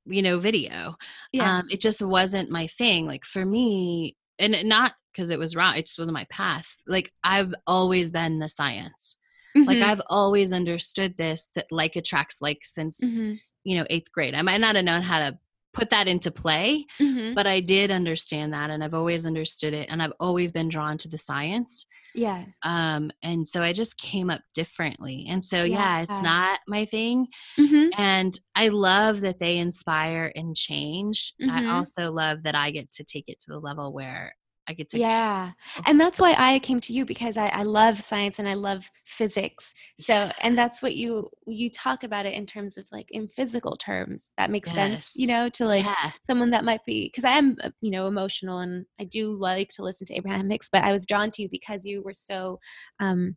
you 0.06 0.22
know 0.22 0.40
video 0.40 0.96
yeah. 1.34 1.58
um 1.58 1.68
it 1.70 1.82
just 1.82 2.02
wasn't 2.02 2.50
my 2.50 2.68
thing 2.68 3.06
like 3.06 3.26
for 3.26 3.46
me 3.46 4.16
and 4.40 4.64
not 4.64 4.94
because 5.16 5.30
it 5.30 5.40
was 5.40 5.56
wrong. 5.56 5.76
It 5.76 5.86
just 5.86 6.00
wasn't 6.00 6.16
my 6.16 6.28
path. 6.30 6.68
Like 6.88 7.12
I've 7.24 7.54
always 7.66 8.12
been 8.12 8.40
the 8.40 8.50
science. 8.50 9.18
Mm-hmm. 9.56 9.68
Like 9.68 9.82
I've 9.82 10.02
always 10.08 10.52
understood 10.52 11.18
this 11.18 11.50
that 11.56 11.68
like 11.72 11.96
attracts 11.96 12.38
like 12.42 12.60
since 12.64 13.00
mm-hmm. 13.00 13.36
you 13.64 13.78
know 13.78 13.86
eighth 13.90 14.12
grade. 14.12 14.36
I 14.36 14.42
might 14.42 14.62
not 14.62 14.76
have 14.76 14.86
known 14.86 15.02
how 15.02 15.20
to 15.20 15.38
put 15.74 15.90
that 15.90 16.08
into 16.08 16.32
play, 16.32 16.86
mm-hmm. 17.02 17.34
but 17.34 17.48
I 17.48 17.60
did 17.60 17.92
understand 17.92 18.54
that, 18.54 18.70
and 18.70 18.84
I've 18.84 18.94
always 18.94 19.26
understood 19.26 19.74
it, 19.74 19.88
and 19.90 20.02
I've 20.02 20.14
always 20.20 20.52
been 20.52 20.70
drawn 20.70 20.98
to 21.00 21.08
the 21.08 21.18
science. 21.18 21.86
Yeah. 22.14 22.46
Um, 22.64 23.12
and 23.24 23.46
so 23.46 23.62
I 23.62 23.74
just 23.74 23.98
came 23.98 24.30
up 24.30 24.42
differently. 24.54 25.26
And 25.30 25.44
so 25.44 25.64
yeah, 25.64 25.98
yeah 25.98 26.02
it's 26.04 26.22
not 26.22 26.60
my 26.66 26.86
thing. 26.86 27.28
Mm-hmm. 27.60 27.90
And 27.98 28.40
I 28.56 28.70
love 28.70 29.20
that 29.22 29.40
they 29.40 29.58
inspire 29.58 30.32
and 30.34 30.56
change. 30.56 31.34
I 31.42 31.46
mm-hmm. 31.46 31.70
also 31.70 32.14
love 32.14 32.44
that 32.44 32.56
I 32.56 32.72
get 32.72 32.90
to 32.94 33.04
take 33.04 33.26
it 33.28 33.40
to 33.42 33.46
the 33.50 33.60
level 33.60 33.92
where 33.92 34.34
I 34.68 34.74
get 34.74 34.90
to 34.90 34.98
yeah 35.00 35.52
and 35.86 36.00
that's 36.00 36.20
why 36.20 36.34
i 36.38 36.60
came 36.60 36.80
to 36.82 36.94
you 36.94 37.06
because 37.06 37.38
I, 37.38 37.48
I 37.48 37.64
love 37.64 38.00
science 38.00 38.40
and 38.40 38.48
i 38.48 38.56
love 38.56 38.90
physics 39.04 39.74
so 40.00 40.32
and 40.42 40.58
that's 40.58 40.82
what 40.82 40.96
you 40.96 41.30
you 41.46 41.70
talk 41.70 42.04
about 42.04 42.26
it 42.26 42.34
in 42.34 42.46
terms 42.46 42.78
of 42.78 42.86
like 42.92 43.08
in 43.12 43.28
physical 43.28 43.76
terms 43.78 44.32
that 44.38 44.50
makes 44.50 44.72
sense 44.72 45.14
you 45.16 45.28
know 45.28 45.50
to 45.50 45.66
like 45.66 45.86
yeah. 45.86 46.12
someone 46.24 46.50
that 46.52 46.66
might 46.66 46.84
be 46.86 47.08
because 47.08 47.24
i 47.26 47.38
am 47.38 47.56
uh, 47.64 47.70
you 47.82 47.92
know 47.92 48.08
emotional 48.08 48.60
and 48.60 48.86
i 49.00 49.04
do 49.04 49.34
like 49.34 49.70
to 49.70 49.84
listen 49.84 50.08
to 50.08 50.16
abraham 50.16 50.50
hicks 50.50 50.70
but 50.72 50.84
i 50.84 50.92
was 50.92 51.06
drawn 51.06 51.30
to 51.32 51.44
you 51.44 51.50
because 51.52 51.86
you 51.86 52.02
were 52.04 52.14
so 52.14 52.60
um 53.00 53.36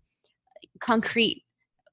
concrete 0.80 1.44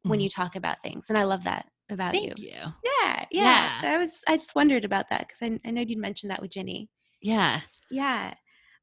when 0.03 0.19
Mhm. 0.19 0.23
you 0.23 0.29
talk 0.29 0.55
about 0.55 0.81
things 0.83 1.05
and 1.09 1.17
i 1.17 1.23
love 1.23 1.43
that 1.43 1.65
about 1.89 2.15
you 2.15 2.31
you. 2.37 2.51
yeah 2.51 2.71
yeah, 2.83 3.25
Yeah. 3.31 3.81
so 3.81 3.87
i 3.87 3.97
was 3.97 4.23
i 4.27 4.35
just 4.35 4.55
wondered 4.55 4.85
about 4.85 5.09
that 5.09 5.27
because 5.27 5.41
I, 5.41 5.59
I 5.67 5.71
know 5.71 5.81
you'd 5.81 5.97
mentioned 5.97 6.31
that 6.31 6.41
with 6.41 6.51
jenny 6.51 6.89
Yeah. 7.21 7.61
yeah. 7.91 8.33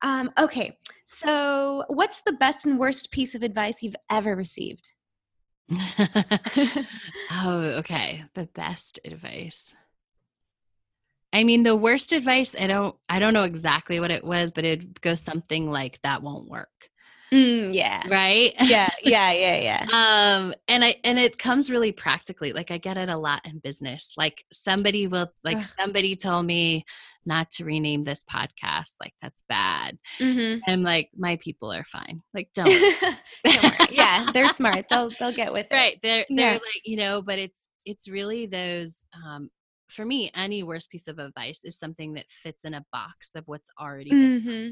Um, 0.02 0.30
okay. 0.38 0.76
So, 1.04 1.84
what's 1.88 2.22
the 2.22 2.32
best 2.32 2.66
and 2.66 2.78
worst 2.78 3.12
piece 3.12 3.34
of 3.34 3.42
advice 3.42 3.82
you've 3.82 3.96
ever 4.10 4.34
received? 4.34 4.92
oh, 7.30 7.76
okay. 7.78 8.24
The 8.34 8.48
best 8.52 8.98
advice. 9.04 9.74
I 11.32 11.44
mean, 11.44 11.62
the 11.62 11.76
worst 11.76 12.12
advice, 12.12 12.54
I 12.58 12.66
don't 12.66 12.94
I 13.08 13.18
don't 13.18 13.32
know 13.32 13.44
exactly 13.44 14.00
what 14.00 14.10
it 14.10 14.24
was, 14.24 14.50
but 14.50 14.64
it 14.64 15.00
goes 15.00 15.20
something 15.20 15.70
like 15.70 15.98
that 16.02 16.22
won't 16.22 16.48
work. 16.48 16.90
Mm, 17.32 17.74
yeah. 17.74 18.02
Right? 18.08 18.52
Yeah. 18.60 18.88
Yeah. 19.02 19.32
Yeah. 19.32 19.56
Yeah. 19.56 19.86
um 19.92 20.54
and 20.68 20.84
i 20.84 20.94
and 21.02 21.18
it 21.18 21.38
comes 21.38 21.70
really 21.70 21.90
practically 21.90 22.52
like 22.52 22.70
i 22.70 22.78
get 22.78 22.96
it 22.96 23.08
a 23.08 23.16
lot 23.16 23.40
in 23.46 23.58
business 23.58 24.12
like 24.16 24.44
somebody 24.52 25.06
will 25.08 25.32
like 25.42 25.56
Ugh. 25.58 25.64
somebody 25.64 26.14
told 26.14 26.46
me 26.46 26.84
not 27.26 27.50
to 27.52 27.64
rename 27.64 28.04
this 28.04 28.22
podcast 28.30 28.92
like 29.00 29.14
that's 29.22 29.42
bad 29.48 29.98
Mm-hmm. 30.20 30.60
i'm 30.70 30.82
like 30.82 31.10
my 31.16 31.36
people 31.36 31.72
are 31.72 31.86
fine 31.90 32.20
like 32.34 32.48
don't. 32.54 32.68
Don't 32.68 33.62
worry. 33.62 33.76
Yeah, 33.90 34.26
they're 34.32 34.48
smart. 34.48 34.86
They'll 34.90 35.10
they'll 35.18 35.32
get 35.34 35.52
with 35.52 35.66
it. 35.70 35.74
right 35.74 35.98
they're 36.02 36.26
they're 36.28 36.52
Yeah. 36.54 36.58
like 36.58 36.82
you 36.84 36.96
know 36.96 37.22
but 37.22 37.38
it's 37.38 37.68
it's 37.86 38.08
really 38.08 38.46
those 38.46 39.04
um 39.24 39.48
for 39.88 40.04
me 40.04 40.30
any 40.34 40.62
worst 40.62 40.90
piece 40.90 41.08
of 41.08 41.18
advice 41.18 41.60
is 41.64 41.78
something 41.78 42.14
that 42.14 42.26
fits 42.30 42.64
in 42.64 42.74
a 42.74 42.84
box 42.92 43.30
of 43.34 43.44
what's 43.46 43.70
already 43.80 44.10
been 44.10 44.40
Mm-hmm. 44.42 44.70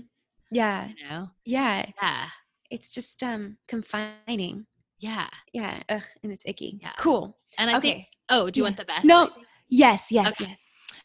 Yeah. 0.53 0.89
you 0.89 1.09
know 1.09 1.29
Yeah. 1.45 1.87
yeah 2.03 2.27
It's 2.71 2.93
just 2.95 3.23
um 3.23 3.57
confining. 3.69 4.67
yeah 4.99 5.29
Yeah. 5.53 5.83
Ugh, 5.89 6.03
and 6.23 6.33
it's 6.33 6.45
icky. 6.47 6.79
Yeah. 6.81 6.93
Cool. 6.99 7.37
and 7.59 7.71
i 7.71 7.77
Okay. 7.77 7.93
think 7.93 8.07
oh 8.31 8.51
do 8.51 8.61
you 8.61 8.65
Yeah. 8.65 8.69
want 8.69 8.77
the 8.77 8.85
best 8.85 9.05
No. 9.07 9.31
Yes. 9.69 10.07
Yes. 10.11 10.33
Okay. 10.33 10.51
Yes. 10.51 10.59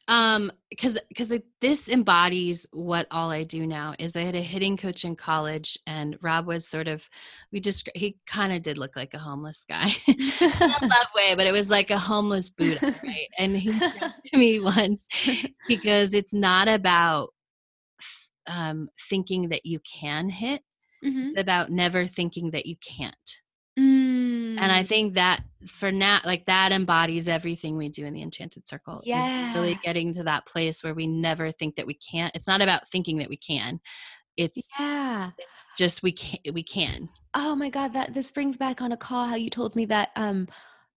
um 0.08 0.52
because 0.70 0.98
because 1.10 1.32
this 1.62 1.88
embodies 1.90 2.66
what 2.72 3.06
all 3.12 3.30
i 3.32 3.44
do 3.44 3.66
now 3.66 3.94
is 3.98 4.16
i 4.16 4.22
had 4.22 4.36
a 4.36 4.42
hitting 4.54 4.76
coach 4.78 5.04
in 5.06 5.16
college 5.16 5.78
and 5.88 6.18
rob 6.22 6.46
was 6.48 6.68
sort 6.68 6.88
of 6.88 7.08
we 7.52 7.60
just 7.60 7.90
he 7.96 8.08
kind 8.28 8.52
of 8.54 8.62
did 8.62 8.78
look 8.78 8.96
like 8.96 9.14
a 9.16 9.20
homeless 9.20 9.66
guy 9.68 9.90
in 10.08 10.18
a 10.62 10.86
love 10.96 11.12
way 11.16 11.34
but 11.38 11.48
it 11.48 11.54
was 11.60 11.70
like 11.70 11.90
a 11.92 11.98
homeless 11.98 12.50
buddha 12.50 12.80
right 13.04 13.30
and 13.40 13.58
he 13.58 13.72
said 13.94 14.12
to 14.26 14.38
me 14.38 14.60
once 14.60 15.08
because 15.68 16.14
it's 16.14 16.34
not 16.34 16.68
about 16.68 17.30
um 18.48 18.90
thinking 19.10 19.50
that 19.50 19.66
you 19.66 19.80
can 20.02 20.30
hit 20.30 20.62
Mhm. 21.04 21.30
it's 21.32 21.40
about 21.42 21.72
never 21.72 22.06
thinking 22.06 22.52
that 22.52 22.66
you 22.66 22.76
can't 22.78 23.16
Mm. 23.78 24.58
and 24.58 24.72
i 24.72 24.84
think 24.84 25.16
that 25.16 25.44
for 25.68 25.92
now 25.92 26.22
like 26.24 26.46
that 26.46 26.72
embodies 26.72 27.28
everything 27.28 27.76
we 27.76 27.90
do 27.90 28.06
in 28.06 28.14
the 28.14 28.22
enchanted 28.22 28.66
circle 28.66 29.02
Yeah. 29.04 29.54
really 29.54 29.78
getting 29.84 30.14
to 30.14 30.24
that 30.24 30.46
place 30.46 30.82
where 30.82 30.94
we 30.94 31.08
never 31.08 31.52
think 31.52 31.76
that 31.76 31.86
we 31.86 31.96
can't 31.96 32.34
it's 32.36 32.48
not 32.48 32.62
about 32.62 32.88
thinking 32.88 33.18
that 33.18 33.28
we 33.28 33.36
can 33.36 33.82
it's 34.38 34.70
yeah. 34.80 35.32
it's 35.38 35.58
just 35.78 36.04
we 36.04 36.12
can 36.14 36.40
we 36.54 36.64
can 36.64 37.10
Oh 37.34 37.54
my 37.54 37.70
god, 37.70 37.92
that 37.94 38.14
this 38.14 38.32
brings 38.32 38.58
back 38.58 38.82
on 38.82 38.94
a 38.94 38.98
call 38.98 39.28
how 39.28 39.36
you 39.36 39.50
told 39.50 39.76
me 39.76 39.86
that 39.88 40.10
um 40.16 40.48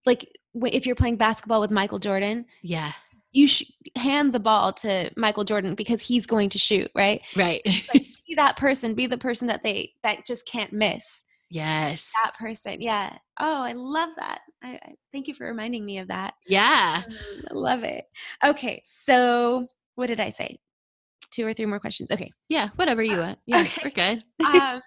like 0.05 0.25
if 0.55 0.85
you're 0.85 0.95
playing 0.95 1.17
basketball 1.17 1.59
with 1.59 1.71
Michael 1.71 1.99
Jordan, 1.99 2.45
yeah 2.63 2.93
you 3.33 3.45
sh- 3.45 3.69
hand 3.95 4.33
the 4.33 4.39
ball 4.39 4.71
to 4.73 5.11
Michael 5.17 5.43
Jordan 5.43 5.75
because 5.75 6.01
he's 6.01 6.25
going 6.25 6.49
to 6.51 6.57
shoot, 6.57 6.89
right? 6.95 7.21
right 7.35 7.61
Like 7.93 8.05
be 8.29 8.35
that 8.35 8.55
person, 8.57 8.93
be 8.93 9.07
the 9.07 9.17
person 9.17 9.47
that 9.47 9.63
they 9.63 9.91
that 10.03 10.25
just 10.25 10.45
can't 10.47 10.71
miss. 10.71 11.23
yes 11.49 12.11
That 12.23 12.35
person. 12.37 12.79
Yeah. 12.81 13.17
Oh, 13.39 13.61
I 13.61 13.73
love 13.73 14.09
that. 14.17 14.41
I, 14.63 14.73
I 14.75 14.93
thank 15.11 15.27
you 15.27 15.33
for 15.33 15.47
reminding 15.47 15.83
me 15.85 15.97
of 15.99 16.07
that. 16.09 16.35
yeah 16.47 17.03
Um, 17.05 17.13
I 17.49 17.53
love 17.53 17.83
it. 17.83 18.05
Okay, 18.45 18.81
so 18.83 19.67
what 19.95 20.07
did 20.07 20.19
I 20.19 20.29
say? 20.29 20.59
Two 21.31 21.45
or 21.45 21.53
three 21.53 21.65
more 21.65 21.79
questions. 21.79 22.11
Okay. 22.11 22.31
yeah 22.49 22.69
whatever 22.75 23.03
you 23.03 23.17
want 23.17 23.39
yeah 23.45 23.61
okay. 23.61 23.81
we're 23.83 23.91
good 23.91 24.23
Um, 24.45 24.81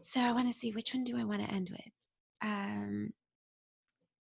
so 0.00 0.20
I 0.20 0.32
want 0.32 0.50
to 0.50 0.58
see 0.58 0.72
which 0.72 0.94
one 0.94 1.04
do 1.04 1.18
I 1.18 1.24
want 1.24 1.42
to 1.46 1.52
end 1.52 1.68
with? 1.70 1.92
Um, 2.42 3.12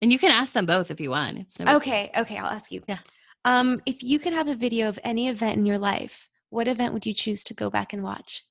and 0.01 0.11
you 0.13 0.19
can 0.19 0.31
ask 0.33 0.53
them 0.53 0.67
both 0.67 0.91
if 0.91 1.01
you 1.01 1.11
want 1.11 1.39
it's 1.39 1.59
no 1.59 1.67
big 1.67 1.71
deal. 1.71 1.77
Okay, 1.77 2.11
okay, 2.17 2.37
I'll 2.39 2.47
ask 2.51 2.73
you. 2.73 2.83
Yeah. 2.89 2.99
Um, 3.45 3.81
if 3.87 4.03
you 4.03 4.19
could 4.19 4.33
have 4.33 4.49
a 4.49 4.55
video 4.57 4.89
of 4.89 4.99
any 5.05 5.29
event 5.29 5.57
in 5.59 5.67
your 5.67 5.79
life, 5.79 6.29
what 6.53 6.69
event 6.69 6.93
would 6.93 7.07
you 7.07 7.15
choose 7.15 7.43
to 7.45 7.55
go 7.55 7.71
back 7.71 7.95
and 7.95 8.03
watch? 8.03 8.43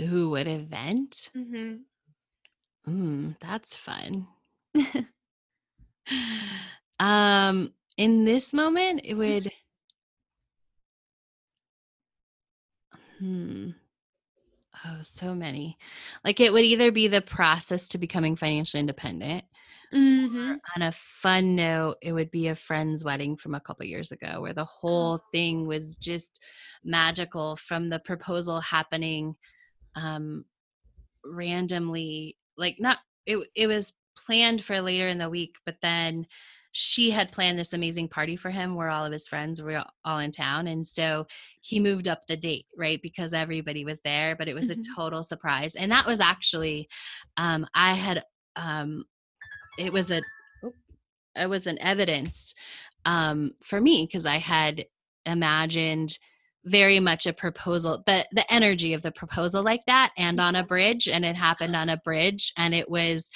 ooh 0.00 0.30
what 0.30 0.48
event? 0.48 1.30
Mm-hmm. 1.36 1.76
mm, 2.90 3.36
that's 3.40 3.76
fun. 3.76 4.26
Um 6.98 7.72
in 7.96 8.24
this 8.26 8.52
moment 8.52 9.00
it 9.04 9.14
would 9.14 9.50
hmm. 13.18 13.70
Oh 14.84 14.98
so 15.00 15.34
many. 15.34 15.78
Like 16.24 16.40
it 16.40 16.52
would 16.52 16.64
either 16.64 16.92
be 16.92 17.08
the 17.08 17.22
process 17.22 17.88
to 17.88 17.98
becoming 17.98 18.36
financially 18.36 18.80
independent 18.80 19.44
mm-hmm. 19.92 20.52
on 20.76 20.82
a 20.82 20.92
fun 20.92 21.56
note 21.56 21.96
it 22.02 22.12
would 22.12 22.30
be 22.30 22.48
a 22.48 22.56
friend's 22.56 23.04
wedding 23.04 23.36
from 23.36 23.54
a 23.54 23.60
couple 23.60 23.84
years 23.86 24.12
ago 24.12 24.40
where 24.40 24.54
the 24.54 24.64
whole 24.64 25.18
thing 25.32 25.66
was 25.66 25.94
just 25.96 26.40
magical 26.84 27.56
from 27.56 27.88
the 27.88 27.98
proposal 28.00 28.60
happening 28.60 29.34
um 29.96 30.44
randomly 31.24 32.36
like 32.56 32.76
not 32.78 32.98
it 33.26 33.38
it 33.54 33.66
was 33.66 33.92
planned 34.16 34.62
for 34.62 34.80
later 34.80 35.08
in 35.08 35.18
the 35.18 35.28
week 35.28 35.56
but 35.66 35.76
then 35.82 36.26
she 36.72 37.10
had 37.10 37.32
planned 37.32 37.58
this 37.58 37.72
amazing 37.72 38.08
party 38.08 38.36
for 38.36 38.48
him 38.50 38.76
where 38.76 38.88
all 38.88 39.04
of 39.04 39.12
his 39.12 39.26
friends 39.26 39.60
were 39.60 39.82
all 40.04 40.18
in 40.20 40.30
town 40.30 40.68
and 40.68 40.86
so 40.86 41.26
he 41.60 41.80
moved 41.80 42.06
up 42.06 42.26
the 42.26 42.36
date 42.36 42.66
right 42.78 43.00
because 43.02 43.32
everybody 43.32 43.84
was 43.84 44.00
there 44.04 44.36
but 44.36 44.48
it 44.48 44.54
was 44.54 44.70
Mhm. 44.70 44.78
a 44.78 44.94
total 44.94 45.22
surprise 45.22 45.74
and 45.74 45.90
that 45.90 46.06
was 46.06 46.20
actually 46.20 46.88
um 47.36 47.66
i 47.74 47.94
had 47.94 48.22
um 48.56 49.04
it 49.78 49.92
was 49.92 50.10
a 50.10 50.22
it 51.36 51.48
was 51.48 51.66
an 51.66 51.78
evidence 51.80 52.54
um 53.04 53.52
for 53.62 53.80
me 53.80 54.06
because 54.06 54.26
i 54.26 54.36
had 54.36 54.84
imagined 55.26 56.18
very 56.64 57.00
much 57.00 57.26
a 57.26 57.32
proposal 57.32 58.02
the 58.06 58.26
the 58.32 58.52
energy 58.52 58.92
of 58.92 59.02
the 59.02 59.12
proposal 59.12 59.62
like 59.62 59.84
that 59.86 60.10
and 60.18 60.40
on 60.40 60.56
a 60.56 60.64
bridge 60.64 61.08
and 61.08 61.24
it 61.24 61.36
happened 61.36 61.74
on 61.74 61.88
a 61.88 61.96
bridge 62.04 62.52
and 62.56 62.74
it 62.74 62.90
was 62.90 63.30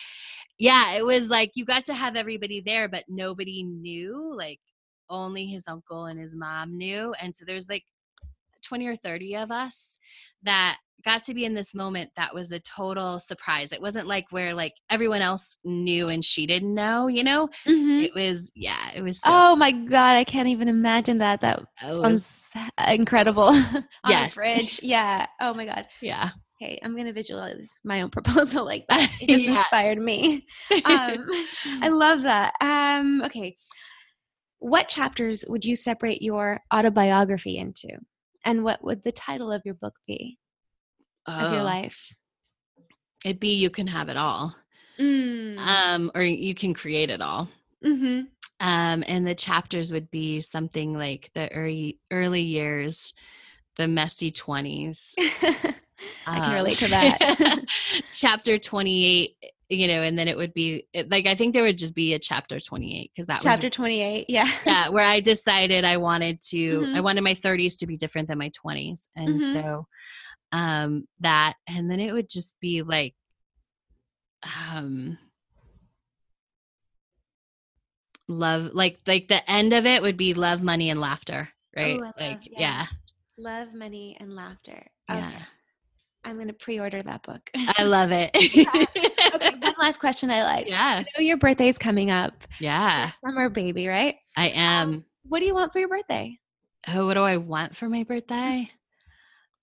yeah 0.59 0.93
it 0.93 1.05
was 1.05 1.30
like 1.30 1.51
you 1.55 1.64
got 1.64 1.85
to 1.85 1.95
have 1.95 2.16
everybody 2.16 2.61
there 2.61 2.89
but 2.89 3.05
nobody 3.09 3.62
knew 3.62 4.35
like 4.37 4.61
only 5.09 5.47
his 5.47 5.64
uncle 5.68 6.07
and 6.07 6.18
his 6.18 6.35
mom 6.35 6.76
knew 6.76 7.14
and 7.20 7.35
so 7.35 7.45
there's 7.47 7.68
like 7.68 7.85
20 8.62 8.87
or 8.87 8.97
30 8.97 9.37
of 9.37 9.51
us 9.51 9.99
that 10.43 10.78
got 11.05 11.24
to 11.24 11.34
be 11.34 11.45
in 11.45 11.55
this 11.55 11.74
moment 11.74 12.11
that 12.16 12.34
was 12.34 12.51
a 12.53 12.59
total 12.61 13.18
surprise 13.18 13.72
it 13.72 13.80
wasn't 13.80 14.07
like 14.07 14.24
where 14.30 14.55
like 14.55 14.72
everyone 14.90 15.20
else 15.22 15.57
knew 15.64 16.09
and 16.09 16.24
she 16.24 16.47
didn't 16.47 16.74
know 16.74 17.09
you 17.09 17.22
know 17.24 17.49
Mm-hmm. 17.66 18.05
it 18.05 18.14
was 18.14 18.51
yeah 18.55 18.90
it 18.95 19.03
was 19.03 19.20
so 19.20 19.28
Oh 19.30 19.57
my 19.57 19.72
god, 19.72 20.14
I 20.16 20.24
can't 20.24 20.49
even 20.49 20.68
imagine 20.68 21.18
that. 21.18 21.40
That 21.42 21.64
was- 21.82 22.24
sounds 22.24 22.70
incredible. 22.88 23.45
On 23.55 23.84
Yes. 24.09 24.34
bridge. 24.34 24.80
Yeah. 24.82 25.26
Oh 25.40 25.53
my 25.55 25.66
god. 25.66 25.86
yeah 26.01 26.30
Okay, 26.62 26.78
I'm 26.82 26.97
gonna 26.97 27.12
visualize 27.12 27.74
my 27.84 28.03
own 28.03 28.11
proposal 28.18 28.64
like 28.64 28.84
that. 28.88 29.11
It 29.20 29.28
just 29.28 29.45
Yeah. 29.45 29.59
inspired 29.59 29.99
me. 29.99 30.47
Um, 30.84 31.26
I 31.82 31.88
love 31.88 32.22
that. 32.22 32.55
Um, 32.61 33.22
okay. 33.24 33.57
What 34.61 34.88
chapters 34.88 35.45
would 35.49 35.64
you 35.64 35.76
separate 35.76 36.22
your 36.22 36.61
autobiography 36.72 37.59
into? 37.59 37.88
And 38.45 38.62
what 38.64 38.82
would 38.84 39.03
the 39.03 39.12
title 39.12 39.51
of 39.53 39.62
your 39.64 39.74
book 39.74 39.95
be 40.07 40.38
of 41.27 41.51
your 41.51 41.62
Oh, 41.62 41.64
life? 41.64 42.16
it'd 43.25 43.41
be 43.41 43.55
you 43.55 43.70
can 43.70 43.87
have 43.87 44.09
it 44.09 44.16
all 44.16 44.55
Mm. 45.01 45.59
um 45.59 46.11
or 46.14 46.22
you 46.22 46.55
can 46.55 46.72
create 46.75 47.11
it 47.11 47.20
all 47.20 47.49
hmm 47.83 48.20
um 48.61 49.03
and 49.07 49.27
the 49.27 49.35
chapters 49.35 49.93
would 49.93 50.11
be 50.11 50.41
something 50.41 50.95
like 50.97 51.31
the 51.35 51.51
early 51.53 51.99
early 52.12 52.43
years 52.43 53.12
the 53.77 53.89
messy 53.89 54.31
20s 54.31 55.14
I 56.27 56.41
can 56.41 56.53
um, 56.53 56.55
relate 56.55 56.79
to 56.79 56.89
that. 56.89 57.18
chapter 58.12 58.59
28 58.59 59.37
you 59.68 59.89
know 59.89 60.03
and 60.03 60.18
then 60.18 60.29
it 60.29 60.37
would 60.37 60.55
be 60.55 60.87
like 61.09 61.27
i 61.27 61.35
think 61.35 61.55
there 61.55 61.62
would 61.64 61.79
just 61.79 61.95
be 61.95 62.14
a 62.14 62.18
chapter 62.18 62.61
28 62.61 63.11
because 63.14 63.27
that 63.27 63.43
Chapter 63.43 63.68
was 63.68 63.77
28. 63.77 64.27
Yeah. 64.29 64.49
yeah 64.64 64.89
where 64.91 65.05
i 65.05 65.20
decided 65.20 65.85
i 65.85 65.97
wanted 65.97 66.41
to 66.41 66.87
i 66.95 67.01
Mhm. 67.01 67.05
wanted 67.05 67.22
my 67.22 67.35
30s 67.35 67.77
to 67.79 67.87
be 67.87 67.97
different 67.97 68.29
than 68.29 68.39
my 68.39 68.51
20s 68.51 69.09
and 69.16 69.41
Mhm. 69.41 69.62
so 69.64 69.87
um, 70.55 71.09
that, 71.20 71.55
and 71.66 71.90
then 71.90 71.98
it 71.98 72.12
would 72.12 72.28
just 72.28 72.55
be 72.61 72.82
like, 72.82 73.14
um, 74.72 75.18
love, 78.28 78.70
like 78.72 78.98
like 79.07 79.26
the 79.28 79.50
end 79.50 79.72
of 79.72 79.84
it 79.84 80.00
would 80.00 80.16
be 80.16 80.32
love, 80.32 80.62
money, 80.62 80.90
and 80.90 81.00
laughter, 81.00 81.48
right? 81.76 81.96
Ooh, 81.96 82.02
like, 82.02 82.14
love- 82.20 82.38
yeah, 82.44 82.61
yeah. 82.61 82.86
Love, 83.36 83.74
money, 83.74 84.16
and 84.20 84.36
laughter. 84.36 84.86
Okay. 85.11 85.20
yeah, 85.20 85.42
I'm 86.24 86.36
going 86.36 86.46
to 86.46 86.55
pre 86.55 86.78
order 86.78 87.02
that 87.02 87.24
book. 87.24 87.50
I 87.76 87.82
love 87.82 88.12
it. 88.12 88.30
okay, 89.34 89.55
one 89.61 89.74
last 89.78 89.98
question 89.98 90.30
I 90.30 90.44
like. 90.44 90.68
yeah, 90.68 91.02
I 91.05 91.07
know 91.18 91.24
your 91.24 91.36
birthday's 91.36 91.78
coming 91.78 92.12
up. 92.12 92.32
yeah, 92.61 93.11
Summer 93.24 93.48
baby, 93.48 93.88
right? 93.88 94.14
I 94.36 94.50
am. 94.50 94.88
Um, 94.88 95.05
what 95.24 95.40
do 95.40 95.46
you 95.46 95.55
want 95.55 95.72
for 95.72 95.80
your 95.80 95.88
birthday? 95.88 96.38
oh, 96.86 97.07
what 97.07 97.14
do 97.14 97.22
I 97.22 97.38
want 97.38 97.74
for 97.74 97.88
my 97.88 98.05
birthday? 98.05 98.70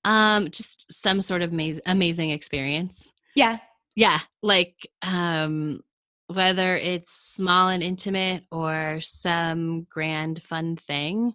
Um, 0.03 0.49
just 0.49 0.91
some 0.91 1.21
sort 1.21 1.41
of 1.41 1.51
amazing, 1.51 1.83
amazing 1.85 2.31
experience. 2.31 3.11
Yeah. 3.35 3.59
Yeah, 3.95 4.19
like 4.41 4.75
um, 5.01 5.81
whether 6.27 6.77
it's 6.77 7.11
small 7.13 7.67
and 7.69 7.83
intimate 7.83 8.45
or 8.51 8.99
some 9.01 9.85
grand 9.89 10.41
fun 10.41 10.77
thing, 10.77 11.33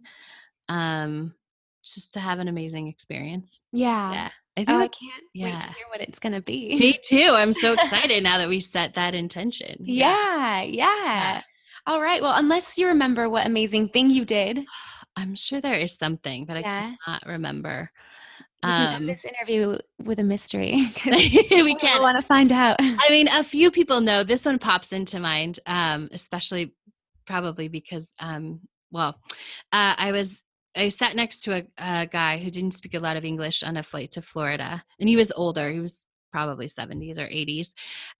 um, 0.68 1.34
just 1.84 2.14
to 2.14 2.20
have 2.20 2.38
an 2.38 2.48
amazing 2.48 2.88
experience. 2.88 3.60
Yeah. 3.72 4.10
Yeah, 4.12 4.28
I 4.56 4.60
think 4.60 4.70
Oh, 4.70 4.78
I 4.78 4.88
can't 4.88 5.24
wait 5.34 5.50
yeah. 5.50 5.60
to 5.60 5.66
hear 5.68 5.84
what 5.90 6.00
it's 6.00 6.18
going 6.18 6.32
to 6.32 6.40
be. 6.40 6.76
me 6.78 6.98
too. 7.06 7.30
I'm 7.32 7.52
so 7.52 7.72
excited 7.74 8.22
now 8.22 8.38
that 8.38 8.48
we 8.48 8.60
set 8.60 8.94
that 8.94 9.14
intention. 9.14 9.76
Yeah, 9.84 10.62
yeah. 10.62 11.42
All 11.86 12.00
right. 12.00 12.22
Well, 12.22 12.34
unless 12.34 12.78
you 12.78 12.88
remember 12.88 13.28
what 13.28 13.46
amazing 13.46 13.90
thing 13.90 14.08
you 14.10 14.24
did, 14.24 14.64
I'm 15.16 15.34
sure 15.34 15.60
there 15.60 15.74
is 15.78 15.94
something, 15.96 16.46
but 16.46 16.60
Yeah. 16.60 16.94
I 16.94 16.96
cannot 17.04 17.26
remember. 17.26 17.90
Can 18.62 18.94
end 18.94 18.96
Um, 18.96 19.06
this 19.06 19.24
interview 19.24 19.78
with 20.02 20.18
a 20.18 20.24
mystery. 20.24 20.86
we 21.06 21.74
can't. 21.76 22.02
want 22.02 22.18
to 22.20 22.26
find 22.26 22.52
out. 22.52 22.76
I 22.80 23.06
mean, 23.10 23.28
a 23.28 23.44
few 23.44 23.70
people 23.78 24.00
know 24.00 24.22
this 24.22 24.44
one 24.44 24.58
pops 24.58 24.92
into 24.92 25.20
mind, 25.20 25.60
um, 25.66 26.08
especially 26.12 26.74
probably 27.26 27.68
because, 27.68 28.12
um, 28.18 28.60
well, 28.90 29.16
uh, 29.72 29.94
I 29.96 30.12
was 30.12 30.40
I 30.76 30.90
sat 30.90 31.16
next 31.16 31.42
to 31.44 31.54
a, 31.54 31.66
a 31.78 32.06
guy 32.06 32.38
who 32.38 32.50
didn't 32.50 32.72
speak 32.72 32.94
a 32.94 32.98
lot 32.98 33.16
of 33.16 33.24
English 33.24 33.62
on 33.62 33.76
a 33.76 33.82
flight 33.82 34.10
to 34.12 34.22
Florida, 34.22 34.84
and 35.00 35.08
he 35.08 35.16
was 35.16 35.32
older. 35.32 35.70
He 35.70 35.80
was 35.80 36.04
probably 36.32 36.68
70s 36.68 37.18
or 37.18 37.26
80s, 37.26 37.72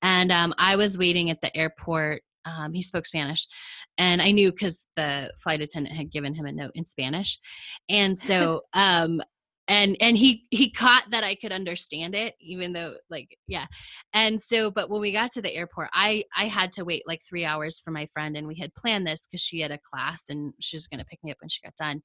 and 0.03 0.33
um, 0.33 0.55
I 0.59 0.77
was 0.77 0.97
waiting 0.99 1.31
at 1.31 1.41
the 1.41 1.55
airport. 1.57 2.23
Um, 2.47 2.73
he 2.73 2.81
spoke 2.81 3.07
Spanish, 3.07 3.47
and 3.99 4.23
I 4.23 4.31
knew 4.31 4.53
because 4.53 4.87
the 4.97 5.33
flight 5.41 5.61
attendant 5.61 5.97
had 5.97 6.11
given 6.11 6.33
him 6.33 6.47
a 6.47 6.53
note 6.53 6.73
in 6.75 6.85
Spanish, 6.85 7.39
and 7.89 8.19
so 8.19 8.63
um, 8.73 9.21
and 9.69 9.97
and 10.01 10.17
he 10.17 10.45
he 10.51 10.71
caught 10.71 11.05
that 11.11 11.25
I 11.25 11.35
could 11.35 11.53
understand 11.53 12.15
it, 12.15 12.35
even 12.41 12.73
though 12.73 12.95
like 13.11 13.37
yeah, 13.49 13.67
and 14.13 14.41
so 14.41 14.71
but 14.71 14.91
when 14.91 15.01
we 15.01 15.13
got 15.13 15.33
to 15.33 15.43
the 15.43 15.55
airport, 15.55 15.89
I 15.93 16.25
I 16.37 16.47
had 16.47 16.73
to 16.73 16.85
wait 16.85 17.03
like 17.07 17.23
three 17.29 17.45
hours 17.45 17.81
for 17.85 17.91
my 17.91 18.07
friend, 18.07 18.37
and 18.37 18.47
we 18.47 18.57
had 18.57 18.75
planned 18.75 19.07
this 19.07 19.27
because 19.27 19.41
she 19.41 19.61
had 19.61 19.73
a 19.73 19.79
class 19.79 20.25
and 20.29 20.53
she 20.61 20.77
was 20.77 20.87
gonna 20.87 21.05
pick 21.05 21.19
me 21.25 21.31
up 21.33 21.39
when 21.41 21.49
she 21.49 21.63
got 21.63 21.75
done, 21.77 22.03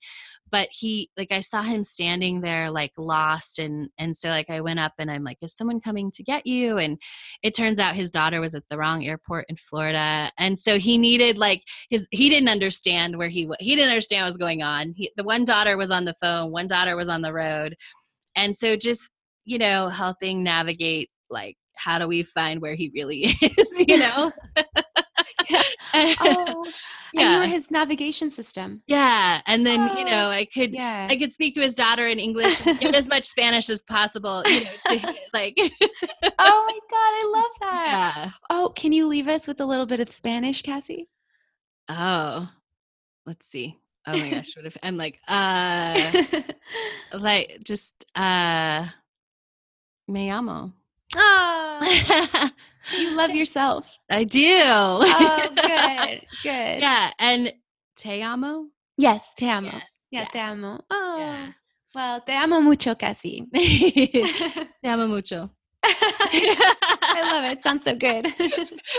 but 0.52 0.70
he 0.72 1.10
like 1.18 1.32
I 1.32 1.42
saw 1.42 1.62
him 1.62 1.84
standing 1.84 2.42
there 2.42 2.72
like 2.72 2.94
lost, 2.98 3.60
and 3.60 3.90
and 3.98 4.18
so 4.18 4.30
like 4.30 4.50
I 4.50 4.62
went 4.62 4.80
up 4.80 4.94
and 4.98 5.12
I'm 5.12 5.24
like, 5.24 5.38
is 5.42 5.56
someone 5.56 5.82
coming 5.82 6.10
to 6.12 6.24
get 6.24 6.48
you? 6.48 6.78
And 6.78 6.98
it 7.44 7.56
turns 7.56 7.80
out 7.80 7.96
his 7.96 8.12
daughter 8.12 8.42
was 8.42 8.56
at 8.56 8.64
the 8.70 8.78
wrong 8.78 9.06
airport 9.06 9.46
in 9.50 9.56
Florida, 9.56 10.32
and 10.40 10.58
so 10.58 10.80
he 10.80 10.98
needed 10.98 11.38
like 11.38 11.64
his 11.90 12.08
he 12.12 12.30
didn't 12.30 12.50
understand 12.50 13.18
where 13.18 13.30
he 13.30 13.46
wa- 13.46 13.56
he 13.60 13.76
didn't 13.76 13.92
understand 13.92 14.24
what 14.24 14.30
was 14.30 14.38
going 14.38 14.64
on. 14.64 14.94
He, 14.96 15.12
the 15.16 15.24
one 15.24 15.46
daughter 15.46 15.78
was 15.78 15.92
on 15.92 16.06
the 16.06 16.16
phone, 16.22 16.52
one 16.52 16.68
daughter 16.68 16.96
was 16.96 17.10
on 17.10 17.22
the 17.22 17.34
road, 17.34 17.51
and 18.36 18.56
so 18.56 18.76
just 18.76 19.02
you 19.46 19.58
know 19.58 19.90
helping 19.90 20.44
navigate 20.44 21.10
like 21.30 21.56
how 21.76 21.98
do 21.98 22.08
we 22.08 22.22
find 22.24 22.62
where 22.62 22.76
he 22.76 22.92
really 22.94 23.22
is, 23.42 23.84
you 23.88 23.98
know? 23.98 24.32
oh, 26.22 26.66
and 27.18 27.30
you 27.30 27.38
yeah, 27.38 27.40
were 27.40 27.48
his 27.48 27.72
navigation 27.72 28.30
system. 28.32 28.84
yeah, 28.88 29.42
and 29.48 29.66
then 29.66 29.82
you 29.98 30.04
Oh, 30.04 30.06
know 30.06 30.30
I 30.30 30.46
could. 30.54 30.74
Yeah. 30.74 31.08
I 31.10 31.16
could 31.18 31.32
speak 31.32 31.56
to 31.56 31.62
his 31.62 31.74
daughter 31.74 32.08
in 32.08 32.20
English, 32.20 32.62
get 32.62 32.96
as 32.96 33.08
much 33.08 33.26
Spanish 33.26 33.70
as 33.70 33.82
possible, 33.82 34.44
you 34.48 34.64
know, 34.64 34.70
to, 34.88 35.16
like, 35.34 35.56
oh 35.58 36.64
my 36.68 36.80
god, 36.90 36.94
I 36.94 37.32
love 37.34 37.52
that. 37.62 37.92
yeah. 37.92 38.30
Oh, 38.50 38.72
can 38.76 38.94
you 38.94 39.08
leave 39.08 39.28
us 39.28 39.48
with 39.48 39.60
a 39.60 39.66
little 39.66 39.86
bit 39.86 40.00
of 40.00 40.10
Spanish, 40.12 40.62
Cassie? 40.62 41.10
Oh, 41.90 42.50
let's 43.26 43.48
see. 43.48 43.81
Oh 44.08 44.18
my 44.18 44.30
gosh, 44.32 44.56
what 44.56 44.66
if 44.66 44.76
I'm 44.82 44.98
like, 44.98 45.20
uh, 45.28 46.12
like 47.14 47.60
just 47.64 47.94
uh, 48.16 48.88
me 50.08 50.30
amo. 50.30 50.74
oh, 51.16 52.50
you 52.98 53.12
love 53.12 53.32
yourself. 53.36 53.86
I 54.10 54.24
do. 54.24 54.58
Oh, 54.60 55.50
good, 55.56 56.22
good. 56.44 56.80
yeah, 56.82 57.12
and 57.20 57.54
te 57.96 58.22
amo. 58.22 58.66
Yes, 58.98 59.34
te 59.36 59.48
amo. 59.48 59.68
Yes. 59.72 59.98
Yeah, 60.12 60.26
te 60.26 60.40
amo. 60.40 60.80
Oh, 60.90 61.18
Yeah. 61.20 61.48
well, 61.96 62.22
te 62.22 62.34
amo 62.34 62.60
mucho, 62.62 62.96
Cassie. 62.96 63.46
te 63.54 64.88
amo 64.88 65.08
mucho. 65.08 65.50
I 65.84 67.22
love 67.32 67.44
it. 67.52 67.62
Sounds 67.62 67.86
so 67.86 67.96
good. 67.96 68.28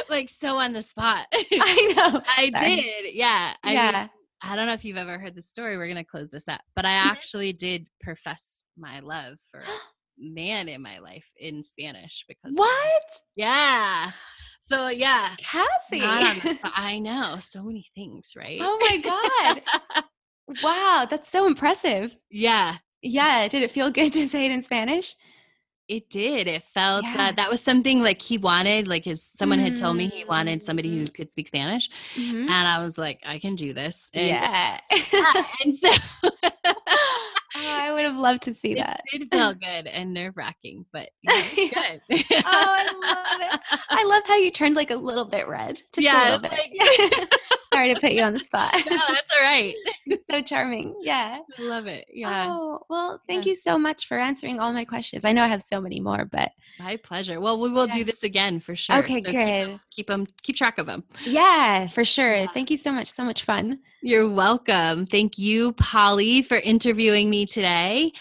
like 0.08 0.28
so 0.28 0.56
on 0.56 0.72
the 0.72 0.82
spot. 0.82 1.26
I 1.32 1.94
know. 1.96 2.20
I 2.26 2.50
Sorry. 2.56 2.76
did. 2.76 3.14
Yeah. 3.14 3.54
I 3.62 3.72
yeah. 3.72 3.92
mean, 3.92 4.10
I 4.42 4.56
don't 4.56 4.66
know 4.66 4.72
if 4.72 4.84
you've 4.84 4.96
ever 4.96 5.18
heard 5.18 5.34
the 5.34 5.42
story. 5.42 5.76
We're 5.76 5.88
gonna 5.88 6.04
close 6.04 6.30
this 6.30 6.48
up, 6.48 6.60
but 6.74 6.84
I 6.84 6.90
Mhm. 6.90 7.10
actually 7.12 7.52
did 7.52 7.86
profess 8.00 8.64
my 8.76 9.00
love 9.00 9.38
for 9.50 9.62
man 10.18 10.68
in 10.68 10.82
my 10.82 10.98
life 10.98 11.26
in 11.38 11.62
Spanish 11.62 12.24
because 12.28 12.52
what? 12.54 13.02
Yeah. 13.36 14.12
So 14.60 14.88
yeah. 14.88 15.34
Cassie. 15.38 16.00
Not 16.00 16.22
on 16.22 16.38
the 16.40 16.54
spot. 16.56 16.72
I 16.76 16.98
know 16.98 17.36
so 17.40 17.62
many 17.62 17.86
things, 17.94 18.32
right? 18.36 18.58
oh 18.60 18.78
my 18.80 18.96
God. 18.98 20.04
wow. 20.62 21.06
That's 21.08 21.28
so 21.30 21.46
impressive. 21.46 22.14
yeah, 22.30 22.78
Yeah. 23.02 23.48
Did 23.48 23.62
it 23.62 23.70
feel 23.70 23.90
good 23.90 24.12
to 24.14 24.28
say 24.28 24.46
it 24.46 24.50
in 24.52 24.62
Spanish? 24.62 25.14
It 25.96 26.08
did. 26.10 26.46
It 26.48 26.62
felt 26.62 27.04
Yeah. 27.04 27.28
uh, 27.28 27.32
that 27.32 27.50
was 27.50 27.60
something 27.62 28.02
like 28.02 28.20
he 28.22 28.38
wanted. 28.38 28.88
Like 28.88 29.04
his 29.04 29.22
someone 29.22 29.58
had 29.58 29.76
told 29.76 29.96
me 29.96 30.08
he 30.08 30.24
wanted 30.24 30.64
somebody 30.64 30.88
who 30.88 31.04
Mm. 31.04 31.14
could 31.14 31.30
speak 31.30 31.48
Spanish, 31.48 31.88
Mhm. 32.14 32.48
and 32.48 32.68
I 32.68 32.82
was 32.82 32.96
like, 32.96 33.20
I 33.26 33.38
can 33.38 33.54
do 33.54 33.72
this. 33.74 34.10
And, 34.14 34.26
Yeah. 34.28 34.80
yeah, 34.90 35.44
and 35.64 35.76
so 35.78 35.90
oh, 36.24 36.72
I 37.54 37.92
would 37.92 38.04
have 38.04 38.16
loved 38.16 38.42
to 38.44 38.54
see 38.54 38.74
that. 38.74 39.02
it 39.12 39.20
that. 39.20 39.30
did 39.30 39.30
feel 39.32 39.54
good 39.54 39.86
and 39.86 40.14
nerve 40.14 40.36
wracking, 40.36 40.86
but 40.92 41.10
yeah, 41.22 41.42
good. 41.54 42.00
Oh, 42.10 42.42
I 42.44 42.84
love 43.04 43.40
it. 43.54 43.80
I 43.90 44.04
love 44.04 44.22
how 44.26 44.36
you 44.36 44.50
turned 44.50 44.74
like 44.76 44.90
a 44.90 44.96
little 44.96 45.24
bit 45.26 45.46
red. 45.48 45.76
Just 45.92 45.98
Yeah, 46.00 46.36
a 46.36 46.38
little 46.38 46.48
bit. 46.48 47.34
Sorry 47.72 47.94
to 47.94 48.00
put 48.00 48.12
you 48.12 48.22
on 48.22 48.32
the 48.34 48.40
spot. 48.40 48.74
no, 48.90 48.96
that's 49.08 49.30
all 49.32 49.42
right. 49.42 49.74
so 50.24 50.40
charming. 50.42 50.94
Yeah. 51.02 51.38
I 51.58 51.62
love 51.62 51.86
it. 51.86 52.06
Yeah, 52.12 52.46
Oh, 52.50 52.80
well, 52.90 53.20
thank 53.26 53.46
Yeah. 53.46 53.50
you 53.50 53.56
so 53.56 53.78
much 53.78 54.06
for 54.06 54.18
answering 54.18 54.60
all 54.60 54.72
my 54.72 54.84
questions. 54.84 55.24
I 55.24 55.32
know 55.32 55.42
I 55.42 55.48
have 55.48 55.62
so 55.62 55.80
many 55.80 56.00
more, 56.00 56.24
but 56.24 56.50
my 56.78 56.96
pleasure. 56.96 57.40
Well, 57.40 57.60
we 57.60 57.70
will 57.70 57.86
Yeah. 57.88 57.94
do 57.98 58.04
this 58.04 58.22
again 58.22 58.60
for 58.60 58.76
sure. 58.76 58.96
Okay, 58.98 59.22
So 59.24 59.32
good. 59.32 59.80
Keep 59.90 60.06
them, 60.08 60.26
keep 60.42 60.56
track 60.56 60.78
of 60.78 60.86
them. 60.86 61.04
yeah, 61.24 61.86
for 61.86 62.04
sure. 62.04 62.34
Yeah. 62.34 62.46
Thank 62.52 62.70
you 62.70 62.76
so 62.76 62.92
much. 62.92 63.08
So 63.10 63.24
much 63.24 63.44
fun. 63.44 63.78
You're 64.02 64.28
welcome. 64.30 65.06
Thank 65.06 65.38
you, 65.38 65.72
Polly, 65.72 66.42
for 66.42 66.56
interviewing 66.58 67.30
me 67.30 67.46
today. 67.46 68.12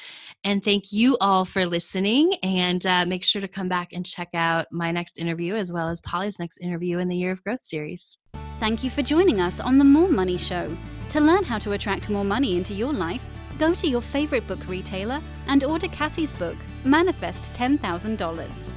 And 0.44 0.64
thank 0.64 0.92
you 0.92 1.18
all 1.22 1.46
for 1.46 1.66
listening. 1.68 2.34
And 2.42 2.84
uh, 2.86 3.06
make 3.06 3.24
sure 3.24 3.42
to 3.42 3.48
come 3.48 3.68
back 3.70 3.90
and 3.94 4.04
check 4.06 4.30
out 4.34 4.68
my 4.72 4.92
next 4.92 5.20
interview 5.20 5.54
as 5.56 5.72
well 5.72 5.90
as 5.90 6.02
Polly's 6.02 6.40
next 6.40 6.58
interview 6.60 6.98
in 6.98 7.10
the 7.10 7.16
Year 7.16 7.32
of 7.32 7.44
Growth 7.44 7.64
series. 7.64 8.18
Thank 8.62 8.84
you 8.84 8.92
for 8.92 9.02
joining 9.02 9.42
us 9.42 9.60
on 9.60 9.80
the 9.80 9.84
More 9.84 10.08
Money 10.08 10.38
Show. 10.38 10.78
To 11.10 11.20
learn 11.20 11.44
how 11.44 11.58
to 11.58 11.72
attract 11.72 12.12
more 12.12 12.24
money 12.24 12.58
into 12.58 12.76
your 12.76 12.94
life, 12.94 13.24
go 13.58 13.74
to 13.74 13.88
your 13.88 14.02
favorite 14.02 14.46
book 14.46 14.60
retailer 14.68 15.20
and 15.48 15.64
order 15.64 15.88
Cassie's 15.88 16.36
book, 16.36 16.56
Manifest 16.84 17.54
$10,000. 17.54 18.70